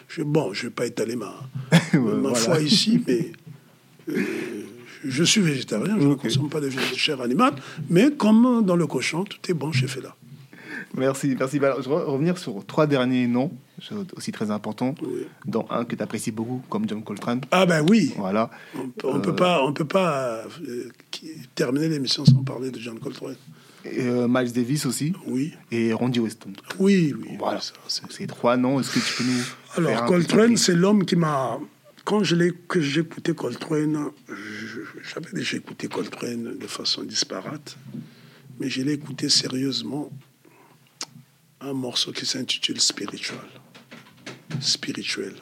[0.08, 1.34] Je, bon, je ne vais pas étaler ma,
[1.92, 3.32] ma foi ici, mais...
[4.08, 4.22] Euh,
[5.06, 7.54] je suis végétarien, je ne consomme pas de chair animale,
[7.90, 10.16] mais comme dans le cochon, tout est bon chez Fela.
[10.96, 11.58] Merci, merci.
[11.58, 13.50] Bah, je vais revenir sur trois derniers noms,
[14.16, 14.94] aussi très importants,
[15.44, 17.40] dont un que tu apprécies beaucoup, comme John Coltrane.
[17.50, 18.12] Ah ben oui.
[18.16, 18.50] Voilà.
[19.02, 20.88] On ne peut pas, on peut pas euh,
[21.54, 23.36] terminer l'émission sans parler de John Coltrane.
[23.86, 25.12] Euh, Miles Davis aussi.
[25.26, 25.52] Oui.
[25.70, 26.52] Et Randy Weston.
[26.78, 27.36] Oui, oui.
[27.38, 27.60] Voilà.
[27.88, 29.88] Ces trois noms, est-ce que tu peux nous.
[29.88, 31.58] Alors, Coltrane, c'est l'homme qui m'a
[32.04, 34.10] quand je l'ai, que j'écoutais Coltrane,
[35.02, 37.78] j'avais déjà écouté Coltrane de façon disparate,
[38.60, 40.10] mais je l'ai écouté sérieusement.
[41.60, 43.46] Un morceau qui s'intitule Spiritual.
[44.60, 45.34] Spirituel.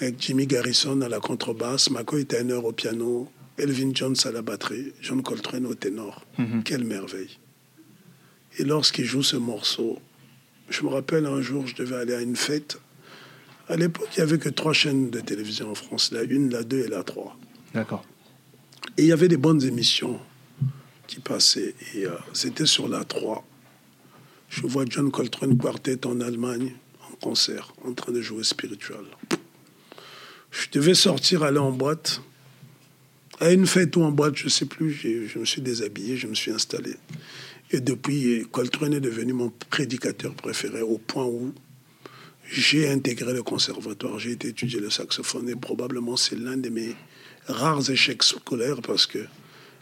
[0.00, 4.92] Avec Jimmy Garrison à la contrebasse, McCoy Tanner au piano, Elvin Jones à la batterie,
[5.00, 6.24] John Coltrane au ténor.
[6.38, 6.62] Mhm.
[6.62, 7.38] Quelle merveille.
[8.58, 9.98] Et lorsqu'il joue ce morceau,
[10.68, 12.78] je me rappelle un jour, je devais aller à une fête
[13.70, 16.64] à l'époque, il n'y avait que trois chaînes de télévision en France, la une, la
[16.64, 17.38] deux et la trois.
[17.72, 18.04] D'accord.
[18.96, 20.18] Et il y avait des bonnes émissions
[21.06, 21.76] qui passaient.
[21.94, 23.46] Et euh, c'était sur la 3.
[24.50, 26.72] Je vois John Coltrane Quartet en Allemagne,
[27.08, 29.04] en concert, en train de jouer spiritual.
[30.50, 32.20] Je devais sortir, aller en boîte.
[33.38, 36.26] À une fête ou en boîte, je ne sais plus, je me suis déshabillé, je
[36.26, 36.96] me suis installé.
[37.70, 41.54] Et depuis, Coltrane est devenu mon prédicateur préféré, au point où
[42.50, 46.96] j'ai intégré le conservatoire, j'ai été étudier le saxophone et probablement c'est l'un de mes
[47.46, 49.20] rares échecs scolaires parce que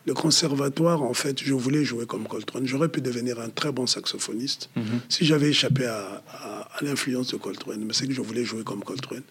[0.09, 2.67] le conservatoire, en fait, je voulais jouer comme Coltrane.
[2.67, 5.01] J'aurais pu devenir un très bon saxophoniste mhm.
[5.11, 6.23] si j'avais échappé à,
[6.81, 7.85] l'influence de Coltrane.
[7.85, 9.27] Mais c'est que je voulais jouer comme Coltrane.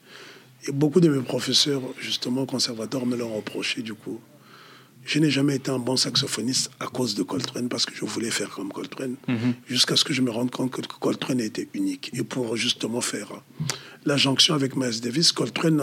[0.68, 4.20] Et beaucoup de mes professeurs, justement, au conservatoire, me l'ont reproché, du coup.
[5.04, 8.30] Je n'ai jamais été un bon saxophoniste à cause de Coltrane parce que je voulais
[8.30, 9.56] faire comme Coltrane, mhm.
[9.66, 12.12] jusqu'à ce que je me rende compte que Coltrane était unique.
[12.14, 13.32] Et pour justement faire
[14.06, 15.82] la jonction avec Miles Davis, Coltrane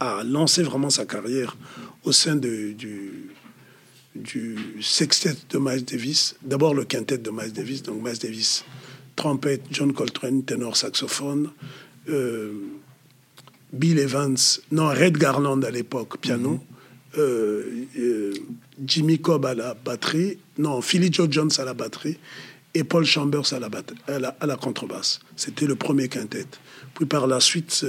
[0.00, 1.58] a, lancé vraiment sa carrière
[2.04, 3.33] au sein de, du,
[4.14, 6.36] du sextet de Miles Davis.
[6.42, 8.64] D'abord le quintet de Miles Davis, donc Miles Davis,
[9.16, 11.50] trompette, John Coltrane, ténor saxophone.
[12.08, 12.52] Euh,
[13.72, 14.36] Bill Evans,
[14.70, 16.52] non, Red Garland à l'époque, piano.
[16.52, 16.60] Mhm.
[17.16, 17.62] Euh,
[17.98, 18.34] euh,
[18.84, 22.18] Jimmy Cobb à la batterie, non, Philly Joe Jones à la batterie
[22.74, 25.20] et Paul Chambers à la, à la, contrebasse.
[25.36, 26.46] C'était le premier quintet.
[26.94, 27.84] Puis par la suite,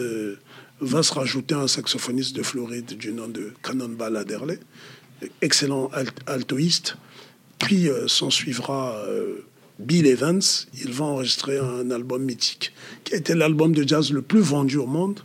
[0.80, 4.60] va se rajouter un saxophoniste de Floride du nom de Cannonball Adderley,
[5.42, 5.90] excellent
[6.28, 6.98] altoïste.
[7.60, 9.02] Puis s'en suivra
[9.80, 10.42] Bill Evans.
[10.74, 12.74] Il va enregistrer un album mythique,
[13.04, 15.22] qui été l'album de jazz le plus vendu au monde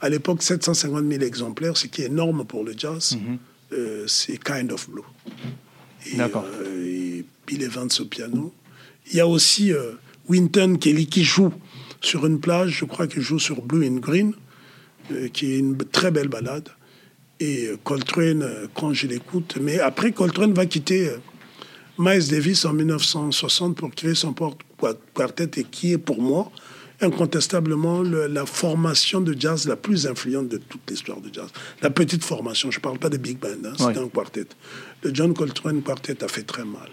[0.00, 3.16] À l'époque, 750 000 exemplaires, ce qui est énorme pour le jazz.
[3.16, 3.38] Mhm.
[3.72, 5.02] Euh, c'est Kind of Blue.
[6.06, 8.54] Et, euh, Bill Evans au piano.
[9.10, 9.92] Il y a aussi euh,
[10.28, 11.52] Winton Kelly qui joue
[12.00, 14.34] sur une plage, je crois qu'il joue sur Blue and Green,
[15.10, 16.68] euh, qui est une très belle balade.
[17.40, 21.18] Et Coltrane, quand je l'écoute, mais après Coltrane va quitter euh,
[21.98, 24.34] Miles Davis en 1960 pour créer son
[25.14, 26.50] quartet et qui est pour moi
[27.02, 31.48] incontestablement le- la formation de jazz la plus influente de toute l'histoire du jazz.
[31.82, 33.98] La petite formation, je ne parle pas de big band, hein, Ouais.
[33.98, 34.46] un quartet.
[35.02, 36.88] Le John Coltrane Quartet a fait très mal.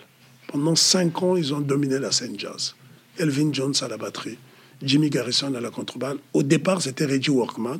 [0.47, 2.75] Pendant cinq ans, ils ont dominé la scène jazz.
[3.17, 4.37] Elvin Jones à la batterie,
[4.81, 6.17] Jimmy Garrison à la contrebasse.
[6.33, 7.79] Au départ, c'était Reggie Workman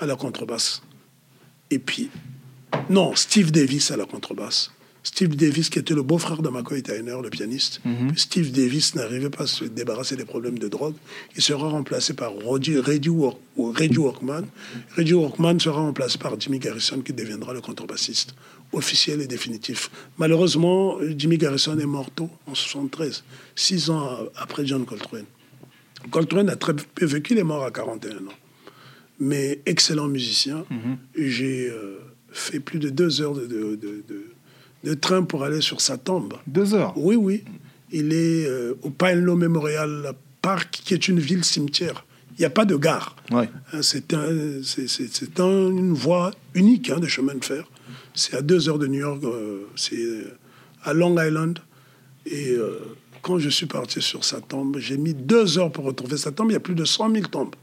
[0.00, 0.82] à la contrebasse.
[1.70, 2.10] Et puis,
[2.90, 4.70] non, Steve Davis à la contrebasse.
[5.04, 7.80] Steve Davis, qui était le beau-frère de McCoy Tyner, le pianiste.
[8.16, 10.94] Steve Davis n'arrivait pas à se débarrasser des problèmes de drogue.
[11.34, 14.44] Il sera remplacé par Reggie, Reggie, Work- Workman.
[14.96, 18.34] Reggie Workman sera remplacé par Jimmy Garrison, qui deviendra le contrebassiste
[18.72, 19.90] officiel et définitif.
[20.18, 23.24] Malheureusement, Jimmy Garrison est mort tôt, en 73,
[23.56, 25.24] six ans après John Coltrane.
[26.10, 28.36] Coltrane a très peu vécu, il est mort à 41 ans.
[29.20, 30.64] Mais excellent musicien.
[31.16, 31.98] J'ai euh,
[32.30, 34.24] fait plus de deux heures de, de- de- de-
[34.84, 36.34] de train pour aller sur sa tombe.
[36.46, 36.94] Deux heures?
[36.96, 37.42] Oui, oui.
[37.90, 42.04] Il est euh, au Pine Law Memorial Park, qui est une ville cimetière.
[42.36, 43.16] Il n'y a pas de gare.
[43.32, 43.48] Ouais.
[43.72, 44.60] Hein, C'est un-
[45.40, 47.68] un- une voie unique hein, de chemin de fer.
[48.14, 49.98] C'est à deux heures de New York, euh, c'est
[50.84, 51.58] à Long Island.
[52.26, 52.54] Et
[53.22, 56.50] quand je suis parti sur sa tombe, j'ai mis deux heures pour retrouver sa tombe.
[56.50, 57.54] Il y a plus de 100 000 tombes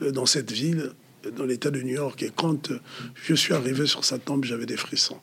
[0.00, 0.92] dans cette ville,
[1.26, 2.22] euh, dans l'État de New York.
[2.22, 2.80] Et quand euh,
[3.14, 5.18] je suis arrivé sur sa tombe, j'avais des frissons.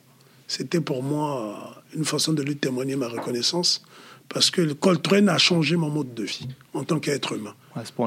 [0.46, 3.82] C'était pour moi euh, une façon de lui témoigner ma reconnaissance,
[4.28, 7.54] parce que Coltrane a changé mon mode de vie en tant qu'être humain.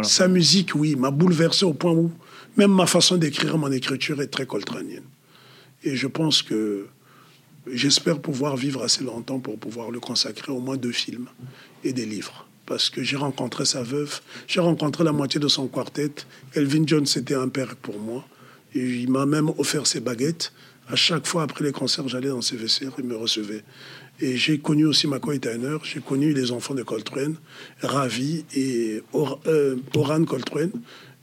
[0.03, 2.11] Sa musique, oui, m'a bouleversé au point où
[2.57, 5.03] même ma façon d'écrire mon écriture est très coltranienne.
[5.83, 6.87] Et je pense que
[7.71, 11.27] j'espère pouvoir vivre assez longtemps pour pouvoir le consacrer au moins deux films
[11.83, 12.44] et des livres.
[12.65, 16.11] Parce que j'ai rencontré sa veuve, j'ai rencontré la moitié de son quartet.
[16.55, 18.25] Elvin Jones était un père pour moi.
[18.73, 20.51] Et il m'a même offert ses baguettes.
[20.87, 23.63] À chaque fois, après les concerts, j'allais dans ses vestiaires, il me recevait.
[24.19, 27.35] Et j'ai connu aussi McCoy Tyner, j'ai connu les enfants de Coltrane,
[27.81, 30.71] Ravi et Or- euh, Oran Coltrane,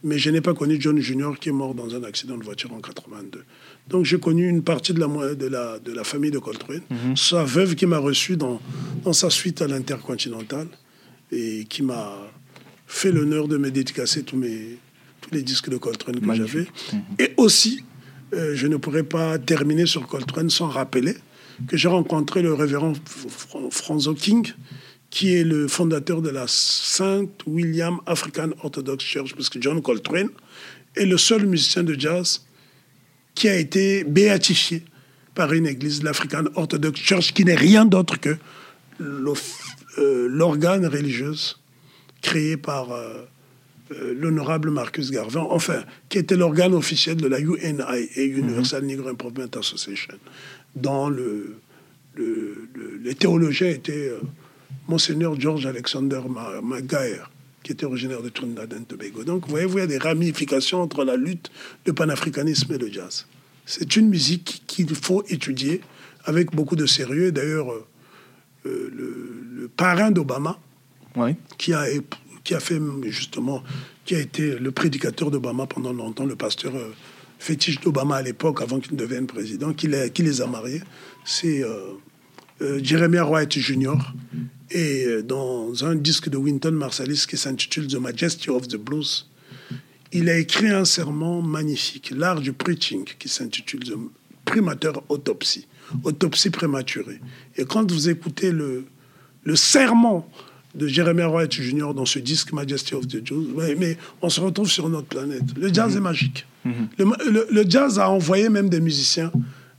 [0.04, 1.30] mais je n'ai pas connu John Jr.
[1.40, 3.44] qui est mort dans un accident de voiture en 82.
[3.88, 6.82] Donc j'ai connu une partie de la, mo- de la, de la famille de Coltrane,
[7.16, 8.60] sa veuve qui m'a reçu dans,
[9.04, 10.66] dans sa suite à l'Intercontinental
[11.32, 12.12] et qui m'a
[12.86, 14.78] fait l'honneur de me dédicacer tous, mes,
[15.20, 16.66] tous les disques de Coltrane que j'avais.
[17.18, 17.82] Et aussi,
[18.34, 21.14] euh, je ne pourrais pas terminer sur Coltrane sans rappeler
[21.68, 24.52] que j'ai rencontré le révérend Fr- Franzo King,
[25.10, 30.28] qui est le fondateur de la Saint William African Orthodox Church, parce que John Coltrane
[30.96, 32.42] est le seul musicien de jazz
[33.34, 34.82] qui a été béatifié
[35.34, 38.36] par une église, l'African Orthodox Church, qui n'est rien d'autre que
[38.98, 39.61] l'off-
[39.98, 41.58] euh, l'organe religieuse
[42.22, 43.24] créé par euh,
[43.92, 47.82] euh, l'honorable Marcus Garvin, enfin, qui était l'organe officiel de la UNI,
[48.16, 50.14] et Universal Negro Improvement Association,
[50.76, 51.56] dont le,
[52.14, 54.12] le, le- les théologiens étaient
[54.88, 57.30] Monseigneur George Alexander Ma- Maguire,
[57.62, 59.24] qui était originaire de Trinidad and Tobago.
[59.24, 61.50] Donc, vous voyez, y a des ramifications entre la lutte,
[61.86, 63.26] le panafricanisme et le jazz.
[63.66, 65.80] C'est une musique qu'il faut étudier
[66.24, 67.26] avec beaucoup de sérieux.
[67.26, 67.66] Et D'ailleurs,
[68.64, 70.58] le, le parrain d'Obama,
[71.16, 71.36] Ouais.
[71.58, 71.84] qui a,
[72.44, 73.62] qui a fait justement,
[74.04, 76.90] qui a été le prédicateur d'Obama pendant longtemps, le pasteur euh,
[77.38, 80.80] fétiche d'Obama à l'époque, avant qu'il ne devienne président, qui, les- qui les a mariés,
[81.24, 81.92] c'est euh,
[82.62, 83.96] euh, Jeremiah White Jr.
[84.70, 89.28] Et euh, dans un disque de Winton Marsalis qui s'intitule The Majesty of the Blues,
[90.12, 93.94] il a écrit un serment magnifique, l'art du preaching, qui s'intitule The
[94.44, 95.66] Primateur Autopsie,
[96.04, 97.20] autopsie prématurée.
[97.56, 98.84] Et quand vous écoutez le,
[99.44, 100.28] le serment
[100.74, 101.92] de Jeremiah White Jr.
[101.94, 103.48] dans ce disque Majesty of the Jews,
[103.78, 105.42] mais on se retrouve sur notre planète.
[105.56, 106.46] Le jazz est magique.
[106.98, 109.32] Le, jazz a envoyé même des musiciens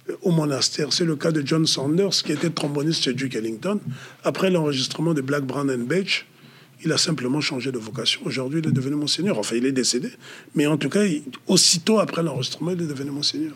[0.10, 0.92] euh, au monastère.
[0.92, 3.80] C'est le cas de John Sanders, qui était tromboniste chez Duke Ellington.
[4.24, 6.26] Après l'enregistrement de Black, Brown and Beige,
[6.84, 8.22] il a simplement changé de vocation.
[8.26, 9.40] Aujourd'hui, il est devenu monseigneur.
[9.40, 10.10] Enfin, il est décédé.
[10.56, 11.06] Mais en tout cas,
[11.48, 13.56] aussitôt après l'enregistrement, il est devenu monseigneur.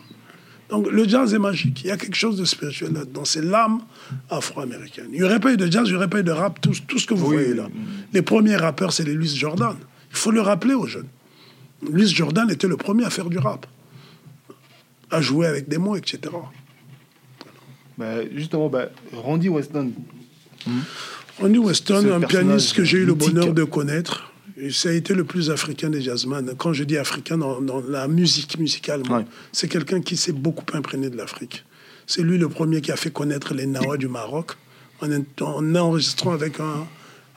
[0.68, 1.82] Donc le jazz est magique.
[1.84, 3.24] Il y a quelque chose de spirituel là-dedans.
[3.24, 3.80] C'est l'âme
[4.28, 5.08] afro-américaine.
[5.12, 6.74] Il n'y aurait pas eu de jazz, il n'y aurait pas eu de rap, tout,
[6.86, 7.68] tout ce que vous Oui, voyez là.
[8.12, 9.76] Les premiers rappeurs, c'est les Louis Jordan.
[10.10, 11.08] Il faut le rappeler aux jeunes.
[11.82, 13.66] Louis Jordan était le premier à faire du rap,
[15.10, 16.34] à jouer avec des mots, etc.
[17.96, 19.92] Bah, justement, bah, Randy Weston.
[21.40, 24.27] Randy Weston, un pianiste que j'ai eu le bonheur de connaître,
[24.70, 26.54] Ça a été le plus africain des jazzman.
[26.56, 29.24] Quand je dis africain, dans, dans la musique musicale, Ouais.
[29.52, 31.64] c'est quelqu'un qui s'est beaucoup imprégné de l'Afrique.
[32.06, 34.52] C'est lui le premier qui a fait connaître les Nawa du Maroc
[35.00, 35.08] en,
[35.42, 36.86] en enregistrant avec un,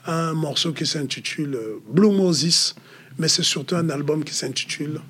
[0.06, 2.74] un morceau qui s'intitule euh, Blue Moses,
[3.18, 5.00] mais c'est surtout un album qui s'intitule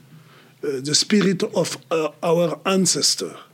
[0.64, 3.48] euh, The Spirit of uh, Our Ancestor.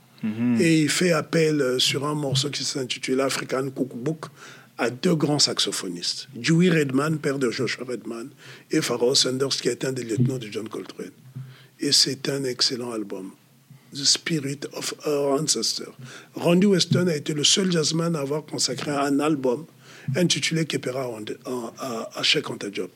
[0.59, 4.25] Et il fait appel euh, sur un morceau qui s'intitule African Cookbook
[4.79, 8.29] à deux grands saxophonistes, Dewey Redman, père de Joshua Redman,
[8.71, 11.11] et Pharaoh Sanders, qui est un des lieutenants de John Coltrane.
[11.81, 13.31] Et c'est un excellent album.
[13.93, 15.97] The Spirit of Our Ancestor.
[16.35, 19.65] Randy Weston a été le seul jazzman à avoir consacré un album
[20.15, 21.09] intitulé Kepera
[22.15, 22.91] à, Sheikh Anta Diop,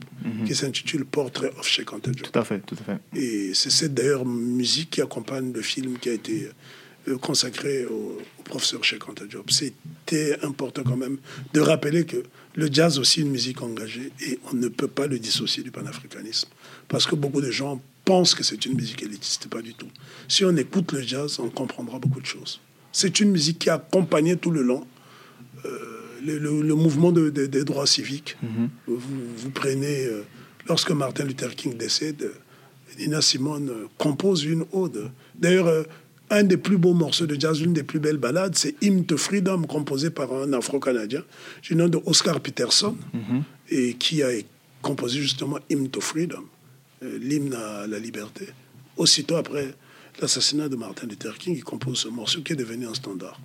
[0.46, 2.32] qui s'intitule Portrait of Sheikh Anta Diop.
[2.32, 3.20] Tout à fait, tout à fait.
[3.20, 6.50] Et c'est cette d'ailleurs musique qui accompagne le film qui a été
[7.22, 9.50] consacré au, au professeur Cheikh Anta Diop.
[9.52, 11.18] C'était important quand même
[11.54, 12.24] de rappeler que
[12.56, 16.50] le jazz aussi une musique engagée et on ne peut pas le dissocier du panafricanisme.
[16.88, 19.88] Parce que beaucoup de gens pensent que c'est une musique élitiste, pas du tout.
[20.28, 22.60] Si on écoute le jazz, on comprendra beaucoup de choses.
[22.92, 24.86] C'est une musique qui a accompagné tout le long
[25.66, 25.80] euh,
[26.26, 28.38] le, le- le mouvement de- de- des droits civiques.
[28.88, 28.98] vous,
[29.38, 30.24] vous prenez, euh,
[30.68, 32.34] lorsque Martin Luther King décède, euh,
[33.00, 35.10] Nina Simone euh, compose une ode.
[35.36, 35.84] D'ailleurs, euh,
[36.30, 39.18] un des plus beaux morceaux de jazz, l'une des plus belles ballades, c'est Hymn to
[39.18, 41.24] Freedom, composé par un Afro-Canadien
[41.62, 42.96] du nom de Oscar Peterson,
[43.70, 44.30] et qui a
[44.82, 46.44] composé justement Hymn to Freedom,
[47.04, 48.48] euh, l'hymne à la liberté.
[48.98, 49.74] Aussitôt après
[50.22, 53.40] l'assassinat de Martin Luther King, il compose ce morceau qui est devenu un standard.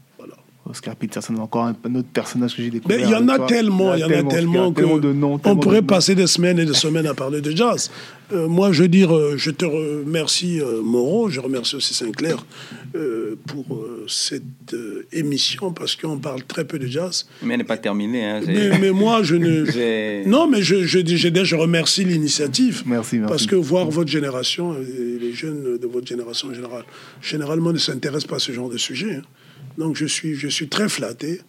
[0.70, 2.98] Oscar Peterson, encore un, un autre personnage que j'ai découvert.
[2.98, 3.46] Mais il y en a toi.
[3.46, 6.26] tellement, il y en a tellement que tellement de noms, on pourrait de passer des
[6.26, 7.90] semaines et des semaines à parler de jazz.
[8.30, 12.44] Euh, moi, je veux dire, euh, je te remercie euh, Moreau, je remercie aussi Sinclair
[12.94, 14.42] euh, pour euh, cette
[14.74, 17.26] euh, émission parce qu'on parle très peu de jazz.
[17.42, 18.24] Mais elle n'est pas terminée.
[18.24, 20.26] Hein, Mais, mais moi, je ne.
[20.28, 22.82] Non, mais je, je, je, je remercie l'initiative.
[22.84, 23.30] Merci, merci.
[23.30, 26.84] Parce que voir votre génération, et les jeunes de votre génération en général,
[27.22, 29.14] généralement ne s'intéressent pas à ce genre de sujet.
[29.14, 29.22] hein.
[29.78, 31.40] Donc je suis, je suis très flatté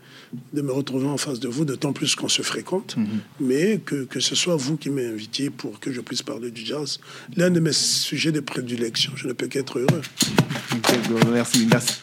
[0.54, 3.08] de me retrouver en face de vous, d'autant plus qu'on se fréquente, Mhm.
[3.40, 6.64] mais que, que ce soit vous qui m'avez invité pour que je puisse parler du
[6.64, 7.00] jazz,
[7.36, 10.02] l'un de mes sujets de prédilection, je ne peux qu'être heureux.
[11.34, 11.94] Merci, merci.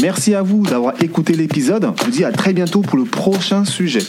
[0.00, 1.92] Merci à vous d'avoir écouté l'épisode.
[1.98, 4.02] Je vous dis à très bientôt pour le prochain sujet.